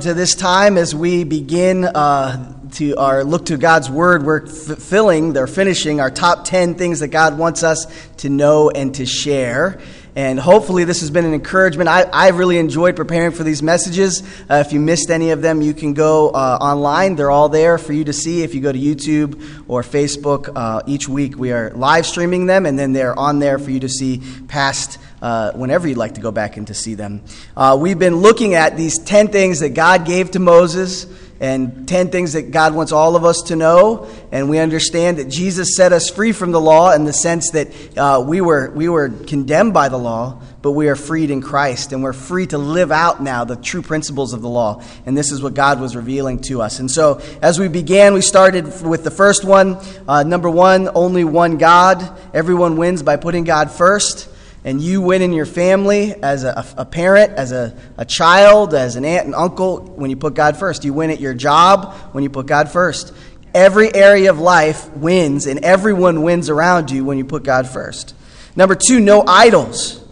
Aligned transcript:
to 0.00 0.14
this 0.14 0.34
time 0.34 0.78
as 0.78 0.94
we 0.94 1.22
begin 1.22 1.84
uh, 1.84 2.58
to 2.70 2.96
our 2.96 3.24
look 3.24 3.44
to 3.44 3.58
God's 3.58 3.90
Word. 3.90 4.22
We're 4.22 4.46
filling, 4.46 5.34
they're 5.34 5.46
finishing 5.46 6.00
our 6.00 6.10
top 6.10 6.46
10 6.46 6.76
things 6.76 7.00
that 7.00 7.08
God 7.08 7.36
wants 7.36 7.62
us 7.62 7.86
to 8.16 8.30
know 8.30 8.70
and 8.70 8.94
to 8.94 9.04
share. 9.04 9.82
And 10.14 10.38
hopefully, 10.38 10.84
this 10.84 11.00
has 11.00 11.10
been 11.10 11.24
an 11.24 11.32
encouragement. 11.32 11.88
I, 11.88 12.02
I 12.02 12.28
really 12.28 12.58
enjoyed 12.58 12.96
preparing 12.96 13.30
for 13.30 13.44
these 13.44 13.62
messages. 13.62 14.22
Uh, 14.50 14.62
if 14.66 14.72
you 14.74 14.78
missed 14.78 15.08
any 15.08 15.30
of 15.30 15.40
them, 15.40 15.62
you 15.62 15.72
can 15.72 15.94
go 15.94 16.28
uh, 16.28 16.58
online. 16.60 17.16
They're 17.16 17.30
all 17.30 17.48
there 17.48 17.78
for 17.78 17.94
you 17.94 18.04
to 18.04 18.12
see. 18.12 18.42
If 18.42 18.54
you 18.54 18.60
go 18.60 18.70
to 18.70 18.78
YouTube 18.78 19.64
or 19.68 19.82
Facebook, 19.82 20.52
uh, 20.54 20.82
each 20.86 21.08
week 21.08 21.38
we 21.38 21.50
are 21.50 21.70
live 21.70 22.04
streaming 22.04 22.44
them, 22.44 22.66
and 22.66 22.78
then 22.78 22.92
they're 22.92 23.18
on 23.18 23.38
there 23.38 23.58
for 23.58 23.70
you 23.70 23.80
to 23.80 23.88
see 23.88 24.20
past 24.48 24.98
uh, 25.22 25.52
whenever 25.52 25.88
you'd 25.88 25.96
like 25.96 26.16
to 26.16 26.20
go 26.20 26.30
back 26.30 26.58
and 26.58 26.66
to 26.66 26.74
see 26.74 26.94
them. 26.94 27.22
Uh, 27.56 27.78
we've 27.80 27.98
been 27.98 28.16
looking 28.16 28.52
at 28.52 28.76
these 28.76 28.98
10 28.98 29.28
things 29.28 29.60
that 29.60 29.70
God 29.70 30.04
gave 30.04 30.32
to 30.32 30.40
Moses 30.40 31.06
and 31.42 31.88
10 31.88 32.10
things 32.10 32.34
that 32.34 32.52
God 32.52 32.72
wants 32.72 32.92
all 32.92 33.16
of 33.16 33.24
us 33.24 33.42
to 33.48 33.56
know. 33.56 34.08
And 34.30 34.48
we 34.48 34.60
understand 34.60 35.18
that 35.18 35.28
Jesus 35.28 35.76
set 35.76 35.92
us 35.92 36.08
free 36.08 36.30
from 36.30 36.52
the 36.52 36.60
law 36.60 36.92
in 36.92 37.04
the 37.04 37.12
sense 37.12 37.50
that 37.50 37.98
uh, 37.98 38.24
we, 38.24 38.40
were, 38.40 38.70
we 38.70 38.88
were 38.88 39.08
condemned 39.08 39.74
by 39.74 39.88
the 39.88 39.96
law, 39.98 40.40
but 40.62 40.70
we 40.70 40.88
are 40.88 40.94
freed 40.94 41.32
in 41.32 41.42
Christ. 41.42 41.92
And 41.92 42.00
we're 42.00 42.12
free 42.12 42.46
to 42.46 42.58
live 42.58 42.92
out 42.92 43.20
now 43.20 43.42
the 43.42 43.56
true 43.56 43.82
principles 43.82 44.34
of 44.34 44.40
the 44.40 44.48
law. 44.48 44.84
And 45.04 45.18
this 45.18 45.32
is 45.32 45.42
what 45.42 45.54
God 45.54 45.80
was 45.80 45.96
revealing 45.96 46.40
to 46.42 46.62
us. 46.62 46.78
And 46.78 46.88
so 46.88 47.20
as 47.42 47.58
we 47.58 47.66
began, 47.66 48.14
we 48.14 48.20
started 48.20 48.80
with 48.80 49.02
the 49.02 49.10
first 49.10 49.44
one. 49.44 49.78
Uh, 50.06 50.22
number 50.22 50.48
one, 50.48 50.90
only 50.94 51.24
one 51.24 51.58
God. 51.58 52.20
Everyone 52.32 52.76
wins 52.76 53.02
by 53.02 53.16
putting 53.16 53.42
God 53.42 53.72
first 53.72 54.28
and 54.64 54.80
you 54.80 55.00
win 55.00 55.22
in 55.22 55.32
your 55.32 55.46
family 55.46 56.14
as 56.22 56.44
a, 56.44 56.64
a, 56.76 56.84
parent, 56.84 57.32
as 57.32 57.50
a, 57.50 57.76
a 57.96 58.04
child, 58.04 58.74
as 58.74 58.94
an 58.94 59.04
aunt 59.04 59.26
and 59.26 59.34
uncle 59.34 59.80
when 59.80 60.08
you 60.08 60.16
put 60.16 60.34
God 60.34 60.56
first. 60.56 60.84
You 60.84 60.92
win 60.92 61.10
at 61.10 61.20
your 61.20 61.34
job 61.34 61.94
when 62.12 62.22
you 62.22 62.30
put 62.30 62.46
God 62.46 62.70
first. 62.70 63.12
Every 63.54 63.92
area 63.92 64.30
of 64.30 64.38
life 64.38 64.88
wins, 64.96 65.46
and 65.46 65.64
everyone 65.64 66.22
wins 66.22 66.48
around 66.48 66.90
you 66.90 67.04
when 67.04 67.18
you 67.18 67.24
put 67.24 67.42
God 67.42 67.68
first. 67.68 68.14
Number 68.54 68.76
two, 68.76 69.00
no 69.00 69.24
idols. 69.26 70.02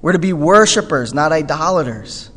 We're 0.00 0.12
to 0.12 0.18
be 0.18 0.32
worshipers, 0.32 1.12
not 1.12 1.32
idolaters. 1.32 2.30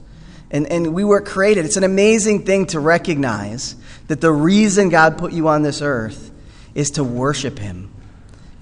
And, 0.50 0.68
and 0.68 0.94
we 0.94 1.04
were 1.04 1.22
created. 1.22 1.66
It's 1.66 1.78
an 1.78 1.84
amazing 1.84 2.46
thing 2.46 2.66
to 2.68 2.80
recognize 2.80 3.76
that 4.08 4.22
the 4.22 4.32
reason 4.32 4.90
God 4.90 5.18
put 5.18 5.34
you 5.34 5.48
on 5.48 5.62
this 5.62 5.82
earth 5.82 6.32
is 6.76 6.92
to 6.92 7.04
worship 7.04 7.58
Him 7.58 7.94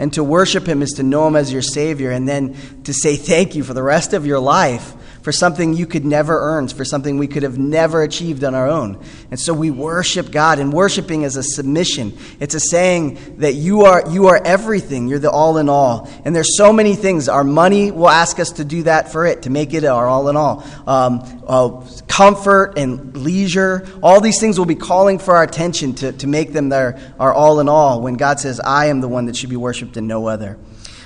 and 0.01 0.11
to 0.13 0.23
worship 0.23 0.65
Him 0.65 0.81
is 0.81 0.93
to 0.93 1.03
know 1.03 1.27
Him 1.27 1.35
as 1.35 1.53
your 1.53 1.61
Savior 1.61 2.09
and 2.09 2.27
then 2.27 2.55
to 2.85 2.91
say 2.91 3.15
thank 3.15 3.53
you 3.53 3.63
for 3.63 3.75
the 3.75 3.83
rest 3.83 4.13
of 4.13 4.25
your 4.25 4.39
life 4.39 4.95
for 5.21 5.31
something 5.31 5.73
you 5.73 5.85
could 5.85 6.05
never 6.05 6.39
earn, 6.39 6.67
for 6.67 6.83
something 6.83 7.17
we 7.17 7.27
could 7.27 7.43
have 7.43 7.57
never 7.57 8.01
achieved 8.01 8.43
on 8.43 8.55
our 8.55 8.67
own. 8.67 9.03
And 9.29 9.39
so 9.39 9.53
we 9.53 9.69
worship 9.69 10.31
God, 10.31 10.59
and 10.59 10.73
worshiping 10.73 11.21
is 11.21 11.35
a 11.35 11.43
submission. 11.43 12.17
It's 12.39 12.55
a 12.55 12.59
saying 12.59 13.37
that 13.37 13.53
you 13.53 13.83
are, 13.83 14.03
you 14.09 14.27
are 14.27 14.41
everything, 14.43 15.07
you're 15.07 15.19
the 15.19 15.31
all 15.31 15.57
in 15.57 15.69
all. 15.69 16.09
And 16.25 16.35
there's 16.35 16.57
so 16.57 16.73
many 16.73 16.95
things. 16.95 17.29
Our 17.29 17.43
money 17.43 17.91
will 17.91 18.09
ask 18.09 18.39
us 18.39 18.51
to 18.53 18.65
do 18.65 18.83
that 18.83 19.11
for 19.11 19.25
it, 19.25 19.43
to 19.43 19.49
make 19.49 19.73
it 19.73 19.83
our 19.85 20.07
all 20.07 20.27
in 20.29 20.35
all. 20.35 20.63
Um, 20.87 21.43
uh, 21.47 21.85
comfort 22.07 22.77
and 22.77 23.15
leisure, 23.17 23.87
all 24.01 24.21
these 24.21 24.39
things 24.39 24.57
will 24.57 24.65
be 24.65 24.75
calling 24.75 25.19
for 25.19 25.35
our 25.35 25.43
attention 25.43 25.93
to, 25.95 26.11
to 26.13 26.27
make 26.27 26.53
them 26.53 26.69
their, 26.69 26.99
our 27.19 27.33
all 27.33 27.59
in 27.59 27.69
all 27.69 28.01
when 28.01 28.15
God 28.15 28.39
says, 28.39 28.59
I 28.59 28.87
am 28.87 29.01
the 29.01 29.07
one 29.07 29.25
that 29.25 29.35
should 29.35 29.49
be 29.49 29.55
worshiped 29.55 29.97
and 29.97 30.07
no 30.07 30.27
other. 30.27 30.57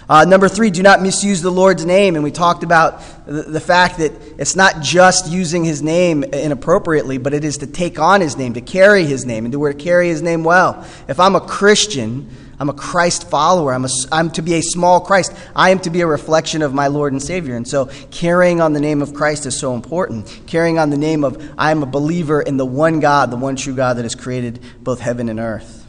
Uh, 0.08 0.24
number 0.24 0.48
three, 0.48 0.70
do 0.70 0.84
not 0.84 1.02
misuse 1.02 1.42
the 1.42 1.52
Lord's 1.52 1.86
name. 1.86 2.16
And 2.16 2.24
we 2.24 2.32
talked 2.32 2.64
about 2.64 3.02
the, 3.26 3.42
the, 3.44 3.60
fact 3.60 3.98
that 3.98 4.12
it's 4.38 4.56
not 4.56 4.82
just 4.82 5.32
using 5.32 5.64
his 5.64 5.82
name 5.82 6.24
inappropriately, 6.24 7.18
but 7.18 7.34
it 7.34 7.44
is 7.44 7.58
to 7.60 7.68
take 7.68 7.98
on 7.98 8.22
his 8.22 8.38
name, 8.38 8.54
to 8.54 8.62
carry 8.62 9.06
his 9.06 9.26
name, 9.26 9.46
and 9.46 9.52
to, 9.52 9.68
to 9.68 9.74
carry 9.74 10.10
his 10.10 10.22
name 10.22 10.44
well. 10.44 10.86
If 11.08 11.20
I'm 11.20 11.36
a 11.36 11.42
Christian, 11.42 12.30
I'm 12.60 12.70
a 12.70 12.74
Christ 12.74 13.30
follower. 13.30 13.74
I'm, 13.74 13.86
a, 13.86 13.90
I'm 14.12 14.30
to 14.32 14.44
be 14.44 14.54
a 14.54 14.62
small 14.62 15.02
Christ. 15.02 15.34
I 15.56 15.72
am 15.72 15.80
to 15.80 15.90
be 15.90 16.02
a 16.02 16.08
reflection 16.08 16.62
of 16.62 16.74
my 16.74 16.88
Lord 16.88 17.12
and 17.12 17.22
Savior. 17.22 17.56
And 17.56 17.68
so 17.68 17.90
carrying 18.12 18.62
on 18.62 18.74
the 18.74 18.80
name 18.80 19.02
of 19.02 19.14
Christ 19.14 19.48
is 19.48 19.60
so 19.60 19.74
important. 19.74 20.42
Carrying 20.46 20.78
on 20.78 20.92
the 20.92 20.98
name 20.98 21.24
of 21.24 21.52
I 21.58 21.72
am 21.72 21.84
a 21.84 21.88
believer 21.88 22.42
in 22.42 22.58
the 22.58 22.66
one 22.66 23.00
God, 23.00 23.32
the 23.32 23.38
one 23.38 23.56
true 23.56 23.76
God 23.76 23.98
that 23.98 24.04
has 24.04 24.16
created 24.16 24.62
both 24.82 25.00
heaven 25.00 25.30
and 25.30 25.40
earth. 25.40 25.86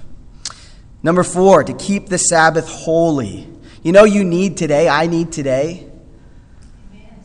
Number 1.02 1.22
four, 1.22 1.62
to 1.62 1.74
keep 1.74 2.08
the 2.08 2.18
Sabbath 2.18 2.68
holy. 2.68 3.46
You 3.86 3.92
know, 3.92 4.02
you 4.02 4.24
need 4.24 4.56
today, 4.56 4.88
I 4.88 5.06
need 5.06 5.30
today. 5.30 5.88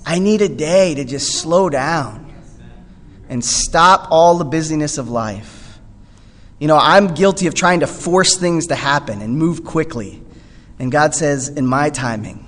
I 0.06 0.20
need 0.20 0.44
a 0.44 0.48
day 0.48 0.94
to 0.94 1.04
just 1.04 1.40
slow 1.40 1.72
down 1.72 2.32
and 3.28 3.44
stop 3.44 4.10
all 4.12 4.38
the 4.38 4.46
busyness 4.46 5.00
of 5.00 5.10
life. 5.10 5.80
You 6.60 6.68
know, 6.68 6.78
I'm 6.78 7.16
guilty 7.16 7.48
of 7.48 7.56
trying 7.56 7.80
to 7.80 7.88
force 7.88 8.38
things 8.38 8.68
to 8.68 8.76
happen 8.76 9.24
and 9.24 9.40
move 9.40 9.64
quickly. 9.64 10.22
And 10.78 10.92
God 10.92 11.16
says, 11.16 11.50
in 11.50 11.66
my 11.66 11.90
timing, 11.90 12.46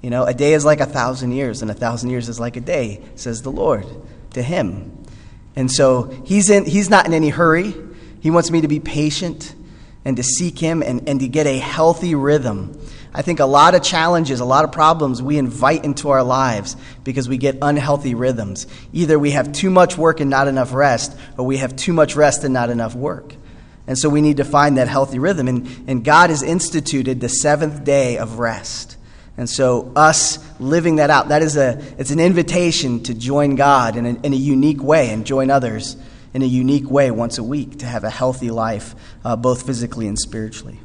you 0.00 0.08
know, 0.08 0.24
a 0.24 0.32
day 0.32 0.54
is 0.54 0.64
like 0.64 0.80
a 0.80 0.86
thousand 0.86 1.32
years, 1.32 1.60
and 1.60 1.70
a 1.70 1.74
thousand 1.74 2.08
years 2.08 2.30
is 2.30 2.40
like 2.40 2.56
a 2.56 2.62
day, 2.62 3.02
says 3.16 3.42
the 3.42 3.52
Lord 3.52 3.84
to 4.30 4.42
him. 4.42 5.04
And 5.54 5.70
so 5.70 6.04
he's, 6.24 6.48
in, 6.48 6.64
he's 6.64 6.88
not 6.88 7.04
in 7.04 7.12
any 7.12 7.28
hurry. 7.28 7.74
He 8.20 8.30
wants 8.30 8.50
me 8.50 8.62
to 8.62 8.68
be 8.68 8.80
patient 8.80 9.54
and 10.06 10.16
to 10.16 10.22
seek 10.22 10.58
him 10.58 10.82
and, 10.82 11.06
and 11.06 11.20
to 11.20 11.28
get 11.28 11.46
a 11.46 11.58
healthy 11.58 12.14
rhythm 12.14 12.80
I 13.16 13.22
think 13.22 13.40
a 13.40 13.46
lot 13.46 13.74
of 13.74 13.82
challenges, 13.82 14.40
a 14.40 14.44
lot 14.44 14.64
of 14.64 14.72
problems 14.72 15.22
we 15.22 15.38
invite 15.38 15.86
into 15.86 16.10
our 16.10 16.22
lives 16.22 16.76
because 17.02 17.30
we 17.30 17.38
get 17.38 17.56
unhealthy 17.62 18.14
rhythms. 18.14 18.66
Either 18.92 19.18
we 19.18 19.30
have 19.30 19.52
too 19.52 19.70
much 19.70 19.96
work 19.96 20.20
and 20.20 20.28
not 20.28 20.48
enough 20.48 20.74
rest, 20.74 21.16
or 21.38 21.46
we 21.46 21.56
have 21.56 21.74
too 21.74 21.94
much 21.94 22.14
rest 22.14 22.44
and 22.44 22.52
not 22.52 22.68
enough 22.68 22.94
work. 22.94 23.34
And 23.86 23.96
so 23.96 24.10
we 24.10 24.20
need 24.20 24.36
to 24.36 24.44
find 24.44 24.76
that 24.76 24.88
healthy 24.88 25.18
rhythm. 25.18 25.48
And, 25.48 25.66
and 25.88 26.04
God 26.04 26.28
has 26.28 26.42
instituted 26.42 27.20
the 27.20 27.30
seventh 27.30 27.84
day 27.84 28.18
of 28.18 28.38
rest. 28.38 28.98
And 29.38 29.48
so 29.48 29.92
us 29.96 30.38
living 30.60 30.96
that 30.96 31.08
out, 31.08 31.28
that 31.28 31.40
is 31.40 31.56
a, 31.56 31.82
it's 31.96 32.10
an 32.10 32.20
invitation 32.20 33.02
to 33.04 33.14
join 33.14 33.54
God 33.54 33.96
in 33.96 34.04
a, 34.04 34.10
in 34.26 34.34
a 34.34 34.36
unique 34.36 34.82
way 34.82 35.08
and 35.08 35.24
join 35.24 35.50
others 35.50 35.96
in 36.34 36.42
a 36.42 36.46
unique 36.46 36.90
way 36.90 37.10
once 37.10 37.38
a 37.38 37.42
week 37.42 37.78
to 37.78 37.86
have 37.86 38.04
a 38.04 38.10
healthy 38.10 38.50
life, 38.50 38.94
uh, 39.24 39.36
both 39.36 39.64
physically 39.64 40.06
and 40.06 40.18
spiritually. 40.18 40.78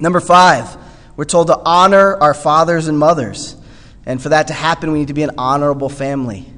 Number 0.00 0.18
five, 0.18 0.76
we're 1.20 1.26
told 1.26 1.48
to 1.48 1.60
honor 1.66 2.16
our 2.16 2.32
fathers 2.32 2.88
and 2.88 2.98
mothers. 2.98 3.54
And 4.06 4.22
for 4.22 4.30
that 4.30 4.46
to 4.46 4.54
happen, 4.54 4.90
we 4.90 5.00
need 5.00 5.08
to 5.08 5.12
be 5.12 5.22
an 5.22 5.32
honorable 5.36 5.90
family. 5.90 6.50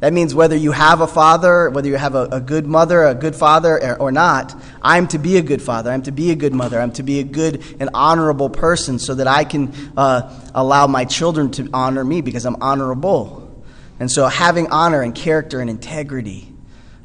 That 0.00 0.14
means 0.14 0.34
whether 0.34 0.56
you 0.56 0.72
have 0.72 1.02
a 1.02 1.06
father, 1.06 1.68
whether 1.68 1.86
you 1.86 1.96
have 1.96 2.14
a, 2.14 2.22
a 2.32 2.40
good 2.40 2.66
mother, 2.66 3.04
a 3.04 3.14
good 3.14 3.36
father, 3.36 3.78
or, 3.78 3.96
or, 4.00 4.10
not, 4.10 4.58
I'm 4.80 5.06
to 5.08 5.18
be 5.18 5.36
a 5.36 5.42
good 5.42 5.60
father. 5.60 5.90
I'm 5.90 6.00
to 6.04 6.12
be 6.12 6.30
a 6.30 6.34
good 6.34 6.54
mother. 6.54 6.80
I'm 6.80 6.92
to 6.92 7.02
be 7.02 7.20
a 7.20 7.24
good 7.24 7.62
and 7.78 7.90
honorable 7.92 8.48
person 8.48 8.98
so 8.98 9.16
that 9.16 9.26
I 9.26 9.44
can 9.44 9.74
uh, 9.98 10.50
allow 10.54 10.86
my 10.86 11.04
children 11.04 11.50
to 11.50 11.68
honor 11.74 12.02
me 12.02 12.22
because 12.22 12.46
I'm 12.46 12.56
honorable. 12.62 13.62
And 14.00 14.10
so 14.10 14.28
having 14.28 14.68
honor 14.68 15.02
and 15.02 15.14
character 15.14 15.60
and 15.60 15.68
integrity 15.68 16.50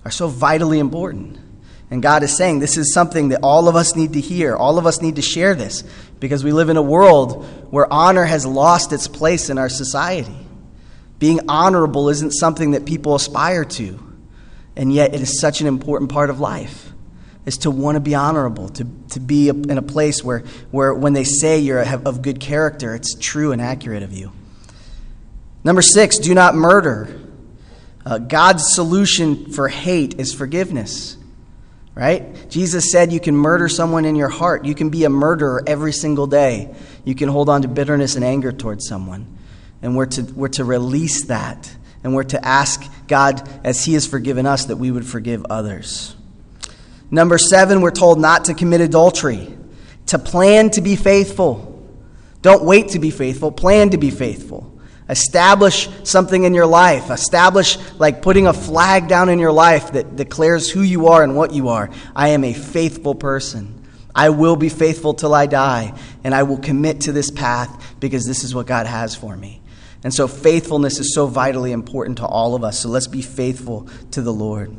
are 0.05 0.11
so 0.11 0.29
vitally 0.29 0.79
important. 0.79 1.37
And 1.91 2.01
God 2.01 2.23
is 2.23 2.35
saying 2.35 2.59
this 2.59 2.77
is 2.77 2.93
something 2.93 3.29
that 3.29 3.41
all 3.43 3.67
of 3.67 3.75
us 3.75 3.97
need 3.97 4.13
to 4.13 4.21
hear. 4.21 4.55
All 4.55 4.77
of 4.77 4.85
us 4.85 5.01
need 5.01 5.17
to 5.17 5.21
share 5.21 5.53
this 5.53 5.83
because 6.21 6.41
we 6.41 6.53
live 6.53 6.69
in 6.69 6.77
a 6.77 6.81
world 6.81 7.45
where 7.69 7.91
honor 7.91 8.23
has 8.23 8.45
lost 8.45 8.93
its 8.93 9.09
place 9.09 9.49
in 9.49 9.57
our 9.57 9.67
society. 9.67 10.35
Being 11.19 11.41
honorable 11.49 12.07
isn't 12.07 12.31
something 12.31 12.71
that 12.71 12.85
people 12.85 13.13
aspire 13.13 13.65
to, 13.65 13.99
and 14.77 14.91
yet 14.91 15.13
it 15.13 15.19
is 15.19 15.39
such 15.39 15.59
an 15.59 15.67
important 15.67 16.09
part 16.09 16.29
of 16.29 16.39
life. 16.39 16.87
Is 17.43 17.57
to 17.59 17.71
want 17.71 17.95
to 17.95 17.99
be 17.99 18.13
honorable, 18.13 18.69
to, 18.69 18.87
to 19.09 19.19
be 19.19 19.49
in 19.49 19.77
a 19.77 19.81
place 19.81 20.23
where, 20.23 20.43
where 20.69 20.93
when 20.93 21.13
they 21.13 21.23
say 21.23 21.57
you're 21.57 21.81
of 21.81 22.21
good 22.21 22.39
character, 22.39 22.93
it's 22.93 23.15
true 23.15 23.51
and 23.51 23.59
accurate 23.59 24.03
of 24.03 24.13
you. 24.13 24.31
Number 25.63 25.81
six, 25.81 26.19
do 26.19 26.35
not 26.35 26.53
murder. 26.53 27.19
Uh, 28.05 28.19
God's 28.19 28.75
solution 28.75 29.51
for 29.51 29.67
hate 29.67 30.19
is 30.19 30.33
forgiveness 30.35 31.17
right? 31.95 32.49
Jesus 32.49 32.91
said 32.91 33.11
you 33.11 33.19
can 33.19 33.35
murder 33.35 33.67
someone 33.67 34.05
in 34.05 34.15
your 34.15 34.29
heart. 34.29 34.65
You 34.65 34.75
can 34.75 34.89
be 34.89 35.03
a 35.03 35.09
murderer 35.09 35.63
every 35.67 35.93
single 35.93 36.27
day. 36.27 36.73
You 37.03 37.15
can 37.15 37.29
hold 37.29 37.49
on 37.49 37.63
to 37.63 37.67
bitterness 37.67 38.15
and 38.15 38.23
anger 38.23 38.51
towards 38.51 38.87
someone. 38.87 39.37
And 39.81 39.95
we're 39.95 40.05
to, 40.07 40.21
we're 40.21 40.47
to 40.49 40.63
release 40.63 41.25
that. 41.25 41.75
And 42.03 42.15
we're 42.15 42.23
to 42.23 42.43
ask 42.43 42.83
God, 43.07 43.47
as 43.63 43.83
He 43.83 43.93
has 43.93 44.07
forgiven 44.07 44.45
us, 44.45 44.65
that 44.65 44.77
we 44.77 44.89
would 44.89 45.05
forgive 45.05 45.45
others. 45.49 46.15
Number 47.11 47.37
seven, 47.37 47.81
we're 47.81 47.91
told 47.91 48.19
not 48.19 48.45
to 48.45 48.53
commit 48.53 48.81
adultery, 48.81 49.53
to 50.07 50.17
plan 50.17 50.69
to 50.71 50.81
be 50.81 50.95
faithful. 50.95 51.67
Don't 52.41 52.63
wait 52.63 52.89
to 52.89 52.99
be 52.99 53.11
faithful, 53.11 53.51
plan 53.51 53.89
to 53.91 53.97
be 53.97 54.09
faithful. 54.09 54.70
Establish 55.11 55.89
something 56.03 56.45
in 56.45 56.53
your 56.53 56.65
life. 56.65 57.11
Establish, 57.11 57.77
like 57.99 58.21
putting 58.21 58.47
a 58.47 58.53
flag 58.53 59.09
down 59.09 59.27
in 59.27 59.39
your 59.39 59.51
life 59.51 59.91
that 59.91 60.15
declares 60.15 60.69
who 60.69 60.81
you 60.81 61.09
are 61.09 61.21
and 61.21 61.35
what 61.35 61.53
you 61.53 61.67
are. 61.67 61.89
I 62.15 62.29
am 62.29 62.45
a 62.45 62.53
faithful 62.53 63.13
person. 63.13 63.85
I 64.15 64.29
will 64.29 64.55
be 64.55 64.69
faithful 64.69 65.13
till 65.13 65.33
I 65.33 65.47
die, 65.47 65.93
and 66.23 66.33
I 66.33 66.43
will 66.43 66.57
commit 66.57 67.01
to 67.01 67.11
this 67.11 67.29
path 67.29 67.95
because 67.99 68.25
this 68.25 68.45
is 68.45 68.55
what 68.55 68.67
God 68.67 68.87
has 68.87 69.13
for 69.13 69.35
me. 69.35 69.61
And 70.03 70.13
so 70.13 70.29
faithfulness 70.29 70.97
is 70.97 71.13
so 71.13 71.27
vitally 71.27 71.73
important 71.73 72.19
to 72.19 72.25
all 72.25 72.55
of 72.55 72.63
us. 72.63 72.79
So 72.79 72.87
let's 72.87 73.07
be 73.07 73.21
faithful 73.21 73.89
to 74.11 74.21
the 74.21 74.33
Lord. 74.33 74.75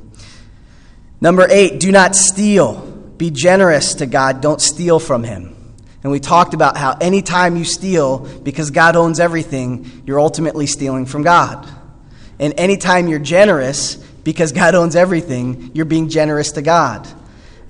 Number 1.20 1.46
eight, 1.50 1.78
do 1.78 1.92
not 1.92 2.16
steal. 2.16 2.80
Be 3.18 3.30
generous 3.30 3.96
to 3.96 4.06
God. 4.06 4.40
Don't 4.40 4.62
steal 4.62 4.98
from 4.98 5.24
Him. 5.24 5.61
And 6.02 6.10
we 6.10 6.18
talked 6.18 6.52
about 6.54 6.76
how 6.76 6.96
anytime 7.00 7.56
you 7.56 7.64
steal, 7.64 8.18
because 8.42 8.70
God 8.70 8.96
owns 8.96 9.20
everything, 9.20 10.02
you're 10.04 10.20
ultimately 10.20 10.66
stealing 10.66 11.06
from 11.06 11.22
God. 11.22 11.68
And 12.38 12.54
anytime 12.56 13.06
you're 13.06 13.20
generous, 13.20 13.96
because 14.24 14.52
God 14.52 14.74
owns 14.74 14.96
everything, 14.96 15.70
you're 15.74 15.84
being 15.84 16.08
generous 16.08 16.52
to 16.52 16.62
God. 16.62 17.06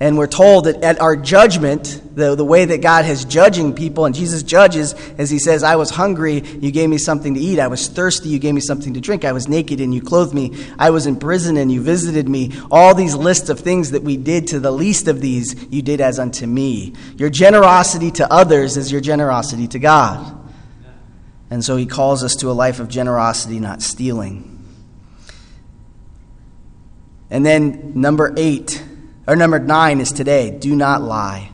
And 0.03 0.17
we're 0.17 0.27
told 0.27 0.65
that 0.65 0.83
at 0.83 0.99
our 0.99 1.15
judgment, 1.15 2.01
the, 2.13 2.35
the 2.35 2.43
way 2.43 2.65
that 2.65 2.81
God 2.81 3.05
has 3.05 3.23
judging 3.23 3.73
people, 3.73 4.03
and 4.03 4.13
Jesus 4.13 4.43
judges 4.43 4.93
as 5.17 5.29
he 5.29 5.39
says, 5.39 5.63
I 5.63 5.77
was 5.77 5.91
hungry, 5.91 6.41
you 6.41 6.71
gave 6.71 6.89
me 6.89 6.97
something 6.97 7.35
to 7.35 7.39
eat. 7.39 7.57
I 7.57 7.67
was 7.67 7.87
thirsty, 7.87 8.27
you 8.27 8.37
gave 8.37 8.53
me 8.53 8.59
something 8.59 8.95
to 8.95 8.99
drink. 8.99 9.23
I 9.23 9.31
was 9.31 9.47
naked, 9.47 9.79
and 9.79 9.95
you 9.95 10.01
clothed 10.01 10.33
me. 10.33 10.57
I 10.77 10.89
was 10.89 11.05
in 11.05 11.15
prison, 11.15 11.55
and 11.55 11.71
you 11.71 11.81
visited 11.81 12.27
me. 12.27 12.51
All 12.69 12.93
these 12.93 13.15
lists 13.15 13.47
of 13.47 13.61
things 13.61 13.91
that 13.91 14.03
we 14.03 14.17
did 14.17 14.47
to 14.47 14.59
the 14.59 14.71
least 14.71 15.07
of 15.07 15.21
these, 15.21 15.55
you 15.71 15.81
did 15.81 16.01
as 16.01 16.19
unto 16.19 16.45
me. 16.45 16.95
Your 17.15 17.29
generosity 17.29 18.11
to 18.11 18.29
others 18.29 18.75
is 18.75 18.91
your 18.91 18.99
generosity 18.99 19.69
to 19.69 19.79
God. 19.79 20.37
And 21.49 21.63
so 21.63 21.77
he 21.77 21.85
calls 21.85 22.25
us 22.25 22.35
to 22.41 22.51
a 22.51 22.51
life 22.51 22.81
of 22.81 22.89
generosity, 22.89 23.57
not 23.57 23.81
stealing. 23.81 24.67
And 27.29 27.45
then 27.45 27.93
number 28.01 28.33
eight, 28.35 28.83
or 29.27 29.35
number 29.35 29.59
nine 29.59 30.01
is 30.01 30.11
today 30.11 30.51
do 30.51 30.75
not 30.75 31.01
lie. 31.01 31.49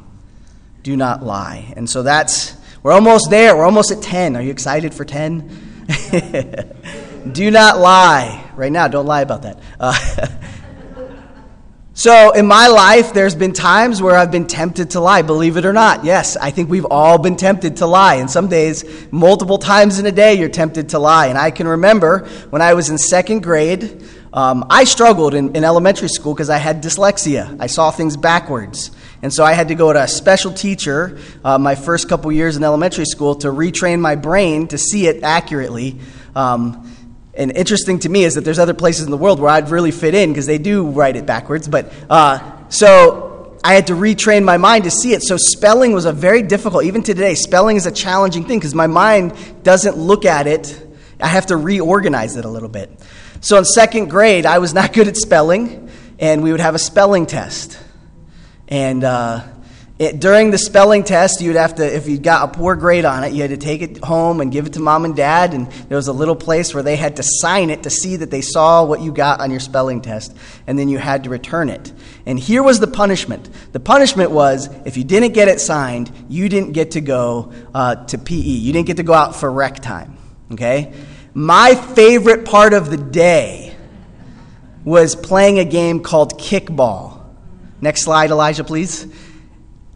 Do 0.83 0.95
not 0.95 1.23
lie. 1.23 1.73
And 1.75 1.89
so 1.89 2.03
that's, 2.03 2.55
we're 2.83 2.93
almost 2.93 3.29
there. 3.29 3.55
We're 3.55 3.65
almost 3.65 3.91
at 3.91 4.01
10. 4.01 4.35
Are 4.35 4.41
you 4.41 4.51
excited 4.51 4.93
for 4.93 5.03
10? 5.03 5.85
do 7.31 7.51
not 7.51 7.79
lie. 7.79 8.49
Right 8.55 8.71
now, 8.71 8.87
don't 8.87 9.05
lie 9.05 9.21
about 9.21 9.41
that. 9.43 9.59
Uh, 9.79 10.27
so, 11.93 12.31
in 12.31 12.45
my 12.45 12.67
life, 12.67 13.13
there's 13.13 13.35
been 13.35 13.53
times 13.53 14.01
where 14.01 14.15
I've 14.15 14.31
been 14.31 14.47
tempted 14.47 14.91
to 14.91 14.99
lie, 14.99 15.21
believe 15.21 15.57
it 15.57 15.65
or 15.65 15.73
not. 15.73 16.05
Yes, 16.05 16.37
I 16.37 16.51
think 16.51 16.69
we've 16.69 16.85
all 16.89 17.17
been 17.17 17.35
tempted 17.35 17.77
to 17.77 17.85
lie. 17.85 18.15
And 18.15 18.31
some 18.31 18.47
days, 18.47 18.85
multiple 19.11 19.57
times 19.57 19.99
in 19.99 20.05
a 20.05 20.11
day, 20.11 20.35
you're 20.35 20.49
tempted 20.49 20.89
to 20.89 20.99
lie. 20.99 21.27
And 21.27 21.37
I 21.37 21.51
can 21.51 21.67
remember 21.67 22.27
when 22.49 22.61
I 22.61 22.73
was 22.73 22.89
in 22.89 22.97
second 22.97 23.43
grade, 23.43 24.01
um, 24.31 24.65
I 24.69 24.83
struggled 24.83 25.33
in, 25.33 25.55
in 25.55 25.63
elementary 25.63 26.07
school 26.07 26.33
because 26.33 26.49
I 26.49 26.57
had 26.57 26.83
dyslexia. 26.83 27.57
I 27.59 27.67
saw 27.67 27.91
things 27.91 28.15
backwards. 28.15 28.91
And 29.21 29.33
so 29.33 29.43
I 29.43 29.53
had 29.53 29.67
to 29.69 29.75
go 29.75 29.91
to 29.91 30.01
a 30.01 30.07
special 30.07 30.53
teacher 30.53 31.19
uh, 31.43 31.57
my 31.57 31.75
first 31.75 32.07
couple 32.07 32.31
years 32.31 32.55
in 32.55 32.63
elementary 32.63 33.05
school 33.05 33.35
to 33.35 33.47
retrain 33.47 33.99
my 33.99 34.15
brain 34.15 34.67
to 34.67 34.77
see 34.77 35.07
it 35.07 35.23
accurately. 35.23 35.99
Um, 36.35 36.95
and 37.33 37.51
interesting 37.51 37.99
to 37.99 38.09
me 38.09 38.23
is 38.23 38.35
that 38.35 38.41
there's 38.41 38.59
other 38.59 38.73
places 38.73 39.05
in 39.05 39.11
the 39.11 39.17
world 39.17 39.39
where 39.39 39.49
I'd 39.49 39.69
really 39.69 39.91
fit 39.91 40.13
in 40.13 40.29
because 40.29 40.45
they 40.45 40.57
do 40.57 40.89
write 40.89 41.15
it 41.15 41.25
backwards. 41.25 41.67
But 41.67 41.91
uh, 42.09 42.67
so 42.69 43.57
I 43.63 43.73
had 43.73 43.87
to 43.87 43.93
retrain 43.93 44.43
my 44.43 44.57
mind 44.57 44.85
to 44.85 44.91
see 44.91 45.13
it. 45.13 45.23
So 45.23 45.37
spelling 45.37 45.91
was 45.91 46.05
a 46.05 46.13
very 46.13 46.41
difficult, 46.41 46.85
even 46.85 47.03
today, 47.03 47.35
spelling 47.35 47.77
is 47.77 47.85
a 47.85 47.91
challenging 47.91 48.45
thing 48.45 48.59
because 48.59 48.75
my 48.75 48.87
mind 48.87 49.33
doesn't 49.63 49.97
look 49.97 50.25
at 50.25 50.47
it. 50.47 50.85
I 51.19 51.27
have 51.27 51.47
to 51.47 51.57
reorganize 51.57 52.37
it 52.37 52.45
a 52.45 52.49
little 52.49 52.69
bit. 52.69 52.89
So 53.41 53.57
in 53.57 53.65
second 53.65 54.09
grade, 54.09 54.45
I 54.45 54.59
was 54.59 54.73
not 54.73 54.93
good 54.93 55.07
at 55.07 55.17
spelling, 55.17 55.89
and 56.19 56.43
we 56.43 56.51
would 56.51 56.61
have 56.61 56.75
a 56.75 56.79
spelling 56.79 57.25
test. 57.25 57.79
And 58.67 59.03
uh, 59.03 59.47
it, 59.99 60.21
during 60.21 60.51
the 60.51 60.57
spelling 60.57 61.03
test, 61.03 61.41
you'd 61.41 61.57
have 61.57 61.75
to, 61.75 61.95
if 61.95 62.07
you 62.07 62.17
got 62.17 62.49
a 62.49 62.57
poor 62.57 62.75
grade 62.77 63.03
on 63.03 63.25
it, 63.25 63.33
you 63.33 63.41
had 63.41 63.51
to 63.51 63.57
take 63.57 63.81
it 63.81 63.97
home 63.97 64.39
and 64.39 64.49
give 64.49 64.65
it 64.65 64.73
to 64.73 64.79
mom 64.79 65.03
and 65.03 65.13
dad. 65.13 65.53
And 65.53 65.69
there 65.89 65.97
was 65.97 66.07
a 66.07 66.13
little 66.13 66.37
place 66.37 66.73
where 66.73 66.83
they 66.83 66.95
had 66.95 67.17
to 67.17 67.23
sign 67.23 67.69
it 67.69 67.83
to 67.83 67.89
see 67.89 68.15
that 68.15 68.31
they 68.31 68.39
saw 68.39 68.85
what 68.85 69.01
you 69.01 69.11
got 69.11 69.41
on 69.41 69.51
your 69.51 69.59
spelling 69.59 70.01
test. 70.01 70.33
And 70.67 70.79
then 70.79 70.87
you 70.87 70.99
had 70.99 71.25
to 71.25 71.29
return 71.29 71.67
it. 71.67 71.91
And 72.25 72.39
here 72.39 72.63
was 72.63 72.79
the 72.79 72.87
punishment 72.87 73.49
the 73.73 73.79
punishment 73.79 74.31
was 74.31 74.69
if 74.85 74.95
you 74.95 75.03
didn't 75.03 75.33
get 75.33 75.49
it 75.49 75.59
signed, 75.59 76.11
you 76.29 76.47
didn't 76.47 76.71
get 76.71 76.91
to 76.91 77.01
go 77.01 77.51
uh, 77.73 77.95
to 78.05 78.17
PE. 78.17 78.35
You 78.35 78.71
didn't 78.71 78.87
get 78.87 78.97
to 78.97 79.03
go 79.03 79.13
out 79.13 79.35
for 79.35 79.51
rec 79.51 79.79
time. 79.79 80.17
Okay? 80.51 80.93
My 81.39 81.73
favorite 81.73 82.43
part 82.43 82.73
of 82.73 82.89
the 82.89 82.97
day 82.97 83.73
was 84.83 85.15
playing 85.15 85.57
a 85.57 85.63
game 85.63 86.01
called 86.01 86.37
kickball. 86.37 87.21
Next 87.79 88.01
slide, 88.01 88.29
Elijah, 88.29 88.65
please. 88.65 89.07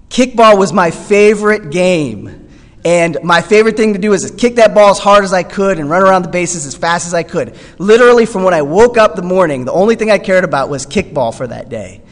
Kickball 0.07 0.57
was 0.57 0.71
my 0.71 0.89
favorite 0.89 1.69
game. 1.69 2.47
And 2.85 3.17
my 3.23 3.41
favorite 3.41 3.75
thing 3.75 3.91
to 3.91 3.99
do 3.99 4.13
is 4.13 4.31
kick 4.31 4.55
that 4.55 4.73
ball 4.73 4.91
as 4.91 4.99
hard 4.99 5.25
as 5.25 5.33
I 5.33 5.43
could 5.43 5.79
and 5.79 5.89
run 5.89 6.01
around 6.01 6.21
the 6.21 6.29
bases 6.29 6.65
as 6.65 6.75
fast 6.75 7.07
as 7.07 7.13
I 7.13 7.23
could. 7.23 7.57
Literally, 7.77 8.25
from 8.25 8.43
when 8.43 8.53
I 8.53 8.61
woke 8.61 8.97
up 8.97 9.17
the 9.17 9.21
morning, 9.21 9.65
the 9.65 9.73
only 9.73 9.97
thing 9.97 10.09
I 10.09 10.19
cared 10.19 10.45
about 10.45 10.69
was 10.69 10.85
kickball 10.85 11.35
for 11.35 11.45
that 11.47 11.67
day. 11.67 12.03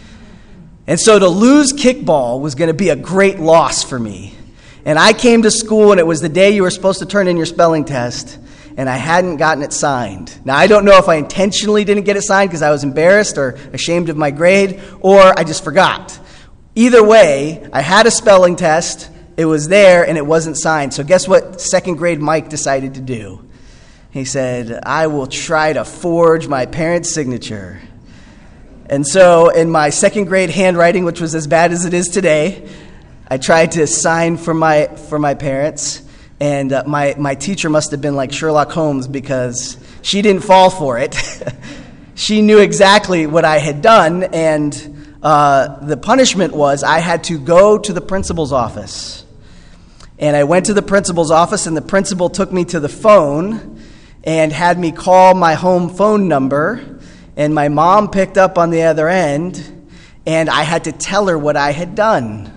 And 0.88 1.00
so 1.00 1.18
to 1.18 1.30
lose 1.30 1.72
kickball 1.72 2.42
was 2.42 2.56
going 2.56 2.68
to 2.68 2.74
be 2.74 2.89
a 2.89 2.98
great 2.98 3.39
loss 3.39 3.81
for 3.81 3.98
me. 3.98 4.33
And 4.83 5.00
I 5.00 5.13
came 5.13 5.44
to 5.44 5.51
school, 5.51 5.92
and 5.92 6.01
it 6.01 6.06
was 6.06 6.19
the 6.19 6.28
day 6.28 6.51
you 6.51 6.63
were 6.63 6.69
supposed 6.69 7.00
to 7.00 7.06
turn 7.06 7.30
in 7.30 7.38
your 7.38 7.45
spelling 7.45 7.86
test 7.86 8.38
and 8.77 8.89
I 8.89 8.95
hadn't 8.95 9.38
gotten 9.38 9.63
it 9.63 9.73
signed. 9.73 10.39
Now, 10.45 10.57
I 10.57 10.68
don't 10.68 10.85
know 10.85 10.97
if 10.97 11.09
I 11.09 11.15
intentionally 11.15 11.83
didn't 11.83 12.03
get 12.03 12.18
it 12.18 12.23
signed 12.23 12.50
because 12.50 12.62
I 12.62 12.71
was 12.71 12.83
embarrassed 12.83 13.38
or 13.38 13.57
ashamed 13.73 14.09
of 14.09 14.18
my 14.18 14.31
grade, 14.31 14.81
or 15.01 15.38
I 15.38 15.44
just 15.44 15.63
forgot. 15.63 16.19
Either 16.75 17.03
way, 17.03 17.68
I 17.73 17.81
had 17.81 18.06
a 18.06 18.12
spelling 18.12 18.56
test, 18.56 19.09
it 19.38 19.45
was 19.45 19.68
there, 19.68 20.07
and 20.07 20.18
it 20.18 20.25
wasn't 20.25 20.57
signed. 20.57 20.94
So, 20.94 21.03
guess 21.03 21.27
what 21.27 21.59
second 21.59 21.95
grade 21.95 22.19
Mike 22.19 22.50
decided 22.50 22.95
to 22.95 23.01
do? 23.01 23.47
He 24.12 24.25
said, 24.25 24.79
I 24.83 25.07
will 25.07 25.27
try 25.27 25.73
to 25.73 25.85
forge 25.85 26.47
my 26.47 26.65
parents' 26.65 27.13
signature. 27.13 27.81
And 28.88 29.07
so, 29.07 29.50
in 29.50 29.69
my 29.69 29.89
second 29.89 30.25
grade 30.25 30.50
handwriting, 30.50 31.06
which 31.06 31.21
was 31.21 31.33
as 31.33 31.47
bad 31.47 31.71
as 31.71 31.85
it 31.85 31.94
is 31.94 32.09
today, 32.09 32.69
I 33.27 33.38
tried 33.38 33.73
to 33.73 33.88
sign 33.88 34.35
for 34.35 34.53
my, 34.53 34.88
for 34.88 35.18
my 35.18 35.33
parents. 35.33 36.01
And 36.41 36.73
uh, 36.73 36.83
my, 36.88 37.13
my 37.19 37.35
teacher 37.35 37.69
must 37.69 37.91
have 37.91 38.01
been 38.01 38.15
like 38.15 38.33
Sherlock 38.33 38.71
Holmes 38.71 39.07
because 39.07 39.77
she 40.01 40.23
didn't 40.23 40.41
fall 40.41 40.71
for 40.71 40.97
it. 40.97 41.15
she 42.15 42.41
knew 42.41 42.57
exactly 42.57 43.27
what 43.27 43.45
I 43.45 43.59
had 43.59 43.83
done, 43.83 44.23
and 44.23 45.19
uh, 45.21 45.85
the 45.85 45.97
punishment 45.97 46.55
was 46.55 46.81
I 46.81 46.97
had 46.97 47.25
to 47.25 47.38
go 47.38 47.77
to 47.77 47.93
the 47.93 48.01
principal's 48.01 48.51
office. 48.51 49.23
And 50.17 50.35
I 50.35 50.45
went 50.45 50.65
to 50.65 50.73
the 50.73 50.81
principal's 50.81 51.29
office, 51.29 51.67
and 51.67 51.77
the 51.77 51.81
principal 51.83 52.27
took 52.27 52.51
me 52.51 52.65
to 52.65 52.79
the 52.79 52.89
phone 52.89 53.79
and 54.23 54.51
had 54.51 54.79
me 54.79 54.91
call 54.91 55.35
my 55.35 55.53
home 55.53 55.89
phone 55.89 56.27
number. 56.27 56.99
And 57.37 57.53
my 57.53 57.69
mom 57.69 58.09
picked 58.09 58.39
up 58.39 58.57
on 58.57 58.71
the 58.71 58.81
other 58.81 59.07
end, 59.07 59.91
and 60.25 60.49
I 60.49 60.63
had 60.63 60.85
to 60.85 60.92
tell 60.92 61.27
her 61.27 61.37
what 61.37 61.56
I 61.56 61.71
had 61.71 61.94
done. 61.94 62.51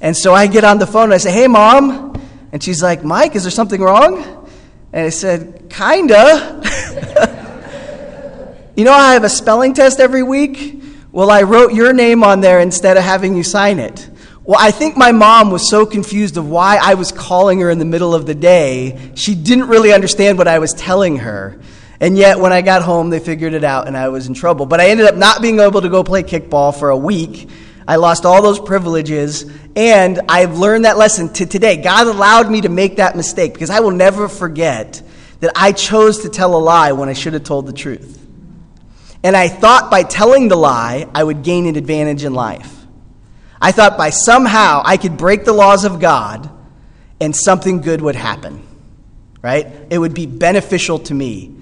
And 0.00 0.16
so 0.16 0.32
I 0.32 0.46
get 0.46 0.64
on 0.64 0.78
the 0.78 0.86
phone 0.86 1.04
and 1.04 1.12
I 1.12 1.18
say, 1.18 1.32
Hey, 1.32 1.48
mom, 1.48 2.12
and 2.52 2.62
she's 2.62 2.82
like, 2.82 3.02
Mike, 3.02 3.34
is 3.34 3.44
there 3.44 3.50
something 3.50 3.80
wrong? 3.80 4.46
And 4.92 5.06
I 5.06 5.08
said, 5.08 5.70
Kinda. 5.70 6.60
you 8.76 8.84
know, 8.84 8.92
I 8.92 9.14
have 9.14 9.24
a 9.24 9.30
spelling 9.30 9.72
test 9.72 9.98
every 9.98 10.22
week. 10.22 10.82
Well, 11.10 11.30
I 11.30 11.42
wrote 11.42 11.72
your 11.72 11.94
name 11.94 12.22
on 12.22 12.40
there 12.40 12.60
instead 12.60 12.98
of 12.98 13.04
having 13.04 13.36
you 13.36 13.42
sign 13.42 13.78
it. 13.78 14.08
Well, 14.44 14.58
I 14.60 14.70
think 14.70 14.96
my 14.96 15.12
mom 15.12 15.50
was 15.50 15.70
so 15.70 15.86
confused 15.86 16.36
of 16.36 16.48
why 16.48 16.78
I 16.82 16.94
was 16.94 17.10
calling 17.10 17.60
her 17.60 17.70
in 17.70 17.78
the 17.78 17.84
middle 17.84 18.14
of 18.14 18.26
the 18.26 18.34
day, 18.34 19.12
she 19.14 19.34
didn't 19.34 19.68
really 19.68 19.92
understand 19.92 20.36
what 20.36 20.48
I 20.48 20.58
was 20.58 20.74
telling 20.74 21.18
her. 21.18 21.60
And 22.00 22.18
yet, 22.18 22.40
when 22.40 22.52
I 22.52 22.62
got 22.62 22.82
home, 22.82 23.10
they 23.10 23.20
figured 23.20 23.54
it 23.54 23.62
out 23.62 23.86
and 23.86 23.96
I 23.96 24.08
was 24.08 24.26
in 24.26 24.34
trouble. 24.34 24.66
But 24.66 24.80
I 24.80 24.88
ended 24.88 25.06
up 25.06 25.14
not 25.14 25.40
being 25.40 25.60
able 25.60 25.80
to 25.80 25.88
go 25.88 26.02
play 26.02 26.24
kickball 26.24 26.76
for 26.76 26.90
a 26.90 26.96
week 26.96 27.48
I 27.92 27.96
lost 27.96 28.24
all 28.24 28.40
those 28.40 28.58
privileges, 28.58 29.44
and 29.76 30.18
I've 30.26 30.56
learned 30.56 30.86
that 30.86 30.96
lesson 30.96 31.30
to 31.34 31.44
today. 31.44 31.76
God 31.76 32.06
allowed 32.06 32.50
me 32.50 32.62
to 32.62 32.70
make 32.70 32.96
that 32.96 33.16
mistake 33.16 33.52
because 33.52 33.68
I 33.68 33.80
will 33.80 33.90
never 33.90 34.30
forget 34.30 35.02
that 35.40 35.52
I 35.54 35.72
chose 35.72 36.20
to 36.22 36.30
tell 36.30 36.56
a 36.56 36.58
lie 36.58 36.92
when 36.92 37.10
I 37.10 37.12
should 37.12 37.34
have 37.34 37.44
told 37.44 37.66
the 37.66 37.72
truth. 37.74 38.18
And 39.22 39.36
I 39.36 39.48
thought 39.48 39.90
by 39.90 40.04
telling 40.04 40.48
the 40.48 40.56
lie, 40.56 41.06
I 41.14 41.22
would 41.22 41.42
gain 41.42 41.66
an 41.66 41.76
advantage 41.76 42.24
in 42.24 42.32
life. 42.32 42.86
I 43.60 43.72
thought 43.72 43.98
by 43.98 44.08
somehow 44.08 44.80
I 44.82 44.96
could 44.96 45.18
break 45.18 45.44
the 45.44 45.52
laws 45.52 45.84
of 45.84 46.00
God 46.00 46.48
and 47.20 47.36
something 47.36 47.82
good 47.82 48.00
would 48.00 48.16
happen, 48.16 48.66
right? 49.42 49.66
It 49.90 49.98
would 49.98 50.14
be 50.14 50.24
beneficial 50.24 50.98
to 51.00 51.12
me. 51.12 51.54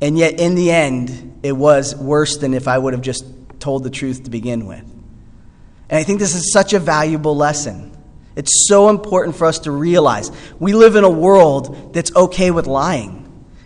And 0.00 0.18
yet, 0.18 0.40
in 0.40 0.56
the 0.56 0.72
end, 0.72 1.38
it 1.44 1.52
was 1.52 1.94
worse 1.94 2.38
than 2.38 2.52
if 2.52 2.66
I 2.66 2.76
would 2.76 2.94
have 2.94 3.02
just 3.02 3.24
told 3.60 3.84
the 3.84 3.90
truth 3.90 4.24
to 4.24 4.30
begin 4.30 4.66
with. 4.66 4.88
And 5.92 5.98
I 5.98 6.04
think 6.04 6.20
this 6.20 6.34
is 6.34 6.54
such 6.54 6.72
a 6.72 6.78
valuable 6.78 7.36
lesson. 7.36 7.94
It's 8.34 8.66
so 8.66 8.88
important 8.88 9.36
for 9.36 9.46
us 9.46 9.58
to 9.60 9.70
realize 9.70 10.32
we 10.58 10.72
live 10.72 10.96
in 10.96 11.04
a 11.04 11.10
world 11.10 11.92
that's 11.92 12.16
okay 12.16 12.50
with 12.50 12.66
lying 12.66 13.18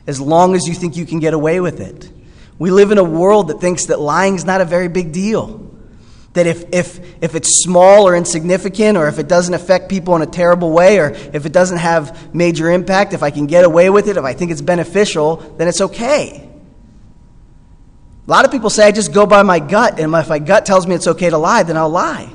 as 0.08 0.20
long 0.20 0.56
as 0.56 0.66
you 0.66 0.74
think 0.74 0.96
you 0.96 1.06
can 1.06 1.20
get 1.20 1.34
away 1.34 1.60
with 1.60 1.78
it. 1.78 2.10
We 2.58 2.72
live 2.72 2.90
in 2.90 2.98
a 2.98 3.04
world 3.04 3.46
that 3.46 3.60
thinks 3.60 3.86
that 3.86 4.00
lying 4.00 4.34
is 4.34 4.44
not 4.44 4.60
a 4.60 4.64
very 4.64 4.88
big 4.88 5.12
deal. 5.12 5.70
That 6.32 6.48
if, 6.48 6.64
if, 6.74 6.98
if 7.22 7.36
it's 7.36 7.62
small 7.62 8.08
or 8.08 8.16
insignificant, 8.16 8.98
or 8.98 9.06
if 9.06 9.20
it 9.20 9.28
doesn't 9.28 9.54
affect 9.54 9.88
people 9.88 10.16
in 10.16 10.22
a 10.22 10.26
terrible 10.26 10.72
way, 10.72 10.98
or 10.98 11.10
if 11.10 11.46
it 11.46 11.52
doesn't 11.52 11.78
have 11.78 12.34
major 12.34 12.72
impact, 12.72 13.12
if 13.12 13.22
I 13.22 13.30
can 13.30 13.46
get 13.46 13.64
away 13.64 13.88
with 13.88 14.08
it, 14.08 14.16
if 14.16 14.24
I 14.24 14.32
think 14.32 14.50
it's 14.50 14.62
beneficial, 14.62 15.36
then 15.58 15.68
it's 15.68 15.80
okay. 15.80 16.50
A 18.26 18.30
lot 18.30 18.44
of 18.44 18.50
people 18.50 18.70
say, 18.70 18.86
I 18.86 18.92
just 18.92 19.12
go 19.12 19.24
by 19.24 19.42
my 19.42 19.60
gut, 19.60 20.00
and 20.00 20.12
if 20.14 20.28
my 20.28 20.38
gut 20.40 20.66
tells 20.66 20.86
me 20.86 20.94
it's 20.94 21.06
okay 21.06 21.30
to 21.30 21.38
lie, 21.38 21.62
then 21.62 21.76
I'll 21.76 21.88
lie. 21.88 22.32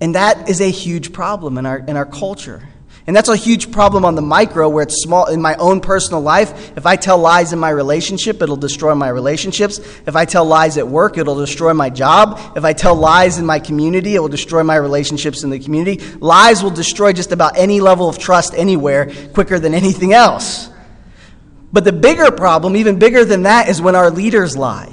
And 0.00 0.14
that 0.14 0.48
is 0.48 0.60
a 0.60 0.70
huge 0.70 1.12
problem 1.12 1.56
in 1.56 1.66
our, 1.66 1.78
in 1.78 1.96
our 1.96 2.06
culture. 2.06 2.68
And 3.06 3.16
that's 3.16 3.28
a 3.28 3.36
huge 3.36 3.72
problem 3.72 4.04
on 4.04 4.14
the 4.14 4.22
micro 4.22 4.68
where 4.68 4.82
it's 4.82 5.02
small 5.02 5.26
in 5.26 5.40
my 5.40 5.54
own 5.56 5.80
personal 5.80 6.20
life. 6.20 6.76
If 6.76 6.86
I 6.86 6.96
tell 6.96 7.18
lies 7.18 7.52
in 7.52 7.58
my 7.58 7.70
relationship, 7.70 8.42
it'll 8.42 8.56
destroy 8.56 8.94
my 8.94 9.08
relationships. 9.08 9.78
If 10.06 10.16
I 10.16 10.24
tell 10.24 10.44
lies 10.44 10.76
at 10.76 10.86
work, 10.86 11.16
it'll 11.16 11.38
destroy 11.38 11.72
my 11.72 11.90
job. 11.90 12.40
If 12.56 12.64
I 12.64 12.72
tell 12.72 12.94
lies 12.94 13.38
in 13.38 13.46
my 13.46 13.58
community, 13.58 14.16
it 14.16 14.20
will 14.20 14.28
destroy 14.28 14.62
my 14.62 14.76
relationships 14.76 15.44
in 15.44 15.50
the 15.50 15.58
community. 15.58 16.04
Lies 16.20 16.62
will 16.62 16.70
destroy 16.70 17.12
just 17.12 17.32
about 17.32 17.56
any 17.56 17.80
level 17.80 18.08
of 18.08 18.18
trust 18.18 18.54
anywhere 18.54 19.12
quicker 19.32 19.58
than 19.58 19.74
anything 19.74 20.12
else. 20.12 20.68
But 21.72 21.84
the 21.84 21.92
bigger 21.92 22.30
problem, 22.30 22.76
even 22.76 22.98
bigger 22.98 23.24
than 23.24 23.42
that, 23.42 23.68
is 23.68 23.80
when 23.80 23.94
our 23.94 24.10
leaders 24.10 24.56
lie. 24.56 24.92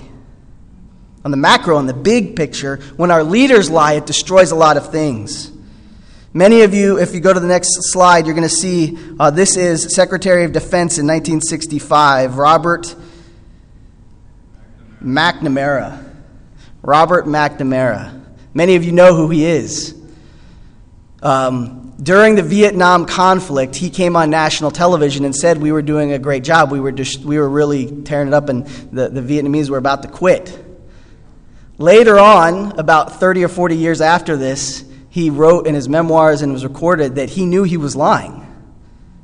On 1.26 1.32
the 1.32 1.38
macro, 1.38 1.78
on 1.78 1.88
the 1.88 1.94
big 1.94 2.36
picture, 2.36 2.78
when 2.96 3.12
our 3.12 3.24
leaders 3.24 3.70
lie, 3.70 3.94
it 3.94 4.06
destroys 4.06 4.52
a 4.52 4.56
lot 4.56 4.78
of 4.78 4.92
things. 4.92 5.52
Many 6.34 6.62
of 6.62 6.74
you, 6.74 7.00
if 7.00 7.16
you 7.16 7.20
go 7.20 7.34
to 7.34 7.40
the 7.40 7.48
next 7.48 7.92
slide, 7.92 8.26
you're 8.26 8.36
going 8.36 8.48
to 8.48 8.56
see 8.56 8.98
uh, 9.20 9.32
this 9.32 9.58
is 9.58 9.96
Secretary 9.96 10.44
of 10.46 10.52
Defense 10.52 11.00
in 11.00 11.08
1965, 11.08 12.38
Robert 12.38 12.96
McNamara. 15.02 16.04
Robert 16.84 17.26
McNamara. 17.26 18.24
Many 18.54 18.76
of 18.76 18.84
you 18.84 18.92
know 18.92 19.16
who 19.16 19.30
he 19.30 19.46
is. 19.46 19.96
Um, 21.22 21.87
during 22.02 22.36
the 22.36 22.44
Vietnam 22.44 23.06
conflict, 23.06 23.76
he 23.76 23.90
came 23.90 24.16
on 24.16 24.30
national 24.30 24.72
television 24.72 25.26
and 25.26 25.36
said 25.36 25.58
we 25.58 25.72
were 25.72 25.82
doing 25.82 26.12
a 26.12 26.20
great 26.20 26.44
job. 26.44 26.72
We 26.72 26.80
were, 26.80 26.92
just, 26.92 27.22
we 27.22 27.40
were 27.40 27.50
really 27.50 28.04
tearing 28.04 28.28
it 28.28 28.34
up, 28.34 28.50
and 28.50 28.68
the, 28.68 29.10
the 29.10 29.22
Vietnamese 29.22 29.70
were 29.70 29.78
about 29.78 30.04
to 30.04 30.08
quit. 30.08 30.66
Later 31.80 32.20
on, 32.20 32.78
about 32.80 33.20
30 33.20 33.44
or 33.44 33.48
40 33.48 33.78
years 33.78 34.02
after 34.02 34.36
this, 34.36 34.84
he 35.10 35.30
wrote 35.30 35.66
in 35.66 35.74
his 35.74 35.90
memoirs 35.90 36.42
and 36.42 36.54
was 36.54 36.64
recorded 36.64 37.16
that 37.16 37.30
he 37.30 37.46
knew 37.46 37.64
he 37.64 37.78
was 37.78 37.96
lying. 37.96 38.44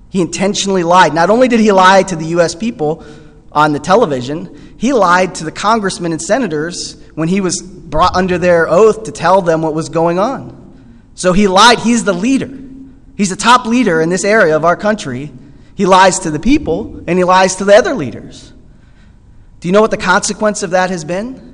He 0.09 0.21
intentionally 0.21 0.83
lied. 0.83 1.13
Not 1.13 1.29
only 1.29 1.47
did 1.47 1.59
he 1.59 1.71
lie 1.71 2.03
to 2.03 2.15
the 2.15 2.25
U.S. 2.25 2.55
people 2.55 3.05
on 3.51 3.73
the 3.73 3.79
television, 3.79 4.75
he 4.77 4.93
lied 4.93 5.35
to 5.35 5.43
the 5.43 5.51
congressmen 5.51 6.11
and 6.11 6.21
senators 6.21 6.99
when 7.15 7.27
he 7.27 7.41
was 7.41 7.61
brought 7.61 8.15
under 8.15 8.37
their 8.37 8.67
oath 8.67 9.03
to 9.03 9.11
tell 9.11 9.41
them 9.41 9.61
what 9.61 9.73
was 9.73 9.89
going 9.89 10.17
on. 10.17 11.11
So 11.15 11.33
he 11.33 11.47
lied. 11.47 11.79
He's 11.79 12.03
the 12.03 12.13
leader, 12.13 12.47
he's 13.23 13.31
a 13.31 13.37
top 13.37 13.65
leader 13.65 14.01
in 14.01 14.09
this 14.09 14.25
area 14.25 14.53
of 14.53 14.65
our 14.65 14.75
country. 14.75 15.31
He 15.75 15.85
lies 15.85 16.19
to 16.19 16.29
the 16.29 16.41
people 16.41 17.01
and 17.07 17.17
he 17.17 17.23
lies 17.23 17.55
to 17.55 17.63
the 17.63 17.73
other 17.73 17.93
leaders. 17.93 18.51
Do 19.61 19.69
you 19.69 19.71
know 19.71 19.79
what 19.79 19.91
the 19.91 19.97
consequence 19.97 20.61
of 20.61 20.71
that 20.71 20.89
has 20.89 21.05
been? 21.05 21.53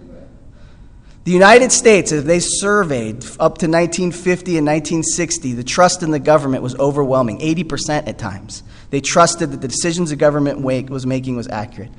The 1.26 1.32
United 1.32 1.72
States, 1.72 2.12
as 2.12 2.24
they 2.24 2.40
surveyed 2.40 3.18
up 3.40 3.60
to 3.60 3.68
1950 3.68 4.58
and 4.58 4.66
1960, 4.66 5.54
the 5.54 5.64
trust 5.64 6.02
in 6.02 6.10
the 6.10 6.18
government 6.18 6.64
was 6.64 6.74
overwhelming, 6.80 7.38
80% 7.38 8.08
at 8.08 8.18
times. 8.18 8.64
They 8.90 9.00
trusted 9.00 9.52
that 9.52 9.62
the 9.62 9.68
decisions 9.68 10.10
the 10.10 10.16
government 10.16 10.62
was 10.62 11.06
making 11.06 11.36
was 11.36 11.48
accurate. 11.50 11.92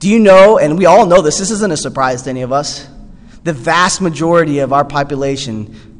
Do 0.00 0.08
you 0.08 0.18
know, 0.18 0.58
and 0.58 0.76
we 0.76 0.86
all 0.86 1.06
know 1.06 1.22
this, 1.22 1.38
this 1.38 1.52
isn't 1.52 1.70
a 1.72 1.76
surprise 1.76 2.22
to 2.22 2.30
any 2.30 2.42
of 2.42 2.50
us, 2.50 2.88
the 3.44 3.52
vast 3.52 4.00
majority 4.00 4.58
of 4.58 4.72
our 4.72 4.84
population, 4.84 5.95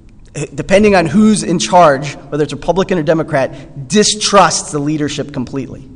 depending 0.55 0.95
on 0.95 1.07
who's 1.07 1.43
in 1.43 1.59
charge, 1.59 2.15
whether 2.15 2.45
it's 2.45 2.53
Republican 2.53 2.99
or 2.99 3.03
Democrat, 3.03 3.89
distrusts 3.89 4.73
the 4.73 4.79
leadership 4.79 5.33
completely. 5.33 5.89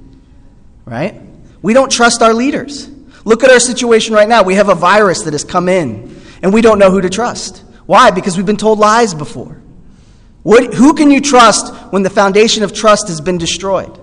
Right? 0.84 1.20
We 1.62 1.74
don't 1.74 1.90
trust 1.90 2.22
our 2.22 2.32
leaders. 2.32 2.88
Look 3.24 3.44
at 3.44 3.50
our 3.50 3.60
situation 3.60 4.14
right 4.14 4.28
now. 4.28 4.42
We 4.42 4.54
have 4.54 4.68
a 4.68 4.74
virus 4.74 5.22
that 5.22 5.34
has 5.34 5.44
come 5.44 5.68
in 5.68 6.20
and 6.42 6.52
we 6.54 6.62
don't 6.62 6.78
know 6.78 6.90
who 6.90 7.00
to 7.00 7.10
trust. 7.10 7.58
Why? 7.86 8.10
Because 8.10 8.36
we've 8.36 8.46
been 8.46 8.56
told 8.56 8.78
lies 8.78 9.14
before. 9.14 9.60
What, 10.42 10.74
who 10.74 10.94
can 10.94 11.10
you 11.10 11.20
trust 11.20 11.74
when 11.92 12.02
the 12.02 12.10
foundation 12.10 12.62
of 12.62 12.72
trust 12.72 13.08
has 13.08 13.20
been 13.20 13.36
destroyed? 13.36 13.98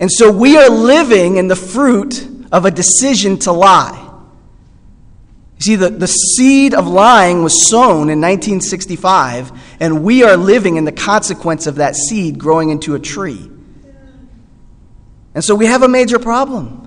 And 0.00 0.10
so 0.10 0.32
we 0.32 0.56
are 0.56 0.68
living 0.68 1.36
in 1.36 1.46
the 1.46 1.54
fruit 1.54 2.26
of 2.50 2.64
a 2.64 2.70
decision 2.70 3.38
to 3.40 3.52
lie. 3.52 4.09
You 5.60 5.64
see, 5.64 5.76
the, 5.76 5.90
the 5.90 6.06
seed 6.06 6.72
of 6.72 6.88
lying 6.88 7.42
was 7.42 7.68
sown 7.68 8.08
in 8.08 8.18
1965, 8.18 9.52
and 9.78 10.02
we 10.02 10.22
are 10.22 10.34
living 10.34 10.76
in 10.76 10.86
the 10.86 10.92
consequence 10.92 11.66
of 11.66 11.76
that 11.76 11.94
seed 11.94 12.38
growing 12.38 12.70
into 12.70 12.94
a 12.94 12.98
tree. 12.98 13.50
And 15.34 15.44
so 15.44 15.54
we 15.54 15.66
have 15.66 15.82
a 15.82 15.88
major 15.88 16.18
problem. 16.18 16.78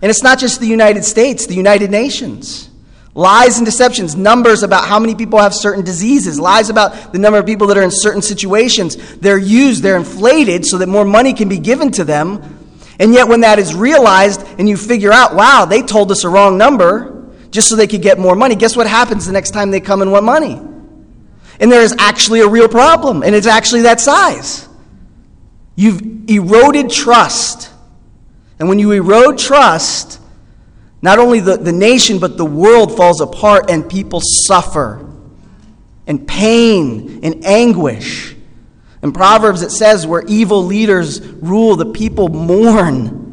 And 0.00 0.08
it's 0.08 0.22
not 0.22 0.38
just 0.38 0.58
the 0.58 0.66
United 0.66 1.04
States, 1.04 1.46
the 1.46 1.54
United 1.54 1.90
Nations. 1.90 2.70
Lies 3.14 3.58
and 3.58 3.66
deceptions, 3.66 4.16
numbers 4.16 4.62
about 4.62 4.88
how 4.88 4.98
many 4.98 5.14
people 5.14 5.38
have 5.38 5.52
certain 5.52 5.84
diseases, 5.84 6.40
lies 6.40 6.70
about 6.70 7.12
the 7.12 7.18
number 7.18 7.38
of 7.38 7.44
people 7.44 7.66
that 7.66 7.76
are 7.76 7.82
in 7.82 7.90
certain 7.90 8.22
situations. 8.22 8.96
They're 9.16 9.36
used, 9.36 9.82
they're 9.82 9.96
inflated 9.98 10.64
so 10.64 10.78
that 10.78 10.88
more 10.88 11.04
money 11.04 11.34
can 11.34 11.50
be 11.50 11.58
given 11.58 11.90
to 11.92 12.04
them. 12.04 12.58
And 12.98 13.12
yet, 13.12 13.28
when 13.28 13.42
that 13.42 13.58
is 13.58 13.74
realized 13.74 14.46
and 14.58 14.66
you 14.66 14.78
figure 14.78 15.12
out, 15.12 15.34
wow, 15.34 15.66
they 15.66 15.82
told 15.82 16.10
us 16.10 16.24
a 16.24 16.30
wrong 16.30 16.56
number 16.56 17.17
just 17.50 17.68
so 17.68 17.76
they 17.76 17.86
could 17.86 18.02
get 18.02 18.18
more 18.18 18.36
money, 18.36 18.54
guess 18.54 18.76
what 18.76 18.86
happens 18.86 19.26
the 19.26 19.32
next 19.32 19.50
time 19.50 19.70
they 19.70 19.80
come 19.80 20.02
and 20.02 20.12
want 20.12 20.24
money? 20.24 20.60
And 21.60 21.72
there 21.72 21.82
is 21.82 21.94
actually 21.98 22.40
a 22.40 22.48
real 22.48 22.68
problem, 22.68 23.22
and 23.22 23.34
it's 23.34 23.46
actually 23.46 23.82
that 23.82 24.00
size. 24.00 24.68
You've 25.74 26.28
eroded 26.28 26.90
trust. 26.90 27.70
And 28.58 28.68
when 28.68 28.78
you 28.78 28.92
erode 28.92 29.38
trust, 29.38 30.20
not 31.00 31.18
only 31.18 31.40
the, 31.40 31.56
the 31.56 31.72
nation, 31.72 32.18
but 32.18 32.36
the 32.36 32.44
world 32.44 32.96
falls 32.96 33.20
apart 33.20 33.70
and 33.70 33.88
people 33.88 34.20
suffer. 34.22 35.04
And 36.06 36.26
pain 36.26 37.20
and 37.22 37.44
anguish. 37.44 38.34
In 39.02 39.12
Proverbs, 39.12 39.62
it 39.62 39.70
says, 39.70 40.06
where 40.06 40.24
evil 40.26 40.64
leaders 40.64 41.20
rule, 41.20 41.76
the 41.76 41.92
people 41.92 42.28
mourn 42.28 43.27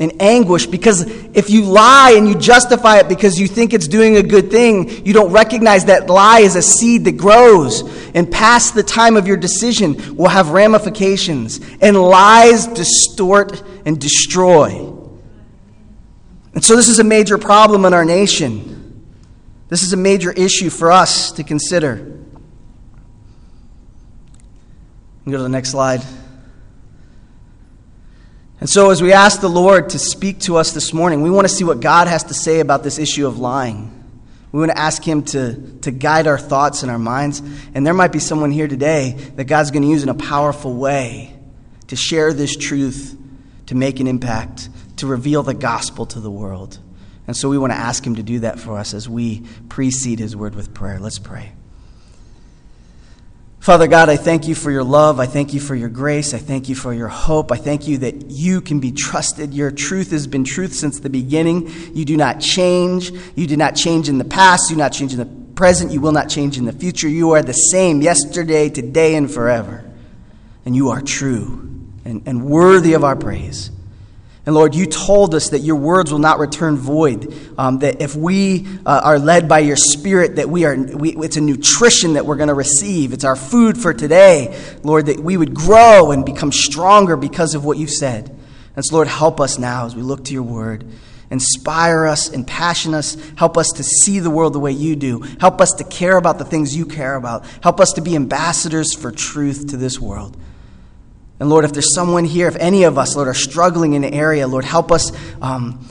in 0.00 0.10
anguish 0.18 0.66
because 0.66 1.02
if 1.36 1.50
you 1.50 1.62
lie 1.62 2.14
and 2.16 2.26
you 2.26 2.34
justify 2.34 2.98
it 2.98 3.08
because 3.08 3.38
you 3.38 3.46
think 3.46 3.74
it's 3.74 3.86
doing 3.86 4.16
a 4.16 4.22
good 4.22 4.50
thing, 4.50 5.04
you 5.06 5.12
don't 5.12 5.30
recognize 5.30 5.84
that 5.84 6.08
lie 6.08 6.40
is 6.40 6.56
a 6.56 6.62
seed 6.62 7.04
that 7.04 7.18
grows. 7.18 7.82
And 8.14 8.28
past 8.28 8.74
the 8.74 8.82
time 8.82 9.16
of 9.16 9.28
your 9.28 9.36
decision 9.36 10.16
will 10.16 10.28
have 10.28 10.50
ramifications. 10.50 11.60
And 11.82 12.00
lies 12.00 12.66
distort 12.66 13.62
and 13.84 14.00
destroy. 14.00 14.90
And 16.54 16.64
so, 16.64 16.74
this 16.74 16.88
is 16.88 16.98
a 16.98 17.04
major 17.04 17.38
problem 17.38 17.84
in 17.84 17.94
our 17.94 18.04
nation. 18.04 19.06
This 19.68 19.82
is 19.82 19.92
a 19.92 19.96
major 19.96 20.32
issue 20.32 20.70
for 20.70 20.90
us 20.90 21.30
to 21.32 21.44
consider. 21.44 22.18
Go 25.26 25.36
to 25.36 25.42
the 25.42 25.48
next 25.48 25.70
slide. 25.70 26.02
And 28.60 28.68
so, 28.68 28.90
as 28.90 29.00
we 29.00 29.12
ask 29.12 29.40
the 29.40 29.48
Lord 29.48 29.90
to 29.90 29.98
speak 29.98 30.40
to 30.40 30.56
us 30.58 30.72
this 30.72 30.92
morning, 30.92 31.22
we 31.22 31.30
want 31.30 31.48
to 31.48 31.52
see 31.52 31.64
what 31.64 31.80
God 31.80 32.08
has 32.08 32.24
to 32.24 32.34
say 32.34 32.60
about 32.60 32.82
this 32.82 32.98
issue 32.98 33.26
of 33.26 33.38
lying. 33.38 33.96
We 34.52 34.60
want 34.60 34.70
to 34.70 34.78
ask 34.78 35.02
Him 35.02 35.22
to, 35.24 35.78
to 35.80 35.90
guide 35.90 36.26
our 36.26 36.38
thoughts 36.38 36.82
and 36.82 36.90
our 36.90 36.98
minds. 36.98 37.40
And 37.74 37.86
there 37.86 37.94
might 37.94 38.12
be 38.12 38.18
someone 38.18 38.50
here 38.50 38.68
today 38.68 39.12
that 39.36 39.44
God's 39.44 39.70
going 39.70 39.82
to 39.82 39.88
use 39.88 40.02
in 40.02 40.10
a 40.10 40.14
powerful 40.14 40.74
way 40.74 41.34
to 41.86 41.96
share 41.96 42.34
this 42.34 42.54
truth, 42.54 43.16
to 43.66 43.74
make 43.74 43.98
an 43.98 44.06
impact 44.06 44.68
to 44.98 45.06
reveal 45.06 45.42
the 45.42 45.54
gospel 45.54 46.04
to 46.04 46.20
the 46.20 46.30
world. 46.30 46.78
And 47.26 47.34
so 47.34 47.48
we 47.48 47.56
want 47.56 47.72
to 47.72 47.78
ask 47.78 48.06
him 48.06 48.16
to 48.16 48.22
do 48.22 48.40
that 48.40 48.60
for 48.60 48.76
us 48.76 48.92
as 48.92 49.08
we 49.08 49.46
precede 49.68 50.18
his 50.18 50.36
word 50.36 50.54
with 50.54 50.74
prayer. 50.74 50.98
Let's 50.98 51.18
pray. 51.18 51.52
Father 53.60 53.86
God, 53.86 54.08
I 54.08 54.16
thank 54.16 54.48
you 54.48 54.54
for 54.54 54.70
your 54.70 54.82
love. 54.82 55.20
I 55.20 55.26
thank 55.26 55.52
you 55.52 55.60
for 55.60 55.74
your 55.74 55.90
grace. 55.90 56.32
I 56.32 56.38
thank 56.38 56.70
you 56.70 56.74
for 56.74 56.94
your 56.94 57.08
hope. 57.08 57.52
I 57.52 57.56
thank 57.56 57.86
you 57.86 57.98
that 57.98 58.30
you 58.30 58.62
can 58.62 58.80
be 58.80 58.90
trusted. 58.90 59.52
Your 59.52 59.70
truth 59.70 60.12
has 60.12 60.26
been 60.26 60.44
truth 60.44 60.72
since 60.72 60.98
the 60.98 61.10
beginning. 61.10 61.70
You 61.94 62.06
do 62.06 62.16
not 62.16 62.40
change. 62.40 63.12
You 63.34 63.46
did 63.46 63.58
not 63.58 63.76
change 63.76 64.08
in 64.08 64.16
the 64.16 64.24
past. 64.24 64.70
You 64.70 64.76
do 64.76 64.82
not 64.82 64.92
change 64.92 65.12
in 65.12 65.18
the 65.18 65.26
present. 65.54 65.92
You 65.92 66.00
will 66.00 66.12
not 66.12 66.30
change 66.30 66.56
in 66.56 66.64
the 66.64 66.72
future. 66.72 67.06
You 67.06 67.32
are 67.32 67.42
the 67.42 67.52
same 67.52 68.00
yesterday, 68.00 68.70
today, 68.70 69.14
and 69.14 69.30
forever. 69.30 69.84
And 70.64 70.74
you 70.74 70.88
are 70.88 71.02
true 71.02 71.70
and, 72.06 72.22
and 72.26 72.46
worthy 72.46 72.94
of 72.94 73.04
our 73.04 73.14
praise. 73.14 73.70
And 74.46 74.54
Lord, 74.54 74.74
you 74.74 74.86
told 74.86 75.34
us 75.34 75.50
that 75.50 75.58
your 75.58 75.76
words 75.76 76.10
will 76.10 76.18
not 76.18 76.38
return 76.38 76.76
void. 76.76 77.34
Um, 77.58 77.80
that 77.80 78.00
if 78.00 78.16
we 78.16 78.66
uh, 78.86 79.00
are 79.04 79.18
led 79.18 79.48
by 79.48 79.58
your 79.58 79.76
Spirit, 79.76 80.36
that 80.36 80.48
we 80.48 80.64
are, 80.64 80.74
we, 80.76 81.14
it's 81.16 81.36
a 81.36 81.40
nutrition 81.40 82.14
that 82.14 82.24
we're 82.24 82.36
going 82.36 82.48
to 82.48 82.54
receive. 82.54 83.12
It's 83.12 83.24
our 83.24 83.36
food 83.36 83.76
for 83.76 83.92
today, 83.92 84.58
Lord, 84.82 85.06
that 85.06 85.20
we 85.20 85.36
would 85.36 85.54
grow 85.54 86.10
and 86.10 86.24
become 86.24 86.52
stronger 86.52 87.16
because 87.16 87.54
of 87.54 87.64
what 87.64 87.76
you've 87.76 87.90
said. 87.90 88.36
And 88.76 88.84
so, 88.84 88.96
Lord, 88.96 89.08
help 89.08 89.40
us 89.40 89.58
now 89.58 89.86
as 89.86 89.94
we 89.94 90.02
look 90.02 90.24
to 90.24 90.32
your 90.32 90.42
word 90.42 90.90
Inspire 91.30 92.06
us, 92.06 92.28
impassion 92.28 92.92
us, 92.92 93.16
help 93.36 93.56
us 93.56 93.68
to 93.76 93.84
see 93.84 94.18
the 94.18 94.30
world 94.30 94.52
the 94.52 94.58
way 94.58 94.72
you 94.72 94.96
do. 94.96 95.20
Help 95.38 95.60
us 95.60 95.70
to 95.78 95.84
care 95.84 96.16
about 96.16 96.38
the 96.38 96.44
things 96.44 96.76
you 96.76 96.84
care 96.84 97.14
about. 97.14 97.46
Help 97.62 97.78
us 97.78 97.92
to 97.92 98.00
be 98.00 98.16
ambassadors 98.16 98.94
for 98.94 99.12
truth 99.12 99.68
to 99.68 99.76
this 99.76 100.00
world. 100.00 100.36
And 101.40 101.48
Lord, 101.48 101.64
if 101.64 101.72
there's 101.72 101.94
someone 101.94 102.24
here, 102.24 102.46
if 102.48 102.56
any 102.56 102.84
of 102.84 102.98
us, 102.98 103.16
Lord, 103.16 103.26
are 103.26 103.34
struggling 103.34 103.94
in 103.94 104.04
an 104.04 104.12
area, 104.12 104.46
Lord, 104.46 104.64
help 104.64 104.92
us 104.92 105.10
um, 105.40 105.84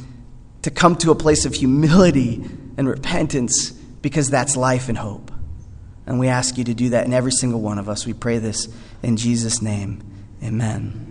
to 0.61 0.69
come 0.69 0.95
to 0.97 1.11
a 1.11 1.15
place 1.15 1.45
of 1.45 1.55
humility 1.55 2.45
and 2.77 2.87
repentance 2.87 3.71
because 3.71 4.29
that's 4.29 4.55
life 4.55 4.89
and 4.89 4.97
hope. 4.97 5.31
And 6.05 6.19
we 6.19 6.27
ask 6.27 6.57
you 6.57 6.63
to 6.65 6.73
do 6.73 6.89
that 6.89 7.05
in 7.05 7.13
every 7.13 7.31
single 7.31 7.61
one 7.61 7.79
of 7.79 7.89
us. 7.89 8.05
We 8.05 8.13
pray 8.13 8.37
this 8.37 8.67
in 9.01 9.17
Jesus' 9.17 9.61
name. 9.61 10.03
Amen. 10.43 11.09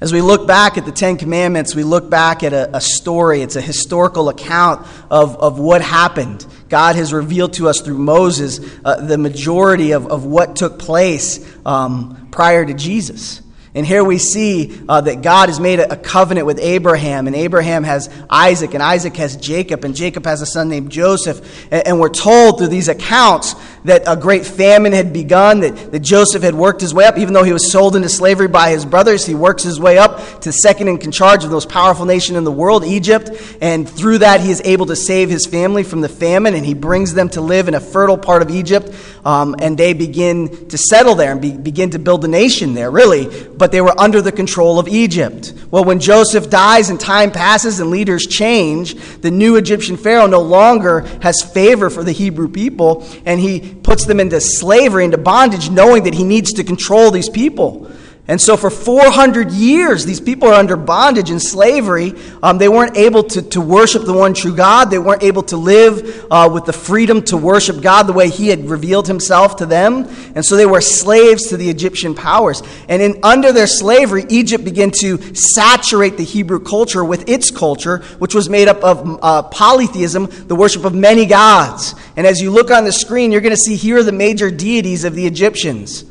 As 0.00 0.12
we 0.12 0.22
look 0.22 0.46
back 0.46 0.78
at 0.78 0.86
the 0.86 0.92
Ten 0.92 1.18
Commandments, 1.18 1.74
we 1.74 1.84
look 1.84 2.08
back 2.08 2.42
at 2.42 2.52
a, 2.52 2.74
a, 2.76 2.80
story. 2.80 3.42
It's 3.42 3.56
a 3.56 3.60
historical 3.60 4.30
account 4.30 4.86
of, 5.10 5.36
of 5.36 5.58
what 5.58 5.82
happened. 5.82 6.46
God 6.70 6.94
has 6.96 7.12
revealed 7.12 7.54
to 7.54 7.68
us 7.68 7.80
through 7.80 7.98
Moses 7.98 8.60
uh, 8.84 9.04
the 9.04 9.18
majority 9.18 9.90
of, 9.90 10.06
of 10.06 10.24
what 10.24 10.56
took 10.56 10.78
place 10.78 11.44
um, 11.66 12.28
prior 12.30 12.64
to 12.64 12.72
Jesus. 12.72 13.42
And 13.74 13.86
here 13.86 14.02
we 14.02 14.18
see 14.18 14.80
uh, 14.88 15.00
that 15.02 15.22
God 15.22 15.48
has 15.48 15.60
made 15.60 15.78
a, 15.78 15.96
covenant 15.96 16.46
with 16.46 16.58
Abraham, 16.58 17.28
and 17.28 17.36
Abraham 17.36 17.84
has 17.84 18.10
Isaac, 18.28 18.74
and 18.74 18.82
Isaac 18.82 19.16
has 19.16 19.36
Jacob, 19.36 19.84
and 19.84 19.94
Jacob 19.94 20.24
has 20.24 20.42
a 20.42 20.46
son 20.46 20.68
named 20.68 20.90
Joseph. 20.90 21.68
And, 21.72 21.86
and, 21.86 22.00
we're 22.00 22.08
told 22.08 22.58
through 22.58 22.68
these 22.68 22.88
accounts 22.88 23.54
that 23.84 24.02
a 24.06 24.16
great 24.16 24.44
famine 24.44 24.92
had 24.92 25.12
begun, 25.12 25.60
that, 25.60 25.92
that 25.92 26.00
Joseph 26.00 26.42
had 26.42 26.54
worked 26.54 26.80
his 26.80 26.94
way 26.94 27.04
up. 27.04 27.18
Even 27.18 27.34
though 27.34 27.44
he 27.44 27.52
was 27.52 27.70
sold 27.70 27.96
into 27.96 28.08
slavery 28.08 28.48
by 28.48 28.70
his 28.70 28.84
brothers, 28.84 29.26
he 29.26 29.34
works 29.34 29.62
his 29.62 29.80
way 29.80 29.98
up 29.98 30.40
to 30.42 30.52
second 30.52 30.88
in 30.88 31.10
charge 31.10 31.44
of 31.44 31.50
the 31.50 31.56
most 31.56 31.68
powerful 31.68 32.04
nation 32.04 32.36
in 32.36 32.44
the 32.44 32.52
world, 32.52 32.84
Egypt. 32.84 33.30
And 33.60 33.88
through 33.88 34.18
that, 34.18 34.40
he 34.40 34.50
is 34.50 34.60
able 34.64 34.86
to 34.86 34.96
save 34.96 35.30
his 35.30 35.46
family 35.46 35.82
from 35.82 36.00
the 36.00 36.08
famine, 36.08 36.54
and 36.54 36.64
he 36.64 36.74
brings 36.74 37.14
them 37.14 37.28
to 37.30 37.40
live 37.40 37.68
in 37.68 37.74
a 37.74 37.80
fertile 37.80 38.18
part 38.18 38.42
of 38.42 38.50
Egypt. 38.50 38.94
Um, 39.24 39.54
and 39.60 39.76
they 39.76 39.92
begin 39.92 40.68
to 40.68 40.78
settle 40.78 41.14
there 41.14 41.32
and 41.32 41.40
be, 41.40 41.52
begin 41.52 41.90
to 41.90 41.98
build 41.98 42.24
a 42.24 42.28
nation 42.28 42.74
there, 42.74 42.90
really 42.90 43.28
but 43.60 43.72
they 43.72 43.82
were 43.82 43.98
under 44.00 44.22
the 44.22 44.32
control 44.32 44.78
of 44.78 44.88
Egypt. 44.88 45.52
Well, 45.70 45.84
when 45.84 46.00
Joseph 46.00 46.48
dies 46.48 46.88
and 46.88 46.98
time 46.98 47.30
passes 47.30 47.78
and 47.78 47.90
leaders 47.90 48.26
change, 48.26 48.94
the 49.20 49.30
new 49.30 49.56
Egyptian 49.56 49.98
Pharaoh 49.98 50.26
no 50.26 50.40
longer 50.40 51.00
has 51.20 51.42
favor 51.42 51.90
for 51.90 52.02
the 52.02 52.12
Hebrew 52.12 52.48
people, 52.48 53.06
and 53.26 53.38
he 53.38 53.69
puts 53.82 54.06
them 54.06 54.20
into 54.20 54.40
slavery, 54.40 55.04
into 55.04 55.18
bondage, 55.18 55.70
knowing 55.70 56.04
that 56.04 56.14
he 56.14 56.24
needs 56.24 56.52
to 56.54 56.64
control 56.64 57.10
these 57.10 57.28
people. 57.28 57.90
And 58.30 58.40
so, 58.40 58.56
for 58.56 58.70
400 58.70 59.50
years, 59.50 60.06
these 60.06 60.20
people 60.20 60.46
are 60.46 60.54
under 60.54 60.76
bondage 60.76 61.30
and 61.30 61.42
slavery. 61.42 62.14
Um, 62.44 62.58
they 62.58 62.68
weren't 62.68 62.96
able 62.96 63.24
to, 63.24 63.42
to 63.42 63.60
worship 63.60 64.04
the 64.04 64.12
one 64.12 64.34
true 64.34 64.54
God. 64.54 64.84
They 64.84 65.00
weren't 65.00 65.24
able 65.24 65.42
to 65.42 65.56
live 65.56 66.28
uh, 66.30 66.48
with 66.52 66.64
the 66.64 66.72
freedom 66.72 67.22
to 67.22 67.36
worship 67.36 67.82
God 67.82 68.04
the 68.04 68.12
way 68.12 68.30
He 68.30 68.46
had 68.46 68.70
revealed 68.70 69.08
Himself 69.08 69.56
to 69.56 69.66
them. 69.66 70.06
And 70.36 70.44
so, 70.44 70.54
they 70.54 70.64
were 70.64 70.80
slaves 70.80 71.48
to 71.48 71.56
the 71.56 71.68
Egyptian 71.68 72.14
powers. 72.14 72.62
And 72.88 73.02
in, 73.02 73.18
under 73.24 73.50
their 73.52 73.66
slavery, 73.66 74.24
Egypt 74.28 74.62
began 74.62 74.92
to 75.00 75.34
saturate 75.34 76.16
the 76.16 76.22
Hebrew 76.22 76.60
culture 76.60 77.04
with 77.04 77.28
its 77.28 77.50
culture, 77.50 77.98
which 78.20 78.32
was 78.32 78.48
made 78.48 78.68
up 78.68 78.84
of 78.84 79.18
uh, 79.22 79.42
polytheism, 79.42 80.28
the 80.46 80.54
worship 80.54 80.84
of 80.84 80.94
many 80.94 81.26
gods. 81.26 81.96
And 82.16 82.28
as 82.28 82.40
you 82.40 82.52
look 82.52 82.70
on 82.70 82.84
the 82.84 82.92
screen, 82.92 83.32
you're 83.32 83.40
going 83.40 83.56
to 83.56 83.56
see 83.56 83.74
here 83.74 83.98
are 83.98 84.04
the 84.04 84.12
major 84.12 84.52
deities 84.52 85.02
of 85.02 85.16
the 85.16 85.26
Egyptians. 85.26 86.04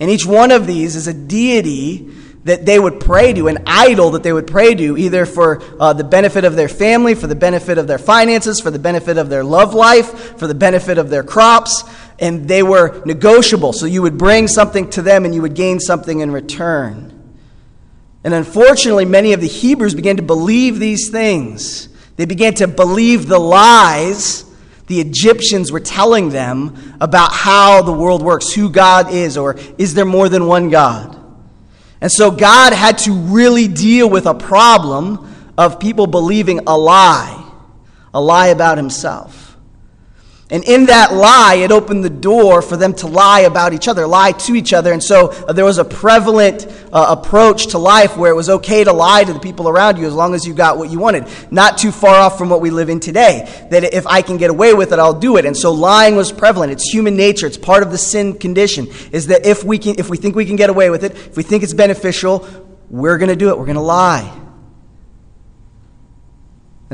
And 0.00 0.10
each 0.10 0.26
one 0.26 0.50
of 0.50 0.66
these 0.66 0.96
is 0.96 1.06
a 1.06 1.14
deity 1.14 2.10
that 2.44 2.66
they 2.66 2.78
would 2.78 3.00
pray 3.00 3.32
to, 3.32 3.48
an 3.48 3.62
idol 3.66 4.10
that 4.10 4.22
they 4.22 4.32
would 4.32 4.46
pray 4.46 4.74
to, 4.74 4.98
either 4.98 5.24
for 5.24 5.62
uh, 5.80 5.94
the 5.94 6.04
benefit 6.04 6.44
of 6.44 6.56
their 6.56 6.68
family, 6.68 7.14
for 7.14 7.26
the 7.26 7.34
benefit 7.34 7.78
of 7.78 7.86
their 7.86 7.98
finances, 7.98 8.60
for 8.60 8.70
the 8.70 8.78
benefit 8.78 9.16
of 9.16 9.30
their 9.30 9.42
love 9.42 9.72
life, 9.72 10.38
for 10.38 10.46
the 10.46 10.54
benefit 10.54 10.98
of 10.98 11.08
their 11.08 11.22
crops. 11.22 11.84
And 12.18 12.46
they 12.46 12.62
were 12.62 13.02
negotiable. 13.06 13.72
So 13.72 13.86
you 13.86 14.02
would 14.02 14.18
bring 14.18 14.46
something 14.46 14.90
to 14.90 15.02
them 15.02 15.24
and 15.24 15.34
you 15.34 15.42
would 15.42 15.54
gain 15.54 15.80
something 15.80 16.20
in 16.20 16.30
return. 16.30 17.10
And 18.22 18.32
unfortunately, 18.32 19.04
many 19.04 19.32
of 19.32 19.40
the 19.40 19.48
Hebrews 19.48 19.94
began 19.94 20.16
to 20.16 20.22
believe 20.22 20.78
these 20.78 21.10
things. 21.10 21.88
They 22.16 22.24
began 22.26 22.54
to 22.54 22.68
believe 22.68 23.26
the 23.26 23.38
lies 23.38 24.43
the 24.86 25.00
Egyptians 25.00 25.72
were 25.72 25.80
telling 25.80 26.28
them 26.28 26.96
about 27.00 27.32
how 27.32 27.82
the 27.82 27.92
world 27.92 28.22
works, 28.22 28.52
who 28.52 28.70
God 28.70 29.12
is, 29.12 29.36
or 29.36 29.56
is 29.78 29.94
there 29.94 30.04
more 30.04 30.28
than 30.28 30.46
one 30.46 30.70
God? 30.70 31.18
And 32.00 32.12
so 32.12 32.30
God 32.30 32.72
had 32.72 32.98
to 32.98 33.12
really 33.12 33.66
deal 33.66 34.10
with 34.10 34.26
a 34.26 34.34
problem 34.34 35.34
of 35.56 35.80
people 35.80 36.06
believing 36.06 36.60
a 36.66 36.76
lie, 36.76 37.50
a 38.12 38.20
lie 38.20 38.48
about 38.48 38.76
himself. 38.76 39.43
And 40.54 40.62
in 40.62 40.86
that 40.86 41.12
lie, 41.12 41.56
it 41.56 41.72
opened 41.72 42.04
the 42.04 42.10
door 42.10 42.62
for 42.62 42.76
them 42.76 42.94
to 42.94 43.08
lie 43.08 43.40
about 43.40 43.72
each 43.72 43.88
other, 43.88 44.06
lie 44.06 44.30
to 44.30 44.54
each 44.54 44.72
other. 44.72 44.92
And 44.92 45.02
so 45.02 45.30
uh, 45.30 45.52
there 45.52 45.64
was 45.64 45.78
a 45.78 45.84
prevalent 45.84 46.68
uh, 46.92 47.16
approach 47.18 47.72
to 47.72 47.78
life 47.78 48.16
where 48.16 48.30
it 48.30 48.36
was 48.36 48.48
okay 48.48 48.84
to 48.84 48.92
lie 48.92 49.24
to 49.24 49.32
the 49.32 49.40
people 49.40 49.68
around 49.68 49.98
you 49.98 50.06
as 50.06 50.14
long 50.14 50.32
as 50.32 50.46
you 50.46 50.54
got 50.54 50.78
what 50.78 50.90
you 50.90 51.00
wanted. 51.00 51.26
Not 51.50 51.76
too 51.76 51.90
far 51.90 52.14
off 52.14 52.38
from 52.38 52.50
what 52.50 52.60
we 52.60 52.70
live 52.70 52.88
in 52.88 53.00
today. 53.00 53.66
That 53.72 53.82
if 53.82 54.06
I 54.06 54.22
can 54.22 54.36
get 54.36 54.50
away 54.50 54.74
with 54.74 54.92
it, 54.92 55.00
I'll 55.00 55.18
do 55.18 55.38
it. 55.38 55.44
And 55.44 55.56
so 55.56 55.72
lying 55.72 56.14
was 56.14 56.30
prevalent. 56.30 56.70
It's 56.70 56.88
human 56.88 57.16
nature. 57.16 57.48
It's 57.48 57.58
part 57.58 57.82
of 57.82 57.90
the 57.90 57.98
sin 57.98 58.38
condition. 58.38 58.86
Is 59.10 59.26
that 59.26 59.44
if 59.44 59.64
we 59.64 59.78
can, 59.78 59.96
if 59.98 60.08
we 60.08 60.18
think 60.18 60.36
we 60.36 60.46
can 60.46 60.54
get 60.54 60.70
away 60.70 60.88
with 60.88 61.02
it, 61.02 61.16
if 61.16 61.36
we 61.36 61.42
think 61.42 61.64
it's 61.64 61.74
beneficial, 61.74 62.46
we're 62.88 63.18
going 63.18 63.28
to 63.28 63.34
do 63.34 63.48
it. 63.48 63.58
We're 63.58 63.66
going 63.66 63.74
to 63.74 63.80
lie. 63.80 64.43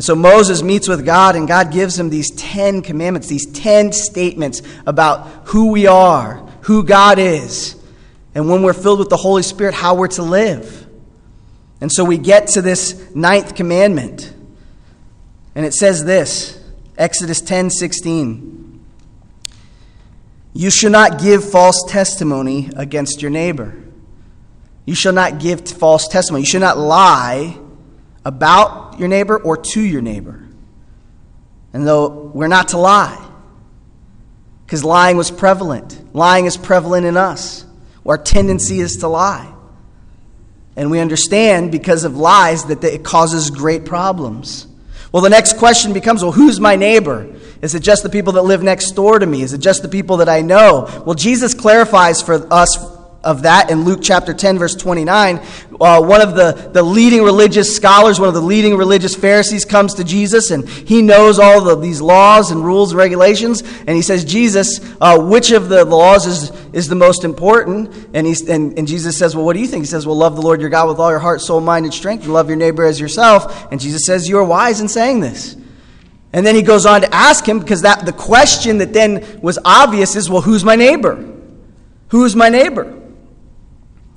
And 0.01 0.05
so 0.07 0.15
Moses 0.15 0.63
meets 0.63 0.89
with 0.89 1.05
God, 1.05 1.37
and 1.37 1.47
God 1.47 1.71
gives 1.71 2.01
him 2.01 2.09
these 2.09 2.31
10 2.31 2.81
commandments, 2.81 3.29
these 3.29 3.45
10 3.45 3.93
statements 3.93 4.63
about 4.87 5.27
who 5.49 5.73
we 5.73 5.87
are, 5.87 6.37
who 6.63 6.85
God 6.85 7.19
is, 7.19 7.77
and 8.35 8.49
when 8.49 8.63
we're 8.63 8.73
filled 8.73 9.01
with 9.01 9.11
the 9.11 9.19
Holy 9.19 9.43
Spirit, 9.43 9.75
how 9.75 9.95
we're 9.95 10.09
to 10.09 10.23
live. 10.23 10.89
And 11.83 11.93
so 11.93 12.03
we 12.03 12.17
get 12.17 12.47
to 12.47 12.63
this 12.63 13.15
ninth 13.15 13.55
commandment, 13.55 14.35
and 15.55 15.67
it 15.67 15.75
says 15.75 16.03
this 16.03 16.59
Exodus 16.97 17.43
10 17.43 17.69
16. 17.69 18.83
You 20.55 20.71
shall 20.71 20.93
not 20.93 21.21
give 21.21 21.45
false 21.45 21.85
testimony 21.87 22.71
against 22.75 23.21
your 23.21 23.31
neighbor. 23.31 23.75
You 24.87 24.95
shall 24.95 25.13
not 25.13 25.41
give 25.41 25.69
false 25.69 26.09
testimony. 26.09 26.45
You 26.45 26.47
shall 26.47 26.63
not 26.63 26.79
lie 26.79 27.59
about 28.25 28.99
your 28.99 29.09
neighbor 29.09 29.39
or 29.39 29.57
to 29.57 29.81
your 29.81 30.03
neighbor. 30.03 30.47
And 31.73 31.87
though 31.87 32.09
we're 32.09 32.49
not 32.49 32.69
to 32.69 32.79
lie, 32.79 33.27
because 34.67 34.85
lying 34.85 35.17
was 35.17 35.31
prevalent, 35.31 36.15
lying 36.15 36.47
is 36.47 36.57
prevalent 36.57 37.07
in 37.07 37.17
us. 37.17 37.65
Our 38.07 38.19
tendency 38.19 38.81
is 38.81 38.97
to 38.99 39.09
lie. 39.09 39.55
And 40.75 40.91
we 40.91 40.99
understand 40.99 41.71
because 41.71 42.05
of 42.05 42.17
lies 42.17 42.65
that 42.65 42.83
it 42.83 43.05
causes 43.05 43.51
great 43.51 43.85
problems. 43.85 44.67
Well, 45.13 45.23
the 45.23 45.31
next 45.31 45.59
question 45.59 45.93
becomes 45.93 46.23
well, 46.23 46.33
who's 46.33 46.59
my 46.59 46.77
neighbor? 46.77 47.33
Is 47.63 47.75
it 47.75 47.81
just 47.81 48.03
the 48.03 48.09
people 48.09 48.33
that 48.35 48.43
live 48.43 48.63
next 48.63 48.93
door 48.93 49.19
to 49.19 49.27
me? 49.27 49.43
Is 49.43 49.53
it 49.53 49.59
just 49.59 49.83
the 49.83 49.89
people 49.89 50.19
that 50.19 50.29
I 50.29 50.41
know? 50.41 50.89
Well, 51.05 51.15
Jesus 51.15 51.55
clarifies 51.55 52.23
for 52.23 52.53
us 52.53 52.90
of 53.23 53.43
that 53.43 53.71
in 53.71 53.85
Luke 53.85 54.01
chapter 54.03 54.33
10, 54.33 54.59
verse 54.59 54.75
29. 54.75 55.41
Uh, 55.81 56.03
one 56.03 56.23
of 56.23 56.35
the, 56.35 56.71
the 56.73 56.83
leading 56.83 57.23
religious 57.23 57.75
scholars, 57.75 58.19
one 58.19 58.29
of 58.29 58.35
the 58.35 58.41
leading 58.41 58.77
religious 58.77 59.15
Pharisees, 59.15 59.65
comes 59.65 59.95
to 59.95 60.05
Jesus 60.05 60.51
and 60.51 60.69
he 60.69 61.03
knows 61.03 61.39
all 61.39 61.69
of 61.69 61.83
these 61.83 62.01
laws 62.01 62.51
and 62.51 62.65
rules 62.65 62.93
and 62.93 62.99
regulations. 62.99 63.63
And 63.63 63.91
he 63.91 64.03
says, 64.03 64.25
Jesus, 64.25 64.81
uh, 65.01 65.19
which 65.19 65.51
of 65.51 65.69
the 65.69 65.85
laws 65.85 66.27
is, 66.27 66.51
is 66.73 66.89
the 66.89 66.95
most 66.95 67.25
important? 67.25 68.09
And, 68.15 68.27
he's, 68.27 68.49
and, 68.49 68.79
and 68.79 68.89
Jesus 68.89 69.19
says, 69.19 69.37
Well, 69.37 69.45
what 69.45 69.55
do 69.55 69.61
you 69.61 69.67
think? 69.67 69.83
He 69.83 69.89
says, 69.89 70.07
Well, 70.07 70.17
love 70.17 70.37
the 70.37 70.43
Lord 70.43 70.61
your 70.61 70.71
God 70.71 70.89
with 70.89 70.99
all 70.99 71.11
your 71.11 71.19
heart, 71.19 71.41
soul, 71.41 71.61
mind, 71.61 71.85
and 71.85 71.95
strength, 71.95 72.25
and 72.25 72.33
love 72.33 72.49
your 72.49 72.57
neighbor 72.57 72.85
as 72.85 72.99
yourself. 72.99 73.71
And 73.71 73.81
Jesus 73.81 74.05
says, 74.07 74.29
You 74.29 74.39
are 74.39 74.45
wise 74.45 74.81
in 74.81 74.89
saying 74.89 75.21
this. 75.21 75.57
And 76.33 76.47
then 76.47 76.55
he 76.55 76.63
goes 76.63 76.87
on 76.87 77.01
to 77.01 77.15
ask 77.15 77.47
him, 77.47 77.59
because 77.59 77.83
that 77.83 78.07
the 78.07 78.13
question 78.13 78.79
that 78.79 78.93
then 78.93 79.41
was 79.43 79.59
obvious 79.65 80.17
is, 80.17 80.31
Well, 80.31 80.43
who's 80.43 80.65
my 80.65 80.77
neighbor? 80.77 81.27
Who's 82.09 82.35
my 82.35 82.49
neighbor? 82.49 83.00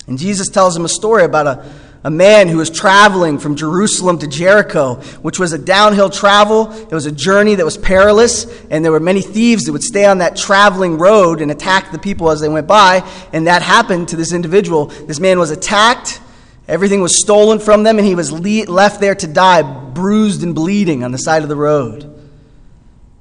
And 0.07 0.17
Jesus 0.17 0.49
tells 0.49 0.75
him 0.75 0.85
a 0.85 0.89
story 0.89 1.23
about 1.23 1.47
a, 1.47 1.71
a 2.03 2.11
man 2.11 2.49
who 2.49 2.57
was 2.57 2.69
traveling 2.69 3.39
from 3.39 3.55
Jerusalem 3.55 4.19
to 4.19 4.27
Jericho, 4.27 4.95
which 5.21 5.39
was 5.39 5.53
a 5.53 5.57
downhill 5.57 6.09
travel. 6.09 6.71
It 6.73 6.91
was 6.91 7.05
a 7.05 7.11
journey 7.11 7.55
that 7.55 7.63
was 7.63 7.77
perilous, 7.77 8.45
and 8.69 8.83
there 8.83 8.91
were 8.91 8.99
many 8.99 9.21
thieves 9.21 9.63
that 9.63 9.71
would 9.71 9.83
stay 9.83 10.05
on 10.05 10.17
that 10.17 10.35
traveling 10.35 10.97
road 10.97 11.39
and 11.39 11.49
attack 11.49 11.91
the 11.91 11.99
people 11.99 12.29
as 12.29 12.41
they 12.41 12.49
went 12.49 12.67
by. 12.67 13.09
And 13.31 13.47
that 13.47 13.61
happened 13.61 14.09
to 14.09 14.17
this 14.17 14.33
individual. 14.33 14.87
This 14.87 15.21
man 15.21 15.39
was 15.39 15.51
attacked, 15.51 16.19
everything 16.67 17.01
was 17.01 17.21
stolen 17.21 17.59
from 17.59 17.83
them, 17.83 17.97
and 17.97 18.05
he 18.05 18.15
was 18.15 18.31
le- 18.31 18.65
left 18.65 18.99
there 18.99 19.15
to 19.15 19.27
die, 19.27 19.61
bruised 19.61 20.43
and 20.43 20.53
bleeding 20.53 21.05
on 21.05 21.13
the 21.13 21.17
side 21.17 21.43
of 21.43 21.49
the 21.49 21.55
road. 21.55 22.09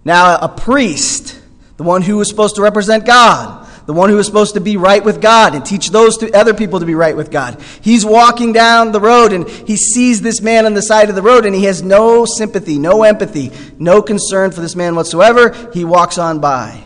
Now, 0.04 0.36
a 0.40 0.48
priest, 0.48 1.40
the 1.76 1.84
one 1.84 2.02
who 2.02 2.16
was 2.16 2.28
supposed 2.28 2.56
to 2.56 2.62
represent 2.62 3.06
God, 3.06 3.61
the 3.86 3.92
one 3.92 4.10
who 4.10 4.18
is 4.18 4.26
supposed 4.26 4.54
to 4.54 4.60
be 4.60 4.76
right 4.76 5.04
with 5.04 5.20
God 5.20 5.54
and 5.54 5.64
teach 5.64 5.90
those 5.90 6.16
to 6.18 6.32
other 6.32 6.54
people 6.54 6.80
to 6.80 6.86
be 6.86 6.94
right 6.94 7.16
with 7.16 7.30
God. 7.30 7.60
He's 7.80 8.04
walking 8.04 8.52
down 8.52 8.92
the 8.92 9.00
road 9.00 9.32
and 9.32 9.48
he 9.48 9.76
sees 9.76 10.22
this 10.22 10.40
man 10.40 10.66
on 10.66 10.74
the 10.74 10.82
side 10.82 11.08
of 11.08 11.14
the 11.14 11.22
road 11.22 11.46
and 11.46 11.54
he 11.54 11.64
has 11.64 11.82
no 11.82 12.24
sympathy, 12.24 12.78
no 12.78 13.02
empathy, 13.02 13.50
no 13.78 14.00
concern 14.02 14.52
for 14.52 14.60
this 14.60 14.76
man 14.76 14.94
whatsoever. 14.94 15.70
He 15.72 15.84
walks 15.84 16.18
on 16.18 16.40
by. 16.40 16.82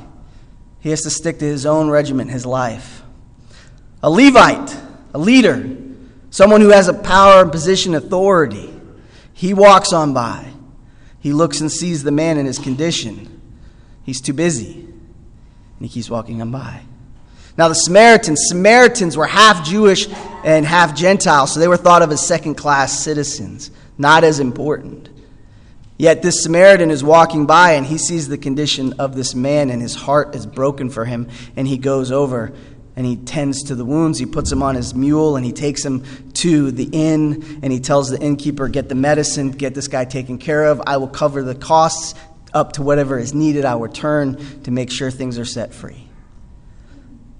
He 0.80 0.90
has 0.90 1.02
to 1.02 1.10
stick 1.10 1.38
to 1.40 1.44
his 1.44 1.66
own 1.66 1.90
regiment, 1.90 2.30
his 2.30 2.46
life. 2.46 3.02
A 4.02 4.10
Levite, 4.10 4.76
a 5.12 5.18
leader, 5.18 5.76
someone 6.30 6.60
who 6.60 6.70
has 6.70 6.88
a 6.88 6.94
power 6.94 7.42
and 7.42 7.52
position, 7.52 7.94
authority. 7.94 8.72
He 9.32 9.52
walks 9.52 9.92
on 9.92 10.14
by. 10.14 10.52
He 11.18 11.32
looks 11.32 11.60
and 11.60 11.70
sees 11.70 12.04
the 12.04 12.12
man 12.12 12.38
in 12.38 12.46
his 12.46 12.58
condition. 12.58 13.42
He's 14.04 14.20
too 14.20 14.32
busy. 14.32 14.86
He 15.80 15.88
keeps 15.88 16.08
walking 16.08 16.40
on 16.40 16.50
by. 16.50 16.82
Now, 17.58 17.68
the 17.68 17.74
Samaritans, 17.74 18.40
Samaritans 18.48 19.16
were 19.16 19.26
half 19.26 19.64
Jewish 19.64 20.08
and 20.44 20.66
half 20.66 20.94
Gentile, 20.94 21.46
so 21.46 21.58
they 21.58 21.68
were 21.68 21.76
thought 21.76 22.02
of 22.02 22.10
as 22.12 22.26
second 22.26 22.54
class 22.56 22.98
citizens, 22.98 23.70
not 23.96 24.24
as 24.24 24.40
important. 24.40 25.08
Yet 25.98 26.20
this 26.20 26.42
Samaritan 26.42 26.90
is 26.90 27.02
walking 27.02 27.46
by 27.46 27.72
and 27.72 27.86
he 27.86 27.96
sees 27.96 28.28
the 28.28 28.36
condition 28.36 28.94
of 28.98 29.16
this 29.16 29.34
man, 29.34 29.70
and 29.70 29.80
his 29.80 29.94
heart 29.94 30.34
is 30.34 30.44
broken 30.44 30.90
for 30.90 31.06
him, 31.06 31.28
and 31.56 31.66
he 31.66 31.78
goes 31.78 32.12
over 32.12 32.52
and 32.96 33.04
he 33.04 33.16
tends 33.16 33.64
to 33.64 33.74
the 33.74 33.84
wounds. 33.84 34.18
He 34.18 34.26
puts 34.26 34.50
him 34.50 34.62
on 34.62 34.74
his 34.74 34.94
mule 34.94 35.36
and 35.36 35.44
he 35.44 35.52
takes 35.52 35.84
him 35.84 36.02
to 36.34 36.70
the 36.70 36.88
inn 36.92 37.60
and 37.62 37.70
he 37.70 37.78
tells 37.78 38.08
the 38.08 38.18
innkeeper, 38.18 38.68
Get 38.68 38.88
the 38.88 38.94
medicine, 38.94 39.50
get 39.50 39.74
this 39.74 39.86
guy 39.86 40.06
taken 40.06 40.38
care 40.38 40.64
of. 40.64 40.80
I 40.86 40.96
will 40.96 41.08
cover 41.08 41.42
the 41.42 41.54
costs 41.54 42.14
up 42.56 42.72
to 42.72 42.82
whatever 42.82 43.18
is 43.18 43.34
needed. 43.34 43.66
I'll 43.66 43.80
return 43.80 44.62
to 44.62 44.70
make 44.70 44.90
sure 44.90 45.10
things 45.10 45.38
are 45.38 45.44
set 45.44 45.74
free. 45.74 46.08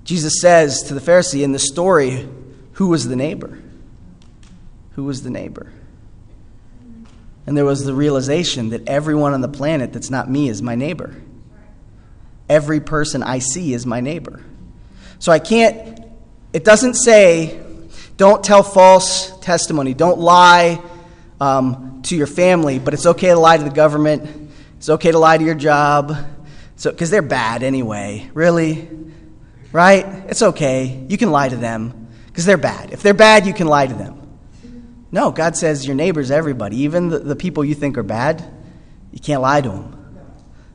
Jesus 0.05 0.35
says 0.40 0.83
to 0.85 0.94
the 0.94 1.00
Pharisee 1.00 1.42
in 1.42 1.52
the 1.52 1.59
story, 1.59 2.29
Who 2.72 2.88
was 2.88 3.09
the 3.09 3.16
neighbor? 3.16 3.59
Who 4.92 5.05
was 5.05 5.22
the 5.22 5.31
neighbor? 5.31 5.72
And 7.46 7.57
there 7.57 7.64
was 7.64 7.85
the 7.85 7.94
realization 7.94 8.70
that 8.70 8.87
everyone 8.88 9.33
on 9.33 9.40
the 9.40 9.48
planet 9.48 9.92
that's 9.92 10.11
not 10.11 10.29
me 10.31 10.48
is 10.48 10.61
my 10.61 10.74
neighbor. 10.74 11.14
Every 12.48 12.81
person 12.81 13.22
I 13.22 13.38
see 13.38 13.72
is 13.72 13.87
my 13.87 14.00
neighbor. 14.00 14.42
So 15.18 15.33
I 15.33 15.38
can't, 15.38 16.05
it 16.52 16.64
doesn't 16.64 16.94
say, 16.94 17.61
don't 18.16 18.44
tell 18.44 18.62
false 18.62 19.37
testimony, 19.40 19.94
don't 19.94 20.18
lie 20.18 20.83
um, 21.40 22.02
to 22.02 22.16
your 22.16 22.26
family, 22.26 22.79
but 22.79 22.94
it's 22.94 23.07
okay 23.07 23.29
to 23.29 23.38
lie 23.38 23.57
to 23.57 23.64
the 23.64 23.70
government, 23.70 24.46
it's 24.77 24.89
okay 24.89 25.12
to 25.12 25.19
lie 25.19 25.39
to 25.39 25.45
your 25.45 25.55
job, 25.55 26.17
So, 26.77 26.91
because 26.91 27.11
they're 27.11 27.23
bad 27.23 27.62
anyway. 27.62 28.31
Really? 28.35 28.89
Right? 29.73 30.05
It's 30.29 30.43
okay. 30.43 31.05
You 31.09 31.19
can 31.19 31.31
lie 31.31 31.49
to 31.49 31.57
them 31.57 32.09
because 32.27 32.45
they're 32.45 32.57
bad. 32.57 32.93
If 32.93 33.03
they're 33.03 33.15
bad, 33.15 33.47
you 33.47 33.55
can 33.55 33.67
lie 33.67 33.87
to 33.87 33.95
them. 33.95 34.23
No, 35.11 35.31
God 35.31 35.57
says 35.57 35.87
your 35.87 35.97
neighbor's 35.97 36.31
everybody, 36.31 36.79
even 36.83 37.09
the, 37.09 37.19
the 37.19 37.37
people 37.37 37.65
you 37.65 37.75
think 37.75 37.97
are 37.97 38.03
bad, 38.03 38.45
you 39.12 39.21
can't 39.21 39.41
lie 39.41 39.61
to 39.61 39.69
them. 39.69 39.93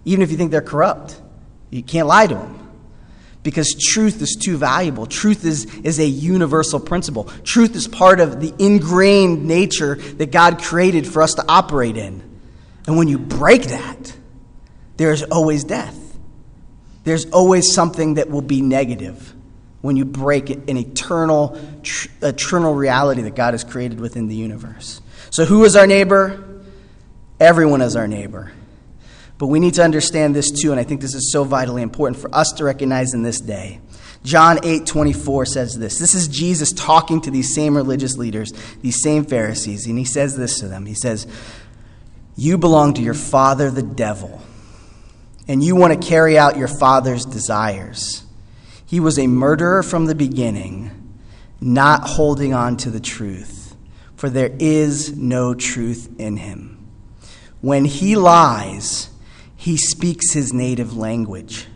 Even 0.05 0.23
if 0.23 0.31
you 0.31 0.37
think 0.37 0.51
they're 0.51 0.61
corrupt, 0.61 1.21
you 1.69 1.83
can't 1.83 2.07
lie 2.07 2.25
to 2.25 2.33
them 2.33 2.61
because 3.43 3.75
truth 3.75 4.21
is 4.21 4.35
too 4.39 4.57
valuable. 4.57 5.05
Truth 5.05 5.45
is, 5.45 5.65
is 5.81 5.99
a 5.99 6.05
universal 6.05 6.79
principle. 6.79 7.25
Truth 7.43 7.75
is 7.75 7.87
part 7.87 8.19
of 8.19 8.39
the 8.39 8.53
ingrained 8.57 9.45
nature 9.45 9.95
that 9.95 10.31
God 10.31 10.61
created 10.61 11.07
for 11.07 11.21
us 11.21 11.35
to 11.35 11.45
operate 11.47 11.97
in. 11.97 12.30
And 12.87 12.97
when 12.97 13.07
you 13.07 13.19
break 13.19 13.63
that, 13.63 14.15
there's 14.97 15.23
always 15.23 15.63
death. 15.63 15.97
There's 17.03 17.25
always 17.31 17.73
something 17.73 18.15
that 18.15 18.29
will 18.29 18.41
be 18.41 18.61
negative 18.61 19.33
when 19.81 19.95
you 19.95 20.05
break 20.05 20.49
an 20.49 20.77
eternal, 20.77 21.59
tr- 21.81 22.07
eternal 22.21 22.75
reality 22.75 23.23
that 23.23 23.35
God 23.35 23.53
has 23.53 23.63
created 23.63 23.99
within 23.99 24.27
the 24.27 24.35
universe. 24.35 25.01
So, 25.31 25.45
who 25.45 25.63
is 25.65 25.75
our 25.75 25.87
neighbor? 25.87 26.63
Everyone 27.39 27.81
is 27.81 27.95
our 27.95 28.07
neighbor. 28.07 28.51
But 29.39 29.47
we 29.47 29.59
need 29.59 29.73
to 29.75 29.83
understand 29.83 30.35
this 30.35 30.51
too, 30.51 30.69
and 30.69 30.79
I 30.79 30.83
think 30.83 31.01
this 31.01 31.15
is 31.15 31.31
so 31.31 31.43
vitally 31.43 31.81
important 31.81 32.21
for 32.21 32.33
us 32.35 32.53
to 32.57 32.63
recognize 32.63 33.15
in 33.15 33.23
this 33.23 33.41
day. 33.41 33.81
John 34.23 34.59
8 34.63 34.85
24 34.85 35.47
says 35.47 35.75
this. 35.79 35.97
This 35.97 36.13
is 36.13 36.27
Jesus 36.27 36.71
talking 36.71 37.21
to 37.21 37.31
these 37.31 37.55
same 37.55 37.75
religious 37.75 38.17
leaders, 38.17 38.53
these 38.81 39.01
same 39.01 39.25
Pharisees, 39.25 39.87
and 39.87 39.97
he 39.97 40.05
says 40.05 40.37
this 40.37 40.59
to 40.59 40.67
them. 40.67 40.85
He 40.85 40.93
says, 40.93 41.25
You 42.35 42.57
belong 42.57 42.93
to 42.95 43.01
your 43.01 43.13
father, 43.13 43.69
the 43.69 43.83
devil, 43.83 44.41
and 45.47 45.63
you 45.63 45.75
want 45.75 45.99
to 45.99 46.07
carry 46.07 46.37
out 46.37 46.57
your 46.57 46.67
father's 46.67 47.25
desires. 47.25 48.23
He 48.85 48.99
was 48.99 49.19
a 49.19 49.27
murderer 49.27 49.83
from 49.83 50.05
the 50.05 50.15
beginning, 50.15 51.17
not 51.59 52.07
holding 52.07 52.53
on 52.53 52.77
to 52.77 52.89
the 52.89 52.99
truth, 52.99 53.75
for 54.15 54.29
there 54.29 54.55
is 54.59 55.15
no 55.15 55.53
truth 55.53 56.09
in 56.19 56.37
him. 56.37 56.77
When 57.61 57.85
he 57.85 58.15
lies, 58.15 59.09
he 59.55 59.77
speaks 59.77 60.33
his 60.33 60.51
native 60.51 60.97
language, 60.97 61.67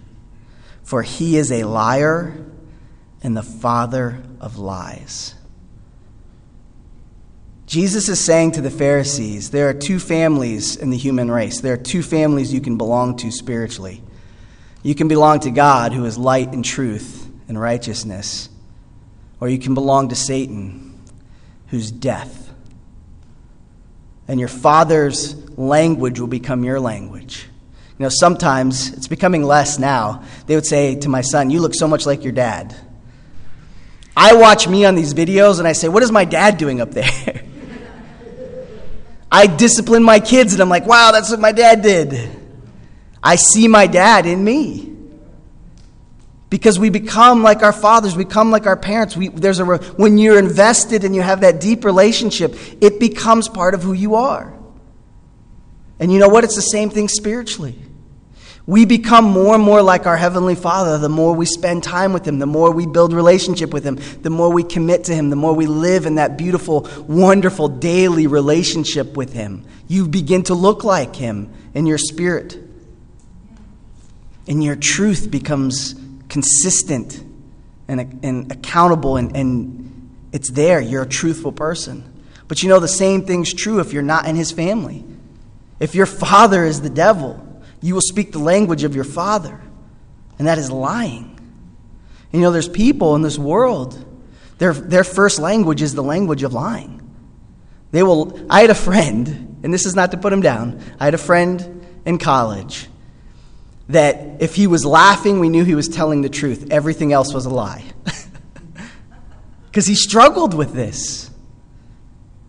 for 0.83 1.03
he 1.03 1.37
is 1.37 1.51
a 1.51 1.63
liar 1.65 2.35
and 3.21 3.37
the 3.37 3.43
father 3.43 4.23
of 4.39 4.57
lies. 4.57 5.35
Jesus 7.75 8.07
is 8.07 8.21
saying 8.21 8.53
to 8.53 8.61
the 8.61 8.71
Pharisees, 8.71 9.49
there 9.49 9.67
are 9.67 9.73
two 9.73 9.99
families 9.99 10.77
in 10.77 10.91
the 10.91 10.97
human 10.97 11.29
race. 11.29 11.59
There 11.59 11.73
are 11.73 11.77
two 11.77 12.03
families 12.03 12.53
you 12.53 12.61
can 12.61 12.77
belong 12.77 13.17
to 13.17 13.31
spiritually. 13.31 14.01
You 14.81 14.95
can 14.95 15.09
belong 15.09 15.41
to 15.41 15.51
God, 15.51 15.91
who 15.91 16.05
is 16.05 16.17
light 16.17 16.53
and 16.53 16.63
truth 16.63 17.29
and 17.49 17.59
righteousness, 17.59 18.47
or 19.41 19.49
you 19.49 19.59
can 19.59 19.73
belong 19.73 20.07
to 20.07 20.15
Satan, 20.15 20.97
who's 21.67 21.91
death. 21.91 22.49
And 24.29 24.39
your 24.39 24.47
father's 24.47 25.35
language 25.57 26.17
will 26.17 26.27
become 26.27 26.63
your 26.63 26.79
language. 26.79 27.45
You 27.99 28.03
know, 28.03 28.09
sometimes, 28.09 28.93
it's 28.93 29.09
becoming 29.09 29.43
less 29.43 29.77
now, 29.77 30.23
they 30.47 30.55
would 30.55 30.65
say 30.65 30.95
to 30.99 31.09
my 31.09 31.19
son, 31.19 31.49
You 31.49 31.59
look 31.59 31.75
so 31.75 31.89
much 31.89 32.05
like 32.05 32.23
your 32.23 32.31
dad. 32.31 32.73
I 34.15 34.35
watch 34.35 34.65
me 34.65 34.85
on 34.85 34.95
these 34.95 35.13
videos 35.13 35.59
and 35.59 35.67
I 35.67 35.73
say, 35.73 35.89
What 35.89 36.03
is 36.03 36.11
my 36.13 36.23
dad 36.23 36.57
doing 36.57 36.79
up 36.79 36.91
there? 36.91 37.41
I 39.35 39.47
discipline 39.47 40.01
my 40.01 40.21
kids 40.21 40.53
and 40.53 40.61
I'm 40.61 40.69
like, 40.69 40.85
Wow, 40.85 41.11
that's 41.11 41.29
what 41.29 41.41
my 41.41 41.51
dad 41.51 41.81
did. 41.81 42.31
I 43.21 43.35
see 43.35 43.67
my 43.67 43.85
dad 43.85 44.25
in 44.25 44.41
me. 44.41 44.93
Because 46.49 46.79
we 46.79 46.89
become 46.89 47.43
like 47.43 47.61
our 47.61 47.73
fathers, 47.73 48.15
we 48.15 48.23
become 48.23 48.49
like 48.49 48.65
our 48.65 48.77
parents. 48.77 49.17
We, 49.17 49.27
there's 49.27 49.59
a, 49.59 49.65
when 49.65 50.17
you're 50.17 50.39
invested 50.39 51.03
and 51.03 51.13
you 51.13 51.21
have 51.21 51.41
that 51.41 51.59
deep 51.59 51.83
relationship, 51.83 52.55
it 52.79 52.97
becomes 52.97 53.49
part 53.49 53.73
of 53.73 53.83
who 53.83 53.91
you 53.91 54.15
are. 54.15 54.57
And 55.99 56.13
you 56.13 56.19
know 56.19 56.29
what? 56.29 56.45
It's 56.45 56.55
the 56.55 56.61
same 56.61 56.89
thing 56.89 57.09
spiritually. 57.09 57.77
We 58.67 58.85
become 58.85 59.25
more 59.25 59.53
and 59.53 59.63
more 59.63 59.83
like 59.83 60.07
our 60.07 60.17
Heavenly 60.17 60.55
Father 60.55 60.97
the 60.97 61.09
more 61.09 61.35
we 61.35 61.45
spend 61.45 61.83
time 61.83 62.13
with 62.13 62.27
Him, 62.27 62.39
the 62.39 62.47
more 62.47 62.71
we 62.71 62.87
build 62.87 63.13
relationship 63.13 63.71
with 63.71 63.83
Him, 63.83 63.99
the 64.23 64.31
more 64.31 64.51
we 64.51 64.63
commit 64.63 65.03
to 65.05 65.13
Him, 65.13 65.29
the 65.29 65.35
more 65.35 65.53
we 65.53 65.67
live 65.67 66.07
in 66.07 66.15
that 66.15 66.35
beautiful, 66.35 66.87
wonderful 67.07 67.67
daily 67.67 68.25
relationship 68.25 69.15
with 69.15 69.33
Him. 69.33 69.65
You 69.87 70.07
begin 70.07 70.43
to 70.43 70.55
look 70.55 70.83
like 70.83 71.15
Him 71.15 71.53
in 71.75 71.85
your 71.85 71.99
spirit. 71.99 72.57
And 74.47 74.63
your 74.63 74.75
truth 74.75 75.29
becomes 75.29 75.93
consistent 76.27 77.23
and, 77.87 78.19
and 78.23 78.51
accountable, 78.51 79.17
and, 79.17 79.35
and 79.35 80.09
it's 80.31 80.49
there. 80.49 80.81
You're 80.81 81.03
a 81.03 81.07
truthful 81.07 81.51
person. 81.51 82.11
But 82.47 82.63
you 82.63 82.69
know, 82.69 82.79
the 82.79 82.87
same 82.87 83.25
thing's 83.27 83.53
true 83.53 83.79
if 83.79 83.93
you're 83.93 84.01
not 84.01 84.27
in 84.27 84.35
His 84.35 84.51
family. 84.51 85.05
If 85.79 85.93
your 85.93 86.07
father 86.07 86.65
is 86.65 86.81
the 86.81 86.89
devil, 86.89 87.44
you 87.85 87.93
will 87.93 88.01
speak 88.01 88.31
the 88.31 88.39
language 88.39 88.83
of 88.83 88.95
your 88.95 89.03
father, 89.03 89.61
and 90.39 90.47
that 90.47 90.57
is 90.57 90.71
lying. 90.71 91.39
You 92.31 92.41
know, 92.41 92.49
there's 92.49 92.67
people 92.67 93.15
in 93.15 93.21
this 93.21 93.37
world, 93.37 94.03
their, 94.57 94.73
their 94.73 95.03
first 95.03 95.37
language 95.37 95.83
is 95.83 95.93
the 95.93 96.01
language 96.01 96.41
of 96.41 96.51
lying. 96.51 97.07
They 97.91 98.01
will, 98.01 98.43
I 98.49 98.61
had 98.61 98.71
a 98.71 98.75
friend, 98.75 99.59
and 99.61 99.71
this 99.71 99.85
is 99.85 99.95
not 99.95 100.09
to 100.11 100.17
put 100.17 100.33
him 100.33 100.41
down, 100.41 100.81
I 100.99 101.05
had 101.05 101.13
a 101.13 101.19
friend 101.19 101.85
in 102.05 102.17
college 102.17 102.87
that 103.89 104.41
if 104.41 104.55
he 104.55 104.65
was 104.65 104.83
laughing, 104.83 105.39
we 105.39 105.49
knew 105.49 105.63
he 105.63 105.75
was 105.75 105.87
telling 105.87 106.23
the 106.23 106.29
truth. 106.29 106.71
Everything 106.71 107.13
else 107.13 107.33
was 107.33 107.45
a 107.45 107.51
lie. 107.51 107.83
Because 109.67 109.85
he 109.85 109.95
struggled 109.95 110.53
with 110.53 110.73
this. 110.73 111.29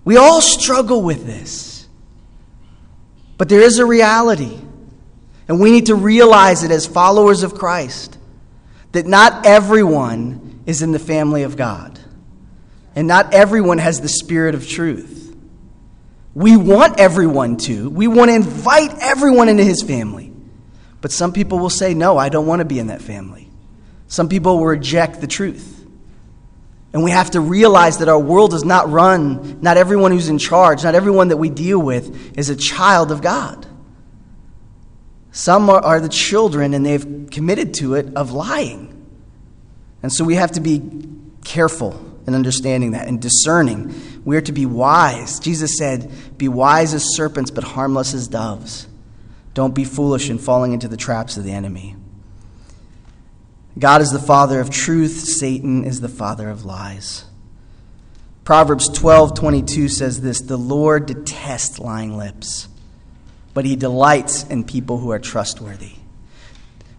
We 0.04 0.16
all 0.16 0.40
struggle 0.40 1.02
with 1.02 1.26
this. 1.26 1.88
But 3.36 3.48
there 3.48 3.60
is 3.60 3.80
a 3.80 3.84
reality, 3.84 4.60
and 5.48 5.60
we 5.60 5.70
need 5.70 5.86
to 5.86 5.94
realize 5.94 6.62
it 6.62 6.70
as 6.70 6.86
followers 6.86 7.42
of 7.42 7.54
Christ 7.54 8.18
that 8.92 9.06
not 9.06 9.46
everyone 9.46 10.62
is 10.66 10.82
in 10.82 10.92
the 10.92 10.98
family 10.98 11.42
of 11.42 11.56
God, 11.56 11.98
and 12.94 13.06
not 13.06 13.34
everyone 13.34 13.78
has 13.78 14.00
the 14.00 14.08
spirit 14.08 14.54
of 14.54 14.66
truth. 14.66 15.36
We 16.34 16.56
want 16.56 16.98
everyone 16.98 17.56
to, 17.58 17.88
we 17.88 18.08
want 18.08 18.30
to 18.30 18.34
invite 18.34 18.92
everyone 19.00 19.48
into 19.48 19.64
his 19.64 19.82
family. 19.82 20.32
But 21.00 21.12
some 21.12 21.32
people 21.32 21.58
will 21.58 21.70
say, 21.70 21.94
No, 21.94 22.18
I 22.18 22.28
don't 22.28 22.46
want 22.46 22.60
to 22.60 22.64
be 22.64 22.78
in 22.78 22.88
that 22.88 23.00
family. 23.00 23.48
Some 24.08 24.28
people 24.28 24.58
will 24.58 24.66
reject 24.66 25.20
the 25.20 25.26
truth. 25.26 25.84
And 26.92 27.04
we 27.04 27.10
have 27.10 27.32
to 27.32 27.40
realize 27.40 27.98
that 27.98 28.08
our 28.08 28.18
world 28.18 28.54
is 28.54 28.64
not 28.64 28.90
run, 28.90 29.60
not 29.60 29.76
everyone 29.76 30.12
who's 30.12 30.28
in 30.28 30.38
charge, 30.38 30.82
not 30.84 30.94
everyone 30.94 31.28
that 31.28 31.36
we 31.36 31.50
deal 31.50 31.78
with 31.78 32.38
is 32.38 32.48
a 32.48 32.56
child 32.56 33.12
of 33.12 33.20
God. 33.20 33.65
Some 35.36 35.68
are, 35.68 35.84
are 35.84 36.00
the 36.00 36.08
children, 36.08 36.72
and 36.72 36.86
they've 36.86 37.28
committed 37.30 37.74
to 37.74 37.92
it, 37.92 38.16
of 38.16 38.32
lying. 38.32 39.06
And 40.02 40.10
so 40.10 40.24
we 40.24 40.36
have 40.36 40.52
to 40.52 40.62
be 40.62 40.80
careful 41.44 41.92
in 42.26 42.34
understanding 42.34 42.92
that 42.92 43.06
and 43.06 43.20
discerning. 43.20 44.22
We 44.24 44.38
are 44.38 44.40
to 44.40 44.52
be 44.52 44.64
wise. 44.64 45.38
Jesus 45.38 45.76
said, 45.76 46.10
Be 46.38 46.48
wise 46.48 46.94
as 46.94 47.14
serpents, 47.14 47.50
but 47.50 47.64
harmless 47.64 48.14
as 48.14 48.28
doves. 48.28 48.88
Don't 49.52 49.74
be 49.74 49.84
foolish 49.84 50.30
in 50.30 50.38
falling 50.38 50.72
into 50.72 50.88
the 50.88 50.96
traps 50.96 51.36
of 51.36 51.44
the 51.44 51.52
enemy. 51.52 51.96
God 53.78 54.00
is 54.00 54.12
the 54.12 54.18
father 54.18 54.58
of 54.58 54.70
truth, 54.70 55.18
Satan 55.18 55.84
is 55.84 56.00
the 56.00 56.08
father 56.08 56.48
of 56.48 56.64
lies. 56.64 57.26
Proverbs 58.42 58.88
12:22 58.88 59.90
says 59.90 60.22
this, 60.22 60.40
"The 60.40 60.56
Lord 60.56 61.04
detests 61.04 61.78
lying 61.78 62.16
lips, 62.16 62.68
but 63.56 63.64
he 63.64 63.74
delights 63.74 64.44
in 64.44 64.62
people 64.62 64.98
who 64.98 65.10
are 65.10 65.18
trustworthy." 65.18 65.94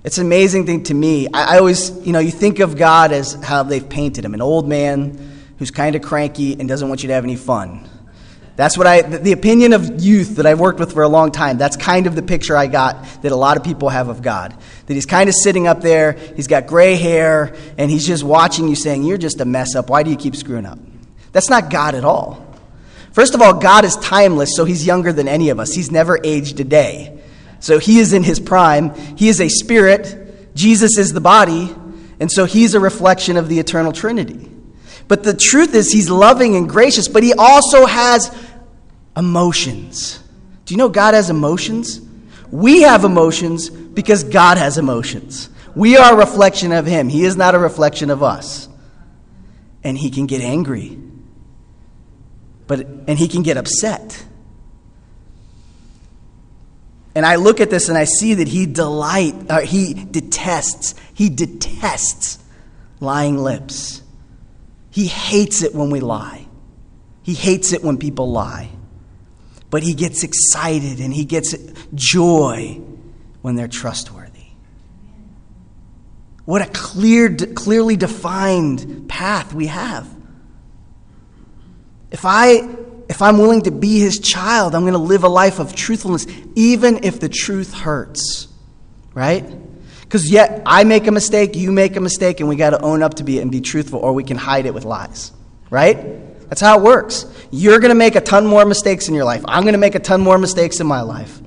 It's 0.03 0.17
an 0.17 0.25
amazing 0.25 0.65
thing 0.65 0.83
to 0.83 0.93
me. 0.93 1.27
I, 1.33 1.55
I 1.55 1.59
always, 1.59 1.91
you 2.05 2.13
know, 2.13 2.19
you 2.19 2.31
think 2.31 2.59
of 2.59 2.77
God 2.77 3.11
as 3.11 3.33
how 3.33 3.63
they've 3.63 3.87
painted 3.87 4.23
him, 4.23 4.33
an 4.33 4.41
old 4.41 4.67
man 4.67 5.43
who's 5.59 5.69
kind 5.69 5.95
of 5.95 6.01
cranky 6.01 6.53
and 6.59 6.67
doesn't 6.67 6.87
want 6.87 7.03
you 7.03 7.07
to 7.07 7.13
have 7.13 7.23
any 7.23 7.35
fun. 7.35 7.87
That's 8.55 8.75
what 8.75 8.87
I, 8.87 9.01
the 9.01 9.33
opinion 9.33 9.73
of 9.73 10.01
youth 10.01 10.37
that 10.37 10.47
I've 10.47 10.59
worked 10.59 10.79
with 10.79 10.93
for 10.93 11.03
a 11.03 11.07
long 11.07 11.31
time, 11.31 11.59
that's 11.59 11.77
kind 11.77 12.07
of 12.07 12.15
the 12.15 12.23
picture 12.23 12.57
I 12.57 12.65
got 12.65 13.03
that 13.21 13.31
a 13.31 13.35
lot 13.35 13.55
of 13.57 13.63
people 13.63 13.89
have 13.89 14.07
of 14.07 14.23
God. 14.23 14.55
That 14.87 14.93
he's 14.93 15.05
kind 15.05 15.29
of 15.29 15.35
sitting 15.35 15.67
up 15.67 15.81
there, 15.81 16.13
he's 16.13 16.47
got 16.47 16.65
gray 16.65 16.95
hair, 16.95 17.55
and 17.77 17.91
he's 17.91 18.07
just 18.07 18.23
watching 18.23 18.67
you 18.67 18.75
saying, 18.75 19.03
You're 19.03 19.19
just 19.19 19.41
a 19.41 19.45
mess 19.45 19.75
up. 19.75 19.91
Why 19.91 20.01
do 20.01 20.09
you 20.09 20.17
keep 20.17 20.35
screwing 20.35 20.65
up? 20.65 20.79
That's 21.33 21.49
not 21.49 21.69
God 21.69 21.93
at 21.93 22.03
all. 22.03 22.46
First 23.17 23.33
of 23.33 23.41
all, 23.41 23.55
God 23.55 23.83
is 23.83 23.95
timeless, 23.95 24.51
so 24.55 24.63
he's 24.63 24.85
younger 24.85 25.11
than 25.11 25.27
any 25.27 25.49
of 25.49 25.59
us. 25.59 25.73
He's 25.73 25.89
never 25.89 26.19
aged 26.23 26.59
a 26.59 26.63
day. 26.63 27.19
So 27.59 27.79
he 27.79 27.97
is 27.97 28.13
in 28.13 28.21
his 28.21 28.39
prime. 28.39 28.93
He 29.17 29.27
is 29.27 29.41
a 29.41 29.49
spirit. 29.49 30.53
Jesus 30.53 30.99
is 30.99 31.13
the 31.13 31.19
body. 31.19 31.73
And 32.19 32.31
so 32.31 32.45
he's 32.45 32.75
a 32.75 32.79
reflection 32.79 33.35
of 33.35 33.49
the 33.49 33.57
eternal 33.57 33.91
Trinity. 33.91 34.51
But 35.07 35.23
the 35.23 35.33
truth 35.33 35.73
is, 35.73 35.91
he's 35.91 36.11
loving 36.11 36.55
and 36.57 36.69
gracious, 36.69 37.07
but 37.07 37.23
he 37.23 37.33
also 37.33 37.87
has 37.87 38.31
emotions. 39.17 40.23
Do 40.65 40.75
you 40.75 40.77
know 40.77 40.87
God 40.87 41.15
has 41.15 41.31
emotions? 41.31 41.99
We 42.51 42.83
have 42.83 43.03
emotions 43.03 43.71
because 43.71 44.25
God 44.25 44.59
has 44.59 44.77
emotions. 44.77 45.49
We 45.73 45.97
are 45.97 46.13
a 46.13 46.17
reflection 46.17 46.71
of 46.71 46.85
him. 46.85 47.09
He 47.09 47.25
is 47.25 47.35
not 47.35 47.55
a 47.55 47.59
reflection 47.59 48.11
of 48.11 48.21
us. 48.21 48.69
And 49.83 49.97
he 49.97 50.11
can 50.11 50.27
get 50.27 50.41
angry. 50.41 50.99
But 52.67 52.81
and 52.81 53.17
he 53.17 53.27
can 53.27 53.43
get 53.43 53.57
upset. 53.57 54.23
And 57.15 57.25
I 57.25 57.37
look 57.37 57.59
at 57.61 57.71
this 57.71 57.89
and 57.89 57.97
I 57.97 58.03
see 58.03 58.35
that 58.35 58.47
he 58.47 58.67
delight 58.67 59.33
uh, 59.49 59.61
he 59.61 59.93
detests. 59.93 60.93
He 61.13 61.29
detests 61.29 62.37
lying 62.99 63.37
lips. 63.37 64.03
He 64.91 65.07
hates 65.07 65.63
it 65.63 65.73
when 65.73 65.89
we 65.89 65.99
lie. 65.99 66.47
He 67.23 67.33
hates 67.33 67.73
it 67.73 67.83
when 67.83 67.97
people 67.97 68.31
lie. 68.31 68.69
But 69.69 69.83
he 69.83 69.93
gets 69.93 70.23
excited 70.23 70.99
and 70.99 71.13
he 71.13 71.25
gets 71.25 71.55
joy 71.93 72.79
when 73.41 73.55
they're 73.55 73.67
trustworthy. 73.67 74.45
What 76.45 76.61
a 76.61 76.69
clear, 76.71 77.35
clearly 77.35 77.97
defined 77.97 79.09
path 79.09 79.53
we 79.53 79.67
have. 79.67 80.07
If 82.11 82.25
I 82.25 82.67
if 83.09 83.21
I'm 83.21 83.37
willing 83.37 83.61
to 83.63 83.71
be 83.71 83.99
his 83.99 84.19
child, 84.19 84.75
I'm 84.75 84.81
going 84.81 84.93
to 84.93 84.99
live 84.99 85.23
a 85.23 85.29
life 85.29 85.59
of 85.59 85.73
truthfulness, 85.73 86.27
even 86.55 87.03
if 87.03 87.19
the 87.19 87.29
truth 87.29 87.73
hurts. 87.73 88.47
Right? 89.13 89.45
Because 90.01 90.29
yet 90.29 90.61
I 90.65 90.83
make 90.83 91.07
a 91.07 91.11
mistake, 91.11 91.55
you 91.55 91.71
make 91.71 91.95
a 91.95 92.01
mistake, 92.01 92.39
and 92.39 92.47
we 92.47 92.55
got 92.55 92.71
to 92.71 92.81
own 92.81 93.03
up 93.03 93.15
to 93.15 93.23
be 93.23 93.39
it 93.39 93.41
and 93.41 93.51
be 93.51 93.61
truthful, 93.61 93.99
or 93.99 94.13
we 94.13 94.23
can 94.23 94.37
hide 94.37 94.65
it 94.65 94.73
with 94.73 94.85
lies. 94.85 95.31
Right? 95.69 96.49
That's 96.49 96.61
how 96.61 96.79
it 96.79 96.83
works. 96.83 97.25
You're 97.51 97.79
going 97.79 97.89
to 97.89 97.95
make 97.95 98.15
a 98.15 98.21
ton 98.21 98.45
more 98.45 98.65
mistakes 98.65 99.07
in 99.09 99.15
your 99.15 99.25
life. 99.25 99.43
I'm 99.47 99.63
going 99.63 99.73
to 99.73 99.79
make 99.79 99.95
a 99.95 99.99
ton 99.99 100.21
more 100.21 100.37
mistakes 100.37 100.79
in 100.79 100.87
my 100.87 101.01
life. 101.01 101.39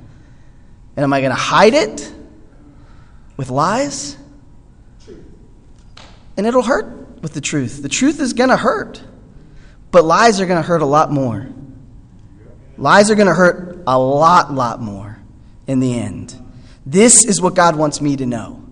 And 0.96 1.04
am 1.04 1.12
I 1.12 1.20
going 1.20 1.30
to 1.30 1.36
hide 1.36 1.74
it 1.74 2.12
with 3.36 3.48
lies? 3.48 4.16
And 6.36 6.46
it'll 6.46 6.62
hurt 6.62 7.22
with 7.22 7.32
the 7.32 7.40
truth. 7.40 7.82
The 7.82 7.88
truth 7.88 8.20
is 8.20 8.32
going 8.32 8.50
to 8.50 8.56
hurt. 8.56 9.02
But 9.90 10.04
lies 10.04 10.40
are 10.40 10.46
going 10.46 10.60
to 10.60 10.66
hurt 10.66 10.82
a 10.82 10.86
lot 10.86 11.10
more. 11.10 11.48
Lies 12.76 13.10
are 13.10 13.14
going 13.14 13.26
to 13.26 13.34
hurt 13.34 13.82
a 13.86 13.98
lot, 13.98 14.52
lot 14.52 14.80
more 14.80 15.18
in 15.66 15.80
the 15.80 15.98
end. 15.98 16.34
This 16.86 17.24
is 17.24 17.40
what 17.40 17.54
God 17.54 17.76
wants 17.76 18.00
me 18.00 18.16
to 18.16 18.26
know. 18.26 18.64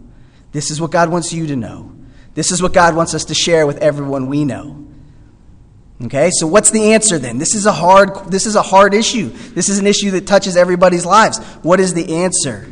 This 0.53 0.71
is 0.71 0.81
what 0.81 0.91
God 0.91 1.11
wants 1.11 1.33
you 1.33 1.47
to 1.49 1.57
know. 1.57 1.93
This 2.35 2.51
is 2.51 2.63
what 2.63 2.73
God 2.73 2.97
wants 2.97 3.15
us 3.15 3.27
to 3.27 3.35
share 3.35 3.67
with 3.67 3.79
everyone 3.79 4.29
we 4.29 4.45
know. 4.45 4.87
Okay, 6.05 6.31
so 6.33 6.47
what's 6.47 6.71
the 6.71 6.93
answer 6.93 7.19
then? 7.19 7.39
This 7.39 7.55
is 7.55 7.67
a 7.67 7.73
hard 7.73 8.31
this 8.31 8.47
is 8.47 8.55
a 8.55 8.63
hard 8.63 8.95
issue. 8.95 9.31
This 9.31 9.69
is 9.69 9.81
an 9.81 9.87
issue 9.87 10.13
that 10.13 10.27
touches 10.27 10.57
everybody's 10.57 11.05
lives. 11.05 11.39
What 11.63 11.81
is 11.81 11.95
the 11.95 12.23
answer? 12.23 12.71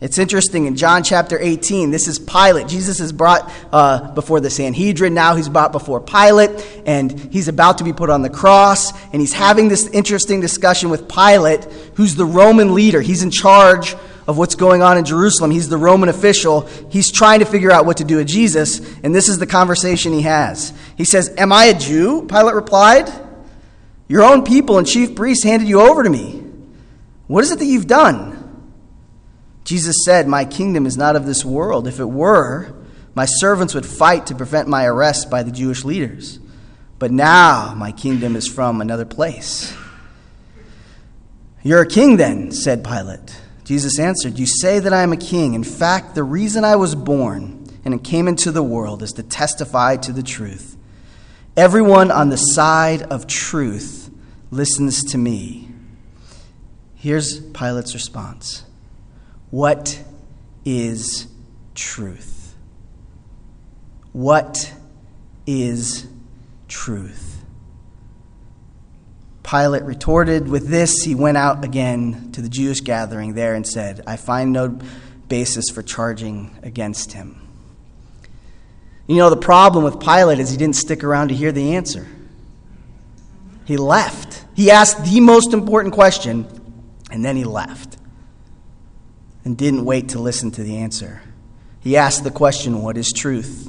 It's 0.00 0.16
interesting 0.16 0.64
in 0.64 0.76
John 0.76 1.02
chapter 1.02 1.38
18, 1.38 1.90
this 1.90 2.08
is 2.08 2.18
Pilate. 2.18 2.68
Jesus 2.68 3.00
is 3.00 3.12
brought 3.12 3.52
uh, 3.70 4.12
before 4.12 4.40
the 4.40 4.48
Sanhedrin. 4.48 5.12
Now 5.12 5.36
he's 5.36 5.50
brought 5.50 5.72
before 5.72 6.00
Pilate, 6.00 6.50
and 6.86 7.12
he's 7.30 7.48
about 7.48 7.78
to 7.78 7.84
be 7.84 7.92
put 7.92 8.08
on 8.08 8.22
the 8.22 8.30
cross. 8.30 8.92
And 9.12 9.20
he's 9.20 9.34
having 9.34 9.68
this 9.68 9.86
interesting 9.88 10.40
discussion 10.40 10.88
with 10.88 11.06
Pilate, 11.06 11.64
who's 11.96 12.14
the 12.14 12.24
Roman 12.24 12.74
leader. 12.74 13.02
He's 13.02 13.22
in 13.22 13.30
charge 13.30 13.94
of 14.26 14.38
what's 14.38 14.54
going 14.54 14.80
on 14.80 14.96
in 14.96 15.04
Jerusalem. 15.04 15.50
He's 15.50 15.68
the 15.68 15.76
Roman 15.76 16.08
official. 16.08 16.62
He's 16.88 17.12
trying 17.12 17.40
to 17.40 17.44
figure 17.44 17.70
out 17.70 17.84
what 17.84 17.98
to 17.98 18.04
do 18.04 18.16
with 18.16 18.26
Jesus, 18.26 18.80
and 19.02 19.14
this 19.14 19.28
is 19.28 19.38
the 19.38 19.46
conversation 19.46 20.14
he 20.14 20.22
has. 20.22 20.72
He 20.96 21.04
says, 21.04 21.34
Am 21.36 21.52
I 21.52 21.66
a 21.66 21.78
Jew? 21.78 22.26
Pilate 22.26 22.54
replied. 22.54 23.12
Your 24.08 24.22
own 24.22 24.44
people 24.44 24.78
and 24.78 24.86
chief 24.86 25.14
priests 25.14 25.44
handed 25.44 25.68
you 25.68 25.82
over 25.82 26.02
to 26.02 26.08
me. 26.08 26.42
What 27.26 27.44
is 27.44 27.50
it 27.50 27.58
that 27.58 27.66
you've 27.66 27.86
done? 27.86 28.39
Jesus 29.64 29.96
said, 30.04 30.26
My 30.26 30.44
kingdom 30.44 30.86
is 30.86 30.96
not 30.96 31.16
of 31.16 31.26
this 31.26 31.44
world. 31.44 31.86
If 31.86 32.00
it 32.00 32.06
were, 32.06 32.74
my 33.14 33.26
servants 33.26 33.74
would 33.74 33.86
fight 33.86 34.26
to 34.26 34.34
prevent 34.34 34.68
my 34.68 34.86
arrest 34.86 35.30
by 35.30 35.42
the 35.42 35.50
Jewish 35.50 35.84
leaders. 35.84 36.38
But 36.98 37.10
now 37.10 37.74
my 37.74 37.92
kingdom 37.92 38.36
is 38.36 38.46
from 38.46 38.80
another 38.80 39.04
place. 39.06 39.76
You're 41.62 41.82
a 41.82 41.86
king 41.86 42.16
then, 42.16 42.52
said 42.52 42.84
Pilate. 42.84 43.40
Jesus 43.64 43.98
answered, 43.98 44.38
You 44.38 44.46
say 44.46 44.78
that 44.78 44.92
I 44.92 45.02
am 45.02 45.12
a 45.12 45.16
king. 45.16 45.54
In 45.54 45.64
fact, 45.64 46.14
the 46.14 46.22
reason 46.22 46.64
I 46.64 46.76
was 46.76 46.94
born 46.94 47.66
and 47.84 48.02
came 48.02 48.28
into 48.28 48.50
the 48.50 48.62
world 48.62 49.02
is 49.02 49.12
to 49.14 49.22
testify 49.22 49.96
to 49.96 50.12
the 50.12 50.22
truth. 50.22 50.76
Everyone 51.56 52.10
on 52.10 52.30
the 52.30 52.36
side 52.36 53.02
of 53.02 53.26
truth 53.26 54.10
listens 54.50 55.04
to 55.12 55.18
me. 55.18 55.68
Here's 56.94 57.40
Pilate's 57.40 57.94
response 57.94 58.64
What 59.50 60.00
is 60.64 61.26
truth? 61.74 62.54
What 64.12 64.72
is 65.46 66.06
truth? 66.68 67.42
Pilate 69.42 69.82
retorted 69.82 70.48
with 70.48 70.68
this. 70.68 71.02
He 71.02 71.16
went 71.16 71.36
out 71.36 71.64
again 71.64 72.30
to 72.32 72.40
the 72.40 72.48
Jewish 72.48 72.80
gathering 72.80 73.34
there 73.34 73.54
and 73.54 73.66
said, 73.66 74.02
I 74.06 74.16
find 74.16 74.52
no 74.52 74.78
basis 75.28 75.68
for 75.70 75.82
charging 75.82 76.56
against 76.62 77.12
him. 77.12 77.36
You 79.08 79.16
know, 79.16 79.30
the 79.30 79.36
problem 79.36 79.82
with 79.82 79.98
Pilate 79.98 80.38
is 80.38 80.52
he 80.52 80.56
didn't 80.56 80.76
stick 80.76 81.02
around 81.02 81.28
to 81.28 81.34
hear 81.34 81.50
the 81.50 81.74
answer. 81.74 82.06
He 83.64 83.76
left. 83.76 84.44
He 84.54 84.70
asked 84.70 85.04
the 85.04 85.20
most 85.20 85.52
important 85.52 85.94
question, 85.94 86.46
and 87.10 87.24
then 87.24 87.34
he 87.34 87.42
left 87.42 87.99
and 89.50 89.58
didn't 89.58 89.84
wait 89.84 90.10
to 90.10 90.20
listen 90.20 90.52
to 90.52 90.62
the 90.62 90.76
answer. 90.76 91.20
He 91.80 91.96
asked 91.96 92.22
the 92.22 92.30
question, 92.30 92.82
What 92.82 92.96
is 92.96 93.12
truth? 93.12 93.68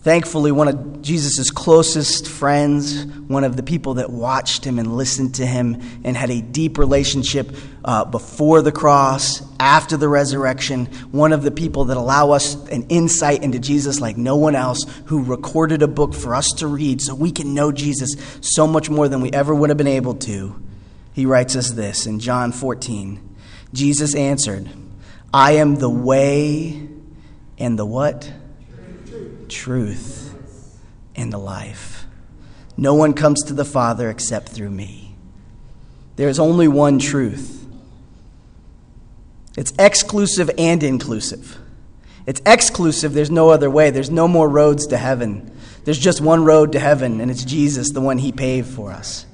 Thankfully, 0.00 0.52
one 0.52 0.68
of 0.68 1.00
Jesus' 1.00 1.50
closest 1.50 2.28
friends, 2.28 3.06
one 3.06 3.44
of 3.44 3.56
the 3.56 3.62
people 3.62 3.94
that 3.94 4.10
watched 4.10 4.62
him 4.62 4.78
and 4.78 4.94
listened 4.94 5.36
to 5.36 5.46
him 5.46 5.80
and 6.04 6.14
had 6.14 6.30
a 6.30 6.42
deep 6.42 6.76
relationship 6.76 7.50
uh, 7.82 8.04
before 8.04 8.60
the 8.60 8.72
cross, 8.72 9.42
after 9.58 9.96
the 9.96 10.06
resurrection, 10.06 10.84
one 11.12 11.32
of 11.32 11.42
the 11.42 11.50
people 11.50 11.86
that 11.86 11.96
allow 11.96 12.32
us 12.32 12.56
an 12.68 12.86
insight 12.90 13.42
into 13.42 13.58
Jesus 13.58 14.02
like 14.02 14.18
no 14.18 14.36
one 14.36 14.54
else, 14.54 14.84
who 15.06 15.24
recorded 15.24 15.82
a 15.82 15.88
book 15.88 16.12
for 16.12 16.34
us 16.34 16.48
to 16.58 16.66
read 16.66 17.00
so 17.00 17.14
we 17.14 17.32
can 17.32 17.54
know 17.54 17.72
Jesus 17.72 18.16
so 18.42 18.66
much 18.66 18.90
more 18.90 19.08
than 19.08 19.22
we 19.22 19.32
ever 19.32 19.54
would 19.54 19.70
have 19.70 19.78
been 19.78 19.86
able 19.86 20.14
to. 20.16 20.62
He 21.14 21.24
writes 21.24 21.56
us 21.56 21.70
this 21.70 22.06
in 22.06 22.20
John 22.20 22.52
14 22.52 23.25
Jesus 23.76 24.14
answered, 24.14 24.68
I 25.32 25.52
am 25.52 25.76
the 25.76 25.90
way 25.90 26.88
and 27.58 27.78
the 27.78 27.84
what? 27.84 28.32
Truth. 29.06 29.48
Truth 29.48 30.80
and 31.14 31.32
the 31.32 31.38
life. 31.38 32.06
No 32.76 32.94
one 32.94 33.12
comes 33.12 33.42
to 33.44 33.52
the 33.52 33.64
Father 33.64 34.10
except 34.10 34.48
through 34.48 34.70
me. 34.70 35.14
There 36.16 36.28
is 36.28 36.38
only 36.38 36.68
one 36.68 36.98
truth. 36.98 37.66
It's 39.56 39.72
exclusive 39.78 40.50
and 40.58 40.82
inclusive. 40.82 41.58
It's 42.26 42.42
exclusive, 42.44 43.14
there's 43.14 43.30
no 43.30 43.50
other 43.50 43.70
way. 43.70 43.90
There's 43.90 44.10
no 44.10 44.26
more 44.26 44.48
roads 44.48 44.86
to 44.88 44.96
heaven. 44.96 45.52
There's 45.84 45.98
just 45.98 46.20
one 46.20 46.44
road 46.44 46.72
to 46.72 46.80
heaven, 46.80 47.20
and 47.20 47.30
it's 47.30 47.44
Jesus, 47.44 47.90
the 47.92 48.00
one 48.00 48.18
He 48.18 48.32
paved 48.32 48.68
for 48.68 48.90
us. 48.90 49.26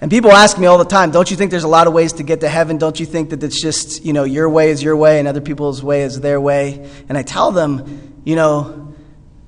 And 0.00 0.10
people 0.10 0.30
ask 0.30 0.58
me 0.58 0.66
all 0.66 0.76
the 0.76 0.84
time, 0.84 1.10
don't 1.10 1.30
you 1.30 1.36
think 1.36 1.50
there's 1.50 1.64
a 1.64 1.68
lot 1.68 1.86
of 1.86 1.92
ways 1.92 2.14
to 2.14 2.22
get 2.22 2.40
to 2.40 2.48
heaven? 2.48 2.76
Don't 2.76 3.00
you 3.00 3.06
think 3.06 3.30
that 3.30 3.42
it's 3.42 3.60
just, 3.60 4.04
you 4.04 4.12
know, 4.12 4.24
your 4.24 4.48
way 4.48 4.70
is 4.70 4.82
your 4.82 4.96
way 4.96 5.18
and 5.18 5.26
other 5.26 5.40
people's 5.40 5.82
way 5.82 6.02
is 6.02 6.20
their 6.20 6.40
way? 6.40 6.90
And 7.08 7.16
I 7.16 7.22
tell 7.22 7.50
them, 7.50 8.20
you 8.24 8.36
know, 8.36 8.94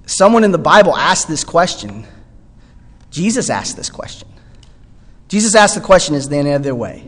someone 0.07 0.45
in 0.45 0.53
the 0.53 0.59
Bible 0.59 0.97
asked 0.97 1.29
this 1.29 1.45
question. 1.45 2.07
Jesus 3.11 3.51
asked 3.51 3.77
this 3.77 3.91
question. 3.91 4.29
Jesus 5.29 5.55
asked 5.55 5.75
the 5.75 5.83
question, 5.83 6.15
is 6.15 6.31
there 6.31 6.41
any 6.41 6.53
other 6.55 6.75
way? 6.75 7.07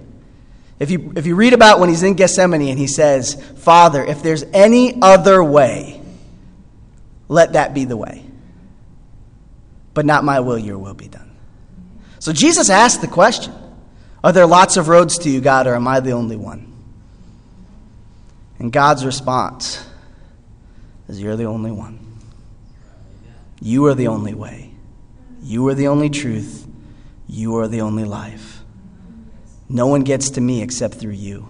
If 0.79 0.91
you, 0.91 1.13
if 1.17 1.27
you 1.27 1.35
read 1.35 1.55
about 1.55 1.81
when 1.81 1.89
he's 1.89 2.03
in 2.03 2.15
Gethsemane 2.15 2.69
and 2.69 2.79
he 2.79 2.87
says, 2.87 3.43
Father, 3.59 4.05
if 4.05 4.23
there's 4.23 4.43
any 4.53 5.01
other 5.01 5.43
way, 5.43 6.03
let 7.29 7.55
that 7.55 7.73
be 7.73 7.85
the 7.87 7.97
way. 7.97 8.25
But 9.95 10.05
not 10.05 10.25
my 10.25 10.41
will, 10.41 10.59
your 10.59 10.79
will 10.79 10.95
be 10.95 11.09
done. 11.09 11.30
So 12.21 12.33
Jesus 12.33 12.71
asked 12.71 13.01
the 13.01 13.09
question 13.09 13.53
Are 14.23 14.31
there 14.31 14.47
lots 14.47 14.77
of 14.77 14.87
roads 14.89 15.19
to 15.19 15.31
you, 15.31 15.41
God, 15.41 15.67
or 15.67 15.75
am 15.75 15.89
I 15.89 15.99
the 15.99 16.13
only 16.13 16.37
one? 16.37 16.73
And 18.59 18.71
God's 18.71 19.05
response 19.05 19.85
is 21.09 21.21
You're 21.21 21.37
the 21.37 21.45
only 21.45 21.73
one. 21.73 21.99
You 23.61 23.87
are 23.87 23.95
the 23.95 24.09
only 24.09 24.35
way. 24.35 24.71
You 25.43 25.67
are 25.69 25.75
the 25.75 25.89
only 25.89 26.11
truth. 26.11 26.67
You 27.27 27.57
are 27.57 27.69
the 27.69 27.81
only 27.81 28.05
life. 28.05 28.63
No 29.69 29.87
one 29.87 30.03
gets 30.03 30.31
to 30.31 30.41
me 30.41 30.63
except 30.63 30.95
through 30.95 31.13
you. 31.13 31.49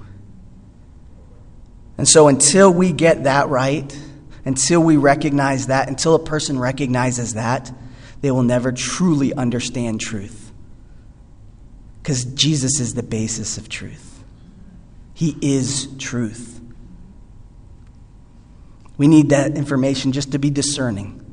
And 1.99 2.09
so, 2.09 2.29
until 2.29 2.73
we 2.73 2.93
get 2.93 3.25
that 3.25 3.49
right, 3.49 3.99
until 4.45 4.81
we 4.81 4.97
recognize 4.97 5.67
that, 5.67 5.89
until 5.89 6.15
a 6.15 6.19
person 6.19 6.59
recognizes 6.59 7.35
that, 7.35 7.73
they 8.21 8.31
will 8.31 8.43
never 8.43 8.73
truly 8.73 9.35
understand 9.35 10.01
truth. 10.01 10.40
Because 12.03 12.25
Jesus 12.25 12.81
is 12.81 12.95
the 12.95 13.03
basis 13.03 13.59
of 13.59 13.69
truth, 13.69 14.25
He 15.15 15.37
is 15.43 15.89
truth. 15.99 16.61
We 18.97 19.09
need 19.09 19.31
that 19.31 19.57
information 19.57 20.13
just 20.13 20.33
to 20.33 20.39
be 20.39 20.51
discerning, 20.51 21.25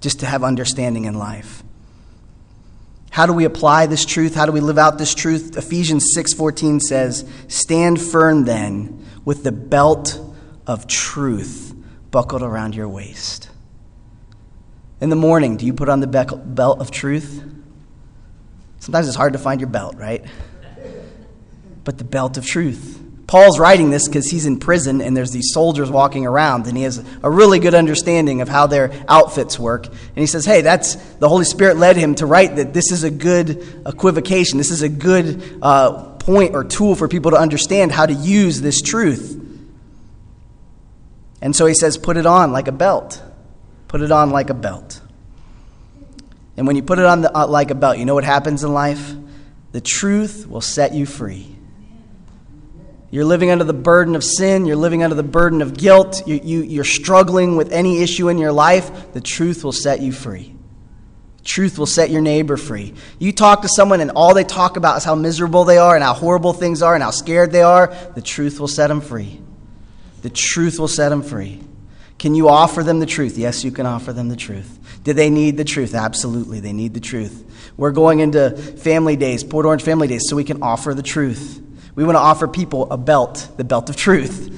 just 0.00 0.20
to 0.20 0.26
have 0.26 0.44
understanding 0.44 1.06
in 1.06 1.14
life. 1.14 1.62
How 3.10 3.26
do 3.26 3.32
we 3.32 3.44
apply 3.44 3.86
this 3.86 4.04
truth? 4.04 4.34
How 4.34 4.44
do 4.44 4.52
we 4.52 4.60
live 4.60 4.76
out 4.76 4.98
this 4.98 5.14
truth? 5.14 5.56
Ephesians 5.56 6.12
6:14 6.14 6.80
says, 6.80 7.24
"Stand 7.48 8.00
firm 8.00 8.44
then 8.44 8.98
with 9.24 9.44
the 9.44 9.52
belt 9.52 10.20
of 10.66 10.86
truth 10.86 11.74
buckled 12.10 12.42
around 12.42 12.74
your 12.74 12.88
waist." 12.88 13.50
In 15.00 15.10
the 15.10 15.16
morning, 15.16 15.56
do 15.56 15.64
you 15.64 15.72
put 15.72 15.88
on 15.88 16.00
the 16.00 16.06
belt 16.06 16.80
of 16.80 16.90
truth? 16.90 17.42
Sometimes 18.84 19.08
it's 19.08 19.16
hard 19.16 19.32
to 19.32 19.38
find 19.38 19.62
your 19.62 19.70
belt, 19.70 19.96
right? 19.96 20.22
But 21.84 21.96
the 21.96 22.04
belt 22.04 22.36
of 22.36 22.44
truth. 22.44 23.00
Paul's 23.26 23.58
writing 23.58 23.88
this 23.88 24.06
because 24.06 24.30
he's 24.30 24.44
in 24.44 24.58
prison 24.58 25.00
and 25.00 25.16
there's 25.16 25.30
these 25.30 25.54
soldiers 25.54 25.90
walking 25.90 26.26
around 26.26 26.66
and 26.66 26.76
he 26.76 26.82
has 26.82 27.02
a 27.22 27.30
really 27.30 27.58
good 27.60 27.74
understanding 27.74 28.42
of 28.42 28.48
how 28.50 28.66
their 28.66 28.92
outfits 29.08 29.58
work. 29.58 29.86
And 29.86 30.16
he 30.16 30.26
says, 30.26 30.44
hey, 30.44 30.60
that's 30.60 30.96
the 30.96 31.30
Holy 31.30 31.46
Spirit 31.46 31.78
led 31.78 31.96
him 31.96 32.14
to 32.16 32.26
write 32.26 32.56
that 32.56 32.74
this 32.74 32.92
is 32.92 33.04
a 33.04 33.10
good 33.10 33.66
equivocation. 33.86 34.58
This 34.58 34.70
is 34.70 34.82
a 34.82 34.90
good 34.90 35.58
uh, 35.62 36.10
point 36.16 36.54
or 36.54 36.62
tool 36.62 36.94
for 36.94 37.08
people 37.08 37.30
to 37.30 37.38
understand 37.38 37.90
how 37.90 38.04
to 38.04 38.12
use 38.12 38.60
this 38.60 38.82
truth. 38.82 39.40
And 41.40 41.56
so 41.56 41.64
he 41.64 41.72
says, 41.72 41.96
put 41.96 42.18
it 42.18 42.26
on 42.26 42.52
like 42.52 42.68
a 42.68 42.72
belt. 42.72 43.22
Put 43.88 44.02
it 44.02 44.12
on 44.12 44.28
like 44.28 44.50
a 44.50 44.54
belt. 44.54 45.00
And 46.56 46.66
when 46.66 46.76
you 46.76 46.82
put 46.82 46.98
it 46.98 47.04
on 47.04 47.22
the, 47.22 47.36
uh, 47.36 47.46
like 47.46 47.70
a 47.70 47.74
belt, 47.74 47.98
you 47.98 48.04
know 48.04 48.14
what 48.14 48.24
happens 48.24 48.62
in 48.62 48.72
life? 48.72 49.14
The 49.72 49.80
truth 49.80 50.46
will 50.48 50.60
set 50.60 50.94
you 50.94 51.04
free. 51.04 51.54
You're 53.10 53.24
living 53.24 53.50
under 53.50 53.64
the 53.64 53.72
burden 53.72 54.16
of 54.16 54.24
sin. 54.24 54.66
You're 54.66 54.76
living 54.76 55.02
under 55.02 55.14
the 55.14 55.22
burden 55.22 55.62
of 55.62 55.76
guilt. 55.76 56.26
You, 56.26 56.40
you, 56.42 56.62
you're 56.62 56.84
struggling 56.84 57.56
with 57.56 57.72
any 57.72 58.02
issue 58.02 58.28
in 58.28 58.38
your 58.38 58.52
life. 58.52 59.12
The 59.12 59.20
truth 59.20 59.62
will 59.64 59.72
set 59.72 60.00
you 60.00 60.12
free. 60.12 60.54
Truth 61.44 61.78
will 61.78 61.86
set 61.86 62.10
your 62.10 62.22
neighbor 62.22 62.56
free. 62.56 62.94
You 63.18 63.32
talk 63.32 63.62
to 63.62 63.68
someone 63.68 64.00
and 64.00 64.12
all 64.12 64.34
they 64.34 64.44
talk 64.44 64.76
about 64.76 64.96
is 64.96 65.04
how 65.04 65.14
miserable 65.14 65.64
they 65.64 65.76
are 65.78 65.94
and 65.94 66.02
how 66.02 66.14
horrible 66.14 66.54
things 66.54 66.82
are 66.82 66.94
and 66.94 67.02
how 67.02 67.10
scared 67.10 67.52
they 67.52 67.62
are. 67.62 67.94
The 68.14 68.22
truth 68.22 68.58
will 68.58 68.68
set 68.68 68.88
them 68.88 69.00
free. 69.00 69.40
The 70.22 70.30
truth 70.30 70.78
will 70.78 70.88
set 70.88 71.10
them 71.10 71.22
free. 71.22 71.60
Can 72.24 72.34
you 72.34 72.48
offer 72.48 72.82
them 72.82 73.00
the 73.00 73.06
truth? 73.06 73.36
Yes, 73.36 73.64
you 73.64 73.70
can 73.70 73.84
offer 73.84 74.10
them 74.10 74.30
the 74.30 74.36
truth. 74.36 74.78
Do 75.04 75.12
they 75.12 75.28
need 75.28 75.58
the 75.58 75.64
truth? 75.64 75.94
Absolutely, 75.94 76.58
they 76.58 76.72
need 76.72 76.94
the 76.94 77.00
truth. 77.00 77.44
We're 77.76 77.92
going 77.92 78.20
into 78.20 78.56
family 78.56 79.14
days, 79.14 79.44
Port 79.44 79.66
Orange 79.66 79.82
family 79.82 80.08
days, 80.08 80.22
so 80.26 80.34
we 80.34 80.42
can 80.42 80.62
offer 80.62 80.94
the 80.94 81.02
truth. 81.02 81.60
We 81.94 82.02
want 82.02 82.16
to 82.16 82.20
offer 82.20 82.48
people 82.48 82.90
a 82.90 82.96
belt, 82.96 83.50
the 83.58 83.64
belt 83.64 83.90
of 83.90 83.96
truth. 83.96 84.50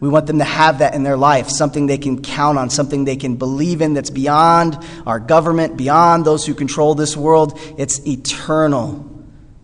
We 0.00 0.08
want 0.08 0.26
them 0.26 0.38
to 0.38 0.44
have 0.46 0.78
that 0.78 0.94
in 0.94 1.02
their 1.02 1.18
life, 1.18 1.50
something 1.50 1.86
they 1.86 1.98
can 1.98 2.22
count 2.22 2.56
on, 2.56 2.70
something 2.70 3.04
they 3.04 3.16
can 3.16 3.36
believe 3.36 3.82
in 3.82 3.92
that's 3.92 4.08
beyond 4.08 4.78
our 5.06 5.20
government, 5.20 5.76
beyond 5.76 6.24
those 6.24 6.46
who 6.46 6.54
control 6.54 6.94
this 6.94 7.14
world. 7.14 7.60
It's 7.76 8.00
eternal. 8.06 9.06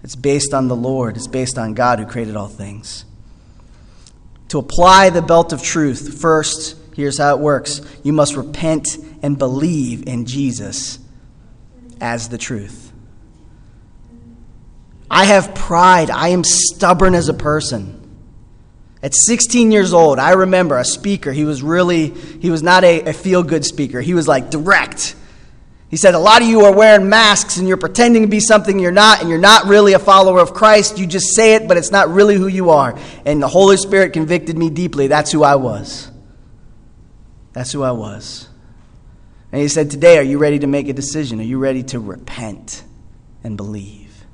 It's 0.02 0.16
based 0.16 0.52
on 0.52 0.68
the 0.68 0.76
Lord, 0.76 1.16
it's 1.16 1.26
based 1.26 1.56
on 1.56 1.72
God 1.72 1.98
who 1.98 2.04
created 2.04 2.36
all 2.36 2.48
things. 2.48 3.06
To 4.48 4.58
apply 4.58 5.08
the 5.08 5.22
belt 5.22 5.54
of 5.54 5.62
truth, 5.62 6.20
first, 6.20 6.77
Here's 6.98 7.16
how 7.16 7.36
it 7.36 7.38
works 7.38 7.80
you 8.02 8.12
must 8.12 8.34
repent 8.34 8.88
and 9.22 9.38
believe 9.38 10.08
in 10.08 10.26
Jesus 10.26 10.98
as 12.00 12.28
the 12.28 12.38
truth. 12.38 12.92
I 15.08 15.26
have 15.26 15.54
pride. 15.54 16.10
I 16.10 16.30
am 16.30 16.42
stubborn 16.42 17.14
as 17.14 17.28
a 17.28 17.34
person. 17.34 17.94
At 19.00 19.14
16 19.14 19.70
years 19.70 19.92
old, 19.92 20.18
I 20.18 20.32
remember 20.32 20.76
a 20.76 20.84
speaker. 20.84 21.32
He 21.32 21.44
was 21.44 21.62
really, 21.62 22.08
he 22.08 22.50
was 22.50 22.64
not 22.64 22.82
a, 22.82 23.02
a 23.02 23.12
feel 23.12 23.44
good 23.44 23.64
speaker. 23.64 24.00
He 24.00 24.14
was 24.14 24.26
like 24.26 24.50
direct. 24.50 25.14
He 25.90 25.96
said, 25.96 26.14
A 26.14 26.18
lot 26.18 26.42
of 26.42 26.48
you 26.48 26.62
are 26.62 26.74
wearing 26.74 27.08
masks 27.08 27.58
and 27.58 27.68
you're 27.68 27.76
pretending 27.76 28.22
to 28.22 28.28
be 28.28 28.40
something 28.40 28.76
you're 28.80 28.90
not, 28.90 29.20
and 29.20 29.28
you're 29.30 29.38
not 29.38 29.66
really 29.66 29.92
a 29.92 30.00
follower 30.00 30.40
of 30.40 30.52
Christ. 30.52 30.98
You 30.98 31.06
just 31.06 31.32
say 31.36 31.54
it, 31.54 31.68
but 31.68 31.76
it's 31.76 31.92
not 31.92 32.10
really 32.10 32.34
who 32.34 32.48
you 32.48 32.70
are. 32.70 32.98
And 33.24 33.40
the 33.40 33.46
Holy 33.46 33.76
Spirit 33.76 34.14
convicted 34.14 34.58
me 34.58 34.68
deeply. 34.68 35.06
That's 35.06 35.30
who 35.30 35.44
I 35.44 35.54
was. 35.54 36.10
That's 37.58 37.72
who 37.72 37.82
I 37.82 37.90
was. 37.90 38.48
And 39.50 39.60
he 39.60 39.66
said, 39.66 39.90
Today, 39.90 40.16
are 40.18 40.22
you 40.22 40.38
ready 40.38 40.60
to 40.60 40.68
make 40.68 40.88
a 40.88 40.92
decision? 40.92 41.40
Are 41.40 41.42
you 41.42 41.58
ready 41.58 41.82
to 41.82 41.98
repent 41.98 42.84
and 43.42 43.56
believe? 43.56 44.24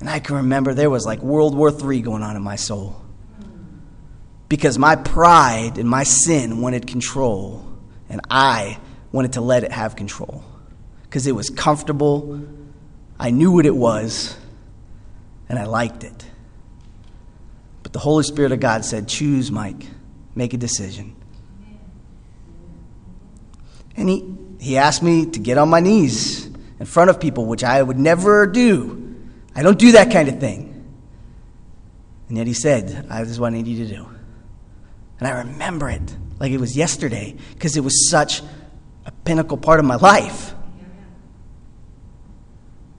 And 0.00 0.10
I 0.10 0.18
can 0.18 0.34
remember 0.34 0.74
there 0.74 0.90
was 0.90 1.06
like 1.06 1.20
World 1.22 1.54
War 1.54 1.70
III 1.70 2.00
going 2.00 2.24
on 2.24 2.34
in 2.34 2.42
my 2.42 2.56
soul. 2.56 3.00
Because 4.48 4.80
my 4.80 4.96
pride 4.96 5.78
and 5.78 5.88
my 5.88 6.02
sin 6.02 6.60
wanted 6.60 6.88
control, 6.88 7.64
and 8.08 8.20
I 8.28 8.80
wanted 9.12 9.34
to 9.34 9.40
let 9.40 9.62
it 9.62 9.70
have 9.70 9.94
control. 9.94 10.42
Because 11.04 11.28
it 11.28 11.36
was 11.36 11.50
comfortable, 11.50 12.48
I 13.16 13.30
knew 13.30 13.52
what 13.52 13.64
it 13.64 13.76
was, 13.76 14.36
and 15.48 15.56
I 15.56 15.66
liked 15.66 16.02
it. 16.02 16.26
But 17.84 17.92
the 17.92 18.00
Holy 18.00 18.24
Spirit 18.24 18.50
of 18.50 18.58
God 18.58 18.84
said, 18.84 19.06
Choose, 19.06 19.52
Mike, 19.52 19.86
make 20.34 20.52
a 20.52 20.56
decision. 20.56 21.15
And 23.96 24.08
he, 24.08 24.36
he 24.60 24.76
asked 24.76 25.02
me 25.02 25.26
to 25.26 25.38
get 25.38 25.58
on 25.58 25.68
my 25.68 25.80
knees 25.80 26.46
in 26.78 26.86
front 26.86 27.10
of 27.10 27.20
people, 27.20 27.46
which 27.46 27.64
I 27.64 27.82
would 27.82 27.98
never 27.98 28.46
do. 28.46 29.16
I 29.54 29.62
don't 29.62 29.78
do 29.78 29.92
that 29.92 30.12
kind 30.12 30.28
of 30.28 30.38
thing. 30.38 30.72
And 32.28 32.36
yet 32.36 32.46
he 32.46 32.52
said, 32.52 32.88
This 32.88 33.28
is 33.28 33.40
what 33.40 33.52
I 33.52 33.56
need 33.56 33.66
you 33.66 33.86
to 33.86 33.94
do. 33.94 34.06
And 35.18 35.28
I 35.28 35.38
remember 35.38 35.88
it 35.88 36.14
like 36.38 36.52
it 36.52 36.60
was 36.60 36.76
yesterday 36.76 37.36
because 37.54 37.76
it 37.76 37.80
was 37.80 38.10
such 38.10 38.42
a 39.06 39.12
pinnacle 39.24 39.56
part 39.56 39.80
of 39.80 39.86
my 39.86 39.96
life. 39.96 40.54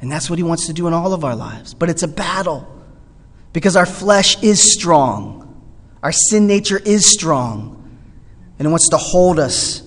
And 0.02 0.12
that's 0.12 0.30
what 0.30 0.40
he 0.40 0.44
wants 0.44 0.68
to 0.68 0.74
do 0.74 0.88
in 0.88 0.94
all 0.94 1.14
of 1.14 1.24
our 1.24 1.36
lives. 1.36 1.74
But 1.74 1.90
it's 1.90 2.04
a 2.04 2.08
battle 2.08 2.68
because 3.54 3.76
our 3.76 3.86
flesh 3.86 4.42
is 4.44 4.74
strong, 4.74 5.64
our 6.02 6.12
sin 6.12 6.48
nature 6.48 6.78
is 6.78 7.12
strong, 7.12 7.74
and 8.58 8.68
it 8.68 8.70
wants 8.70 8.90
to 8.90 8.98
hold 8.98 9.40
us 9.40 9.87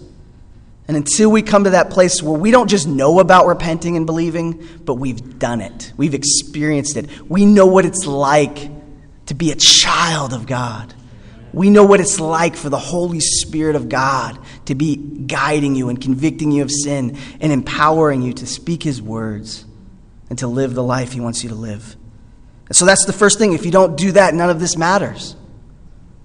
and 0.91 0.97
until 0.97 1.30
we 1.30 1.43
come 1.43 1.62
to 1.62 1.70
that 1.70 1.91
place 1.91 2.20
where 2.20 2.36
we 2.36 2.51
don't 2.51 2.66
just 2.66 2.88
know 2.88 3.20
about 3.20 3.47
repenting 3.47 3.97
and 3.97 4.07
believing, 4.07 4.66
but 4.84 4.95
we've 4.95 5.38
done 5.38 5.61
it, 5.61 5.93
we've 5.97 6.14
experienced 6.14 6.97
it, 6.97 7.09
we 7.30 7.47
know 7.47 7.66
what 7.66 7.84
it's 7.84 8.07
like 8.07 8.68
to 9.26 9.34
be 9.34 9.53
a 9.53 9.55
child 9.55 10.32
of 10.32 10.49
God. 10.49 10.93
We 11.53 11.70
know 11.70 11.84
what 11.84 12.01
it's 12.01 12.18
like 12.18 12.57
for 12.57 12.70
the 12.70 12.78
Holy 12.80 13.20
Spirit 13.20 13.76
of 13.76 13.88
God 13.88 14.36
to 14.64 14.74
be 14.74 14.97
guiding 14.97 15.76
you 15.76 15.91
and 15.91 16.01
convicting 16.01 16.51
you 16.51 16.64
of 16.64 16.72
sin 16.72 17.16
and 17.41 17.53
empowering 17.53 18.22
you 18.22 18.32
to 18.32 18.47
speak 18.49 18.82
His 18.82 19.01
words 19.01 19.64
and 20.28 20.41
to 20.41 20.49
live 20.49 20.74
the 20.74 20.82
life 20.82 21.12
He 21.12 21.20
wants 21.20 21.45
you 21.45 21.51
to 21.51 21.55
live. 21.55 21.95
And 22.66 22.74
so 22.74 22.84
that's 22.84 23.05
the 23.07 23.12
first 23.12 23.38
thing. 23.38 23.53
If 23.53 23.64
you 23.64 23.70
don't 23.70 23.97
do 23.97 24.11
that, 24.11 24.34
none 24.34 24.51
of 24.51 24.59
this 24.59 24.76
matters. 24.76 25.36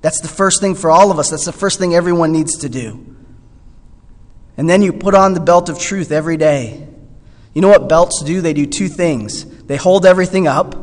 That's 0.02 0.22
the 0.22 0.28
first 0.28 0.60
thing 0.60 0.74
for 0.74 0.90
all 0.90 1.12
of 1.12 1.20
us. 1.20 1.30
That's 1.30 1.46
the 1.46 1.54
first 1.54 1.78
thing 1.78 1.94
everyone 1.94 2.32
needs 2.32 2.58
to 2.62 2.68
do. 2.70 3.15
And 4.58 4.70
then 4.70 4.82
you 4.82 4.94
put 4.94 5.16
on 5.16 5.34
the 5.34 5.40
belt 5.40 5.70
of 5.70 5.80
truth 5.80 6.12
every 6.12 6.38
day. 6.38 6.88
You 7.54 7.62
know 7.62 7.70
what 7.70 7.90
belts 7.90 8.22
do? 8.24 8.42
They 8.42 8.54
do 8.54 8.66
two 8.66 8.88
things 8.88 9.46
they 9.66 9.78
hold 9.78 10.06
everything 10.06 10.48
up, 10.48 10.76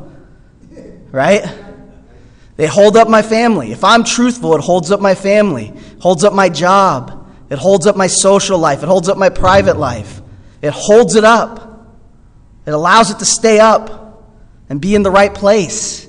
right? 1.12 1.44
They 2.56 2.66
hold 2.66 2.96
up 2.96 3.08
my 3.08 3.22
family. 3.22 3.70
If 3.70 3.84
I'm 3.84 4.02
truthful, 4.02 4.56
it 4.56 4.60
holds 4.60 4.90
up 4.90 5.00
my 5.00 5.14
family, 5.14 5.72
holds 6.00 6.24
up 6.24 6.32
my 6.32 6.48
job, 6.48 7.32
it 7.48 7.58
holds 7.58 7.86
up 7.86 7.96
my 7.96 8.08
social 8.08 8.58
life, 8.58 8.82
it 8.82 8.86
holds 8.86 9.08
up 9.08 9.16
my 9.16 9.28
private 9.28 9.76
life. 9.76 10.20
It 10.62 10.72
holds 10.72 11.16
it 11.16 11.24
up. 11.24 11.88
It 12.64 12.70
allows 12.70 13.10
it 13.10 13.18
to 13.18 13.24
stay 13.24 13.58
up 13.58 14.24
and 14.68 14.80
be 14.80 14.94
in 14.94 15.02
the 15.02 15.10
right 15.10 15.34
place. 15.34 16.08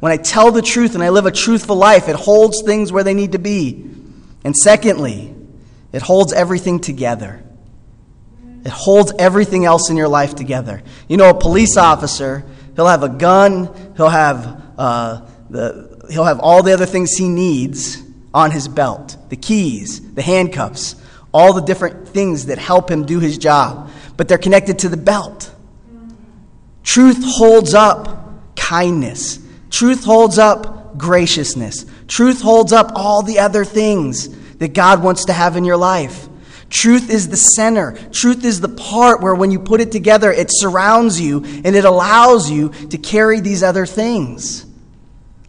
When 0.00 0.10
I 0.10 0.16
tell 0.16 0.50
the 0.50 0.62
truth 0.62 0.94
and 0.94 1.04
I 1.04 1.10
live 1.10 1.26
a 1.26 1.30
truthful 1.30 1.76
life, 1.76 2.08
it 2.08 2.16
holds 2.16 2.62
things 2.62 2.90
where 2.90 3.04
they 3.04 3.14
need 3.14 3.32
to 3.32 3.38
be. 3.38 3.88
And 4.42 4.56
secondly, 4.56 5.34
it 5.92 6.02
holds 6.02 6.32
everything 6.32 6.80
together. 6.80 7.42
It 8.64 8.70
holds 8.70 9.12
everything 9.18 9.64
else 9.64 9.90
in 9.90 9.96
your 9.96 10.08
life 10.08 10.34
together. 10.34 10.82
You 11.08 11.16
know, 11.16 11.30
a 11.30 11.34
police 11.38 11.76
officer, 11.76 12.44
he'll 12.76 12.86
have 12.86 13.02
a 13.02 13.08
gun, 13.08 13.92
he'll 13.96 14.08
have, 14.08 14.62
uh, 14.78 15.22
the, 15.50 16.06
he'll 16.10 16.24
have 16.24 16.40
all 16.40 16.62
the 16.62 16.72
other 16.72 16.86
things 16.86 17.12
he 17.12 17.28
needs 17.28 18.02
on 18.32 18.50
his 18.50 18.68
belt 18.68 19.16
the 19.28 19.36
keys, 19.36 20.14
the 20.14 20.22
handcuffs, 20.22 20.96
all 21.32 21.52
the 21.52 21.62
different 21.62 22.08
things 22.08 22.46
that 22.46 22.58
help 22.58 22.90
him 22.90 23.04
do 23.04 23.18
his 23.18 23.38
job. 23.38 23.90
But 24.16 24.28
they're 24.28 24.38
connected 24.38 24.78
to 24.80 24.88
the 24.88 24.96
belt. 24.96 25.52
Truth 26.82 27.22
holds 27.24 27.74
up 27.74 28.56
kindness, 28.56 29.38
Truth 29.72 30.04
holds 30.04 30.38
up 30.38 30.98
graciousness. 30.98 31.86
Truth 32.06 32.42
holds 32.42 32.74
up 32.74 32.92
all 32.94 33.22
the 33.22 33.38
other 33.38 33.64
things 33.64 34.28
that 34.62 34.74
God 34.74 35.02
wants 35.02 35.24
to 35.24 35.32
have 35.32 35.56
in 35.56 35.64
your 35.64 35.76
life. 35.76 36.28
Truth 36.70 37.10
is 37.10 37.28
the 37.28 37.36
center. 37.36 37.98
Truth 38.12 38.44
is 38.44 38.60
the 38.60 38.68
part 38.68 39.20
where 39.20 39.34
when 39.34 39.50
you 39.50 39.58
put 39.58 39.80
it 39.80 39.90
together, 39.90 40.30
it 40.30 40.50
surrounds 40.50 41.20
you 41.20 41.42
and 41.44 41.74
it 41.74 41.84
allows 41.84 42.48
you 42.48 42.68
to 42.90 42.96
carry 42.96 43.40
these 43.40 43.64
other 43.64 43.86
things 43.86 44.64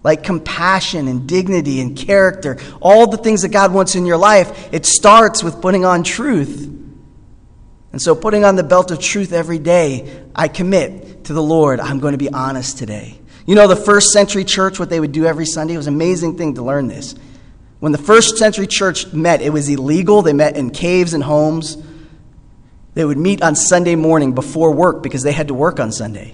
like 0.01 0.23
compassion 0.23 1.07
and 1.07 1.27
dignity 1.27 1.79
and 1.79 1.95
character, 1.95 2.57
all 2.81 3.05
the 3.05 3.17
things 3.17 3.43
that 3.43 3.49
God 3.49 3.71
wants 3.71 3.93
in 3.93 4.07
your 4.07 4.17
life. 4.17 4.73
It 4.73 4.87
starts 4.87 5.43
with 5.43 5.61
putting 5.61 5.85
on 5.85 6.03
truth. 6.03 6.67
And 7.91 8.01
so, 8.01 8.15
putting 8.15 8.43
on 8.43 8.55
the 8.55 8.63
belt 8.63 8.89
of 8.89 8.99
truth 8.99 9.31
every 9.31 9.59
day, 9.59 10.23
I 10.35 10.47
commit 10.47 11.25
to 11.25 11.33
the 11.33 11.43
Lord, 11.43 11.79
I'm 11.79 11.99
going 11.99 12.13
to 12.13 12.17
be 12.17 12.29
honest 12.29 12.79
today. 12.79 13.19
You 13.45 13.53
know, 13.53 13.67
the 13.67 13.75
first 13.75 14.09
century 14.09 14.43
church, 14.43 14.79
what 14.79 14.89
they 14.89 14.99
would 14.99 15.11
do 15.11 15.27
every 15.27 15.45
Sunday, 15.45 15.75
it 15.75 15.77
was 15.77 15.85
an 15.85 15.93
amazing 15.93 16.35
thing 16.35 16.55
to 16.55 16.63
learn 16.63 16.87
this. 16.87 17.13
When 17.83 17.91
the 17.91 17.97
first 17.97 18.37
century 18.37 18.65
church 18.65 19.11
met, 19.11 19.41
it 19.41 19.49
was 19.49 19.67
illegal. 19.67 20.21
They 20.21 20.31
met 20.31 20.55
in 20.55 20.69
caves 20.69 21.13
and 21.13 21.21
homes. 21.21 21.75
They 22.93 23.03
would 23.03 23.17
meet 23.17 23.41
on 23.43 23.57
Sunday 23.57 23.95
morning 23.95 24.31
before 24.31 24.71
work 24.71 25.03
because 25.03 25.21
they 25.21 25.33
had 25.33 25.49
to 25.49 25.53
work 25.53 25.81
on 25.81 25.91
Sunday. 25.91 26.33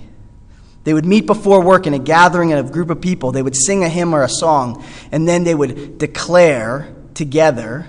They 0.84 0.94
would 0.94 1.08
meet 1.08 1.26
before 1.26 1.64
work 1.64 1.88
in 1.88 1.96
a 1.96 1.98
gathering 1.98 2.54
of 2.54 2.70
a 2.70 2.72
group 2.72 2.92
of 2.92 3.02
people. 3.02 3.32
They 3.32 3.42
would 3.42 3.56
sing 3.56 3.84
a 3.84 3.90
hymn 3.90 4.14
or 4.14 4.22
a 4.22 4.30
song, 4.30 4.86
and 5.12 5.28
then 5.28 5.44
they 5.44 5.56
would 5.56 5.98
declare 5.98 6.94
together. 7.16 7.88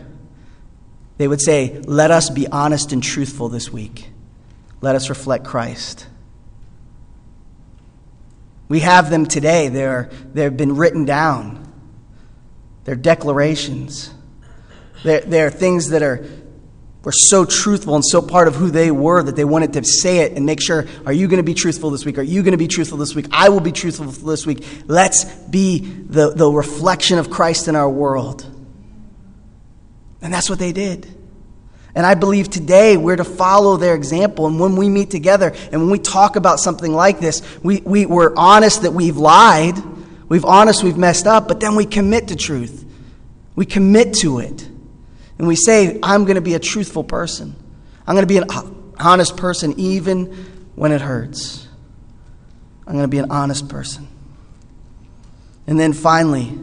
They 1.19 1.29
would 1.29 1.43
say, 1.43 1.83
Let 1.85 2.11
us 2.11 2.31
be 2.31 2.49
honest 2.49 2.95
and 2.95 3.03
truthful 3.03 3.51
this 3.51 3.71
week. 3.71 4.09
Let 4.81 4.97
us 4.97 5.11
reflect 5.11 5.45
Christ. 5.45 6.07
We 8.69 8.81
have 8.81 9.11
them 9.11 9.27
today. 9.27 9.69
They're, 9.69 10.09
they've 10.33 10.57
been 10.57 10.77
written 10.77 11.05
down. 11.05 11.70
They're 12.85 12.97
declarations. 12.97 14.13
They're, 15.03 15.21
they're 15.21 15.51
things 15.51 15.91
that 15.91 16.03
are 16.03 16.27
were 17.03 17.13
so 17.13 17.45
truthful 17.45 17.95
and 17.95 18.05
so 18.05 18.21
part 18.21 18.47
of 18.47 18.55
who 18.55 18.71
they 18.71 18.91
were 18.91 19.23
that 19.23 19.37
they 19.37 19.45
wanted 19.45 19.73
to 19.73 19.85
say 19.85 20.19
it 20.19 20.33
and 20.33 20.45
make 20.45 20.61
sure 20.61 20.87
are 21.07 21.13
you 21.13 21.29
going 21.29 21.39
to 21.39 21.43
be 21.43 21.55
truthful 21.55 21.91
this 21.91 22.05
week? 22.05 22.19
Are 22.19 22.23
you 22.23 22.43
going 22.43 22.53
to 22.53 22.59
be 22.59 22.69
truthful 22.69 22.99
this 22.99 23.15
week? 23.15 23.27
I 23.31 23.49
will 23.49 23.61
be 23.61 23.73
truthful 23.73 24.07
this 24.07 24.47
week. 24.47 24.65
Let's 24.87 25.25
be 25.25 25.79
the, 25.79 26.31
the 26.35 26.51
reflection 26.51 27.19
of 27.19 27.31
Christ 27.31 27.69
in 27.69 27.77
our 27.77 27.89
world. 27.89 28.45
And 30.21 30.33
that's 30.33 30.51
what 30.51 30.59
they 30.59 30.73
did. 30.73 31.09
And 31.95 32.07
I 32.07 32.15
believe 32.15 32.51
today 32.51 32.97
we're 32.97 33.17
to 33.17 33.25
follow 33.25 33.77
their 33.77 33.95
example. 33.95 34.47
And 34.47 34.61
when 34.61 34.77
we 34.77 34.89
meet 34.89 35.11
together 35.11 35.55
and 35.73 35.81
when 35.81 35.91
we 35.91 35.99
talk 35.99 36.37
about 36.37 36.61
something 36.61 36.93
like 36.93 37.19
this, 37.19 37.43
we, 37.63 37.81
we, 37.81 38.07
we're 38.07 38.35
honest 38.37 38.83
that 38.83 38.93
we've 38.93 39.17
lied, 39.17 39.77
we've 40.31 40.47
honest 40.47 40.83
we've 40.83 40.97
messed 40.97 41.27
up, 41.27 41.47
but 41.47 41.61
then 41.61 41.77
we 41.77 41.85
commit 41.85 42.29
to 42.29 42.37
truth. 42.37 42.87
We 43.55 43.67
commit 43.67 44.15
to 44.21 44.39
it. 44.39 44.63
And 45.37 45.47
we 45.47 45.57
say, 45.57 45.99
I'm 46.03 46.25
going 46.25 46.37
to 46.37 46.41
be 46.41 46.55
a 46.55 46.59
truthful 46.59 47.05
person. 47.05 47.55
I'm 48.07 48.15
going 48.15 48.27
to 48.27 48.27
be 48.27 48.39
an 48.39 48.95
honest 48.99 49.37
person 49.37 49.75
even 49.79 50.27
when 50.75 50.93
it 50.93 51.03
hurts. 51.03 51.67
I'm 52.87 52.95
going 52.95 53.05
to 53.05 53.09
be 53.09 53.19
an 53.19 53.31
honest 53.31 53.69
person. 53.69 54.09
And 55.67 55.79
then 55.79 55.93
finally, 55.93 56.59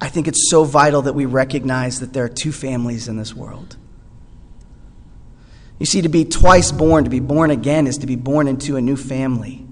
I 0.00 0.08
think 0.08 0.28
it's 0.28 0.50
so 0.50 0.64
vital 0.64 1.02
that 1.02 1.14
we 1.14 1.26
recognize 1.26 2.00
that 2.00 2.12
there 2.12 2.24
are 2.24 2.28
two 2.28 2.52
families 2.52 3.08
in 3.08 3.16
this 3.16 3.34
world. 3.34 3.76
You 5.78 5.86
see, 5.86 6.02
to 6.02 6.08
be 6.08 6.24
twice 6.24 6.72
born, 6.72 7.04
to 7.04 7.10
be 7.10 7.20
born 7.20 7.50
again, 7.50 7.86
is 7.86 7.98
to 7.98 8.06
be 8.06 8.16
born 8.16 8.48
into 8.48 8.76
a 8.76 8.80
new 8.80 8.96
family. 8.96 9.66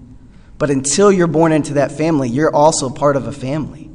But 0.59 0.71
until 0.71 1.13
you're 1.13 1.29
born 1.29 1.53
into 1.53 1.75
that 1.75 1.93
family, 1.93 2.29
you're 2.29 2.55
also 2.55 2.91
part 2.91 3.17
of 3.17 3.27
a 3.27 3.33
family. 3.33 3.91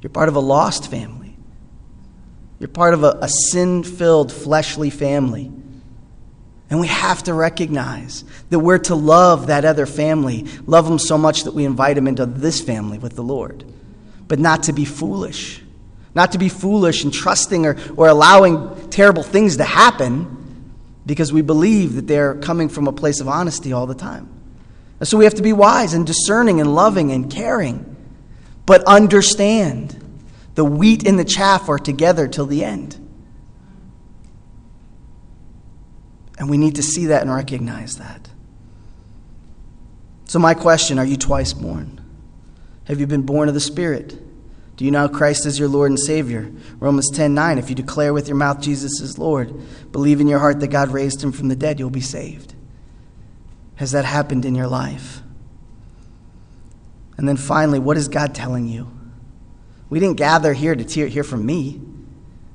You're 0.00 0.10
part 0.10 0.28
of 0.28 0.34
a 0.34 0.40
lost 0.40 0.90
family. 0.90 1.36
You're 2.58 2.68
part 2.68 2.94
of 2.94 3.04
a, 3.04 3.18
a 3.22 3.28
sin 3.28 3.84
filled, 3.84 4.32
fleshly 4.32 4.90
family. 4.90 5.50
And 6.68 6.80
we 6.80 6.88
have 6.88 7.22
to 7.24 7.34
recognize 7.34 8.24
that 8.50 8.58
we're 8.58 8.78
to 8.78 8.94
love 8.94 9.48
that 9.48 9.64
other 9.64 9.86
family, 9.86 10.46
love 10.66 10.86
them 10.86 10.98
so 10.98 11.16
much 11.16 11.44
that 11.44 11.54
we 11.54 11.64
invite 11.64 11.96
them 11.96 12.08
into 12.08 12.26
this 12.26 12.60
family 12.60 12.98
with 12.98 13.14
the 13.14 13.22
Lord. 13.22 13.64
But 14.26 14.38
not 14.38 14.64
to 14.64 14.72
be 14.72 14.84
foolish. 14.84 15.62
Not 16.14 16.32
to 16.32 16.38
be 16.38 16.48
foolish 16.48 17.04
and 17.04 17.12
trusting 17.12 17.66
or, 17.66 17.76
or 17.96 18.08
allowing 18.08 18.88
terrible 18.90 19.22
things 19.22 19.58
to 19.58 19.64
happen 19.64 20.38
because 21.06 21.32
we 21.32 21.42
believe 21.42 21.94
that 21.96 22.06
they're 22.06 22.34
coming 22.36 22.68
from 22.68 22.88
a 22.88 22.92
place 22.92 23.20
of 23.20 23.28
honesty 23.28 23.72
all 23.72 23.86
the 23.86 23.94
time. 23.94 24.41
So 25.04 25.18
we 25.18 25.24
have 25.24 25.34
to 25.34 25.42
be 25.42 25.52
wise 25.52 25.94
and 25.94 26.06
discerning 26.06 26.60
and 26.60 26.74
loving 26.74 27.10
and 27.10 27.30
caring, 27.30 27.96
but 28.66 28.84
understand 28.84 29.98
the 30.54 30.64
wheat 30.64 31.06
and 31.06 31.18
the 31.18 31.24
chaff 31.24 31.68
are 31.68 31.78
together 31.78 32.28
till 32.28 32.46
the 32.46 32.64
end. 32.64 32.98
And 36.38 36.48
we 36.48 36.56
need 36.56 36.76
to 36.76 36.82
see 36.82 37.06
that 37.06 37.22
and 37.22 37.34
recognize 37.34 37.98
that. 37.98 38.28
So, 40.26 40.38
my 40.38 40.54
question 40.54 40.98
are 40.98 41.04
you 41.04 41.16
twice 41.16 41.52
born? 41.52 42.00
Have 42.84 43.00
you 43.00 43.06
been 43.06 43.22
born 43.22 43.48
of 43.48 43.54
the 43.54 43.60
Spirit? 43.60 44.18
Do 44.76 44.84
you 44.84 44.90
know 44.90 45.08
Christ 45.08 45.46
is 45.46 45.58
your 45.58 45.68
Lord 45.68 45.90
and 45.90 46.00
Savior? 46.00 46.50
Romans 46.78 47.10
10 47.10 47.34
9. 47.34 47.58
If 47.58 47.68
you 47.68 47.74
declare 47.74 48.14
with 48.14 48.28
your 48.28 48.36
mouth 48.36 48.60
Jesus 48.60 49.00
is 49.00 49.18
Lord, 49.18 49.52
believe 49.92 50.20
in 50.20 50.28
your 50.28 50.38
heart 50.38 50.60
that 50.60 50.68
God 50.68 50.88
raised 50.90 51.22
him 51.22 51.32
from 51.32 51.48
the 51.48 51.56
dead, 51.56 51.78
you'll 51.78 51.90
be 51.90 52.00
saved. 52.00 52.54
Has 53.76 53.92
that 53.92 54.04
happened 54.04 54.44
in 54.44 54.54
your 54.54 54.66
life? 54.66 55.22
And 57.16 57.28
then 57.28 57.36
finally, 57.36 57.78
what 57.78 57.96
is 57.96 58.08
God 58.08 58.34
telling 58.34 58.68
you? 58.68 58.90
We 59.90 60.00
didn't 60.00 60.16
gather 60.16 60.52
here 60.52 60.74
to 60.74 61.08
hear 61.08 61.24
from 61.24 61.44
me 61.44 61.80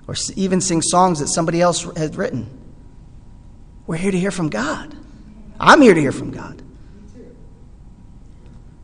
or 0.08 0.16
even 0.36 0.62
sing 0.62 0.82
songs 0.82 1.20
that 1.20 1.28
somebody 1.28 1.62
else 1.62 1.84
had 1.96 2.16
written. 2.16 2.50
We're 3.86 3.98
here 3.98 4.12
to 4.12 4.20
hear 4.20 4.32
from 4.32 4.50
God. 4.50 4.96
I'm 5.60 5.82
here 5.82 5.94
to 5.94 6.02
hear 6.02 6.12
from 6.12 6.32
God. 6.32 6.62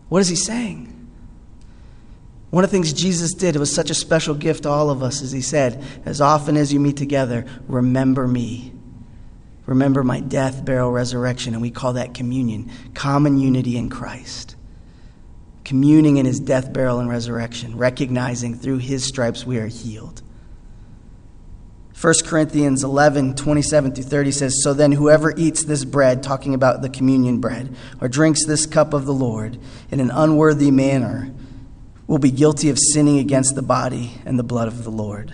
What 0.10 0.20
is 0.20 0.28
he 0.28 0.36
saying? 0.36 0.90
One 2.52 2.64
of 2.64 2.70
the 2.70 2.78
things 2.78 2.94
Jesus 2.94 3.34
did, 3.34 3.56
it 3.56 3.60
was 3.60 3.74
such 3.74 3.90
a 3.90 3.96
special 3.96 4.36
gift 4.36 4.64
to 4.64 4.70
all 4.70 4.92
of 4.92 5.02
us, 5.02 5.24
as 5.24 5.32
he 5.32 5.42
said, 5.42 5.84
As 6.06 6.22
often 6.22 6.56
as 6.56 6.72
you 6.72 6.80
meet 6.80 6.98
together, 6.98 7.48
remember 7.68 8.28
me. 8.28 8.73
Remember 9.66 10.04
my 10.04 10.20
death, 10.20 10.66
burial, 10.66 10.92
resurrection. 10.92 11.54
And 11.54 11.62
we 11.62 11.72
call 11.72 11.94
that 11.94 12.14
communion, 12.14 12.70
common 12.94 13.38
unity 13.38 13.78
in 13.78 13.90
Christ. 13.90 14.56
Communing 15.64 16.18
in 16.18 16.26
his 16.26 16.40
death, 16.40 16.74
burial, 16.74 17.00
and 17.00 17.10
resurrection, 17.10 17.78
recognizing 17.78 18.56
through 18.56 18.80
his 18.80 19.06
stripes 19.06 19.46
we 19.46 19.58
are 19.58 19.68
healed. 19.68 20.22
1 22.00 22.14
Corinthians 22.26 22.84
11, 22.84 23.36
27 23.36 23.96
through 23.96 24.04
30 24.04 24.32
says, 24.32 24.62
So 24.62 24.74
then 24.74 24.92
whoever 24.92 25.34
eats 25.38 25.64
this 25.64 25.86
bread, 25.86 26.22
talking 26.22 26.54
about 26.54 26.82
the 26.82 26.90
communion 26.90 27.40
bread, 27.40 27.74
or 28.02 28.10
drinks 28.10 28.46
this 28.46 28.66
cup 28.66 28.94
of 28.94 29.06
the 29.06 29.14
Lord 29.14 29.58
in 29.90 30.02
an 30.02 30.12
unworthy 30.12 30.70
manner, 30.70 31.32
will 32.06 32.18
be 32.18 32.32
guilty 32.32 32.70
of 32.70 32.78
sinning 32.78 33.20
against 33.20 33.56
the 33.56 33.62
body 33.62 34.16
and 34.26 34.38
the 34.38 34.44
blood 34.44 34.68
of 34.68 34.84
the 34.84 34.92
Lord. 34.92 35.34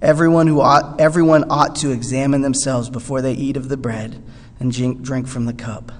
Everyone, 0.00 0.46
who 0.46 0.60
ought, 0.60 1.00
everyone 1.00 1.50
ought 1.50 1.76
to 1.76 1.90
examine 1.90 2.42
themselves 2.42 2.88
before 2.88 3.20
they 3.20 3.32
eat 3.32 3.56
of 3.56 3.68
the 3.68 3.76
bread 3.76 4.22
and 4.60 4.72
drink 4.72 5.26
from 5.26 5.46
the 5.46 5.52
cup. 5.52 5.92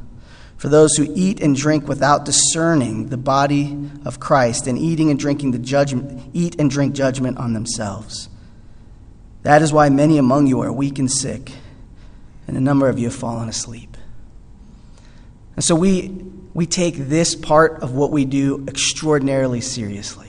For 0.56 0.68
those 0.68 0.96
who 0.96 1.12
eat 1.14 1.40
and 1.40 1.54
drink 1.54 1.86
without 1.86 2.24
discerning 2.24 3.08
the 3.08 3.16
body 3.16 3.76
of 4.04 4.18
Christ 4.18 4.66
and 4.66 4.76
eating 4.76 5.10
and 5.10 5.18
drinking 5.18 5.52
the 5.52 5.58
judgment, 5.58 6.30
eat 6.32 6.56
and 6.58 6.68
drink 6.68 6.94
judgment 6.94 7.38
on 7.38 7.52
themselves. 7.52 8.28
That 9.42 9.62
is 9.62 9.72
why 9.72 9.88
many 9.88 10.18
among 10.18 10.48
you 10.48 10.60
are 10.60 10.72
weak 10.72 10.98
and 10.98 11.10
sick, 11.10 11.52
and 12.48 12.56
a 12.56 12.60
number 12.60 12.88
of 12.88 12.98
you 12.98 13.06
have 13.06 13.14
fallen 13.14 13.48
asleep. 13.48 13.96
And 15.54 15.64
so 15.64 15.74
we, 15.76 16.08
we 16.54 16.66
take 16.66 16.96
this 16.96 17.34
part 17.34 17.82
of 17.82 17.92
what 17.92 18.10
we 18.10 18.24
do 18.24 18.64
extraordinarily 18.66 19.60
seriously. 19.60 20.27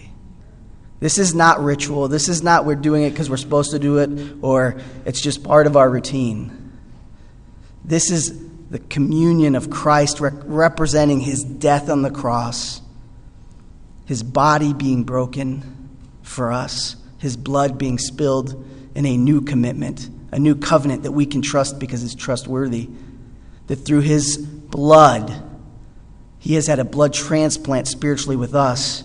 This 1.00 1.18
is 1.18 1.34
not 1.34 1.64
ritual. 1.64 2.08
This 2.08 2.28
is 2.28 2.44
not 2.44 2.66
we're 2.66 2.76
doing 2.76 3.04
it 3.04 3.12
because 3.12 3.30
we're 3.30 3.38
supposed 3.38 3.72
to 3.72 3.80
do 3.80 4.00
it 4.00 4.10
or 4.42 4.80
it's 5.06 5.22
just 5.22 5.44
part 5.44 5.66
of 5.66 5.78
our 5.78 5.90
routine. 5.90 6.78
This 7.86 8.12
is 8.12 8.48
the 8.70 8.80
communion 8.80 9.56
of 9.56 9.70
Christ 9.70 10.20
representing 10.20 11.22
his 11.22 11.44
death 11.44 11.90
on 11.90 12.02
the 12.02 12.12
cross, 12.12 12.82
his 14.06 14.22
body 14.22 14.74
being 14.74 15.04
broken 15.04 15.90
for 16.22 16.52
us, 16.52 16.96
his 17.18 17.36
blood 17.36 17.78
being 17.78 17.98
spilled 17.98 18.66
in 18.94 19.06
a 19.06 19.18
new 19.18 19.42
commitment, 19.42 20.10
a 20.32 20.38
new 20.38 20.56
covenant 20.56 21.04
that 21.04 21.14
we 21.14 21.26
can 21.26 21.42
trust 21.42 21.80
because 21.80 22.04
it's 22.04 22.14
trustworthy. 22.14 22.90
That 23.68 23.78
through 23.78 24.02
his 24.02 24.38
blood, 24.38 25.44
he 26.40 26.56
has 26.56 26.68
had 26.68 26.80
a 26.80 26.84
blood 26.84 27.14
transplant 27.14 27.88
spiritually 27.88 28.36
with 28.36 28.54
us, 28.54 29.04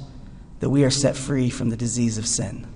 that 0.65 0.71
we 0.71 0.83
are 0.83 0.91
set 0.91 1.15
free 1.15 1.51
from 1.51 1.69
the 1.69 1.77
disease 1.77 2.17
of 2.17 2.27
sin. 2.27 2.67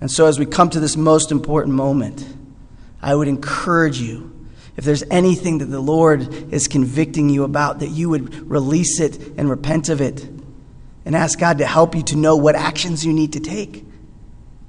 And 0.00 0.10
so, 0.10 0.24
as 0.24 0.38
we 0.38 0.46
come 0.46 0.70
to 0.70 0.80
this 0.80 0.96
most 0.96 1.30
important 1.30 1.74
moment, 1.74 2.26
I 3.02 3.14
would 3.14 3.28
encourage 3.28 4.00
you 4.00 4.48
if 4.74 4.86
there's 4.86 5.02
anything 5.10 5.58
that 5.58 5.66
the 5.66 5.80
Lord 5.80 6.32
is 6.50 6.66
convicting 6.66 7.28
you 7.28 7.44
about, 7.44 7.80
that 7.80 7.90
you 7.90 8.08
would 8.08 8.50
release 8.50 9.00
it 9.00 9.18
and 9.36 9.50
repent 9.50 9.90
of 9.90 10.00
it 10.00 10.26
and 11.04 11.14
ask 11.14 11.38
God 11.38 11.58
to 11.58 11.66
help 11.66 11.94
you 11.94 12.02
to 12.04 12.16
know 12.16 12.36
what 12.36 12.54
actions 12.54 13.04
you 13.04 13.12
need 13.12 13.34
to 13.34 13.40
take 13.40 13.84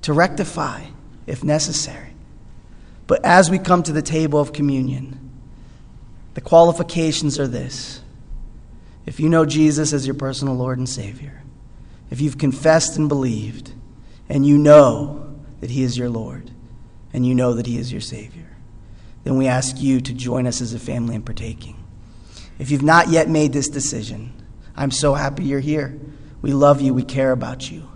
to 0.02 0.12
rectify 0.12 0.84
if 1.26 1.42
necessary. 1.42 2.10
But 3.08 3.24
as 3.24 3.50
we 3.50 3.60
come 3.60 3.82
to 3.84 3.94
the 3.94 4.02
table 4.02 4.42
of 4.42 4.52
communion, 4.52 5.32
the 6.34 6.42
qualifications 6.42 7.40
are 7.40 7.48
this. 7.48 8.02
If 9.06 9.22
you 9.22 9.30
know 9.30 9.46
Jesus 9.46 9.94
as 9.94 10.06
your 10.06 10.16
personal 10.16 10.56
Lord 10.56 10.80
and 10.80 10.90
Savior, 10.90 11.42
if 12.10 12.22
you've 12.22 12.38
confessed 12.38 12.98
and 12.98 13.10
believed, 13.10 13.74
and 14.30 14.46
you 14.46 14.58
know 14.58 15.36
that 15.62 15.70
He 15.70 15.84
is 15.84 15.98
your 15.98 16.10
Lord, 16.10 16.52
and 17.14 17.26
you 17.26 17.36
know 17.36 17.54
that 17.54 17.66
He 17.66 17.78
is 17.78 17.92
your 17.92 18.02
Savior, 18.02 18.50
then 19.24 19.38
we 19.38 19.48
ask 19.48 19.82
you 19.82 20.02
to 20.02 20.14
join 20.14 20.48
us 20.48 20.62
as 20.62 20.74
a 20.74 20.80
family 20.80 21.16
in 21.16 21.24
partaking. 21.24 21.84
If 22.60 22.72
you've 22.72 22.84
not 22.84 23.10
yet 23.10 23.30
made 23.30 23.54
this 23.54 23.68
decision, 23.68 24.34
I'm 24.76 24.92
so 24.92 25.14
happy 25.14 25.44
you're 25.44 25.60
here. 25.60 26.00
We 26.42 26.54
love 26.54 26.82
you, 26.82 26.94
we 26.94 27.04
care 27.04 27.32
about 27.32 27.70
you. 27.70 27.90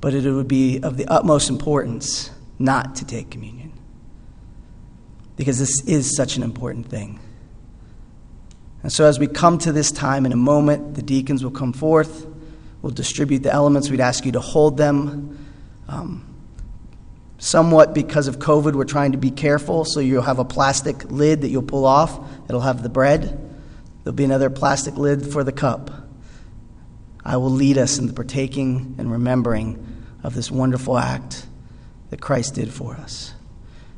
But 0.00 0.14
it 0.14 0.30
would 0.30 0.48
be 0.48 0.80
of 0.80 0.96
the 0.96 1.06
utmost 1.06 1.50
importance 1.50 2.30
not 2.58 2.96
to 2.96 3.04
take 3.04 3.30
communion. 3.30 3.72
Because 5.36 5.58
this 5.58 5.82
is 5.86 6.16
such 6.16 6.36
an 6.36 6.42
important 6.42 6.88
thing. 6.88 7.20
And 8.84 8.92
so, 8.92 9.06
as 9.06 9.18
we 9.18 9.26
come 9.26 9.58
to 9.58 9.72
this 9.72 9.90
time 9.90 10.26
in 10.26 10.30
a 10.30 10.36
moment, 10.36 10.94
the 10.94 11.02
deacons 11.02 11.42
will 11.42 11.50
come 11.50 11.72
forth. 11.72 12.26
We'll 12.82 12.92
distribute 12.92 13.40
the 13.40 13.52
elements. 13.52 13.90
We'd 13.90 13.98
ask 13.98 14.24
you 14.24 14.32
to 14.32 14.40
hold 14.40 14.76
them. 14.76 15.44
Um, 15.88 16.34
Somewhat 17.38 17.94
because 17.94 18.26
of 18.26 18.38
COVID, 18.38 18.74
we're 18.74 18.84
trying 18.84 19.12
to 19.12 19.18
be 19.18 19.30
careful, 19.30 19.84
so 19.84 20.00
you'll 20.00 20.22
have 20.22 20.38
a 20.38 20.46
plastic 20.46 21.10
lid 21.10 21.42
that 21.42 21.48
you'll 21.48 21.62
pull 21.62 21.84
off. 21.84 22.18
It'll 22.48 22.62
have 22.62 22.82
the 22.82 22.88
bread. 22.88 23.38
There'll 24.02 24.14
be 24.14 24.24
another 24.24 24.48
plastic 24.48 24.96
lid 24.96 25.26
for 25.30 25.44
the 25.44 25.52
cup. 25.52 25.90
I 27.22 27.36
will 27.36 27.50
lead 27.50 27.76
us 27.76 27.98
in 27.98 28.06
the 28.06 28.14
partaking 28.14 28.94
and 28.96 29.12
remembering 29.12 29.84
of 30.22 30.34
this 30.34 30.50
wonderful 30.50 30.96
act 30.96 31.46
that 32.08 32.22
Christ 32.22 32.54
did 32.54 32.72
for 32.72 32.94
us. 32.94 33.34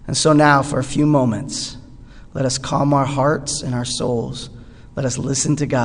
And 0.09 0.17
so 0.17 0.33
now, 0.33 0.63
for 0.63 0.81
a 0.81 0.85
few 0.85 1.07
moments, 1.07 1.77
let 2.35 2.45
us 2.45 2.59
calm 2.59 2.93
our 2.93 3.07
hearts 3.07 3.63
and 3.63 3.77
our 3.77 3.85
souls. 3.85 4.51
Let 4.97 5.05
us 5.05 5.19
listen 5.19 5.57
to 5.57 5.67
God. 5.67 5.85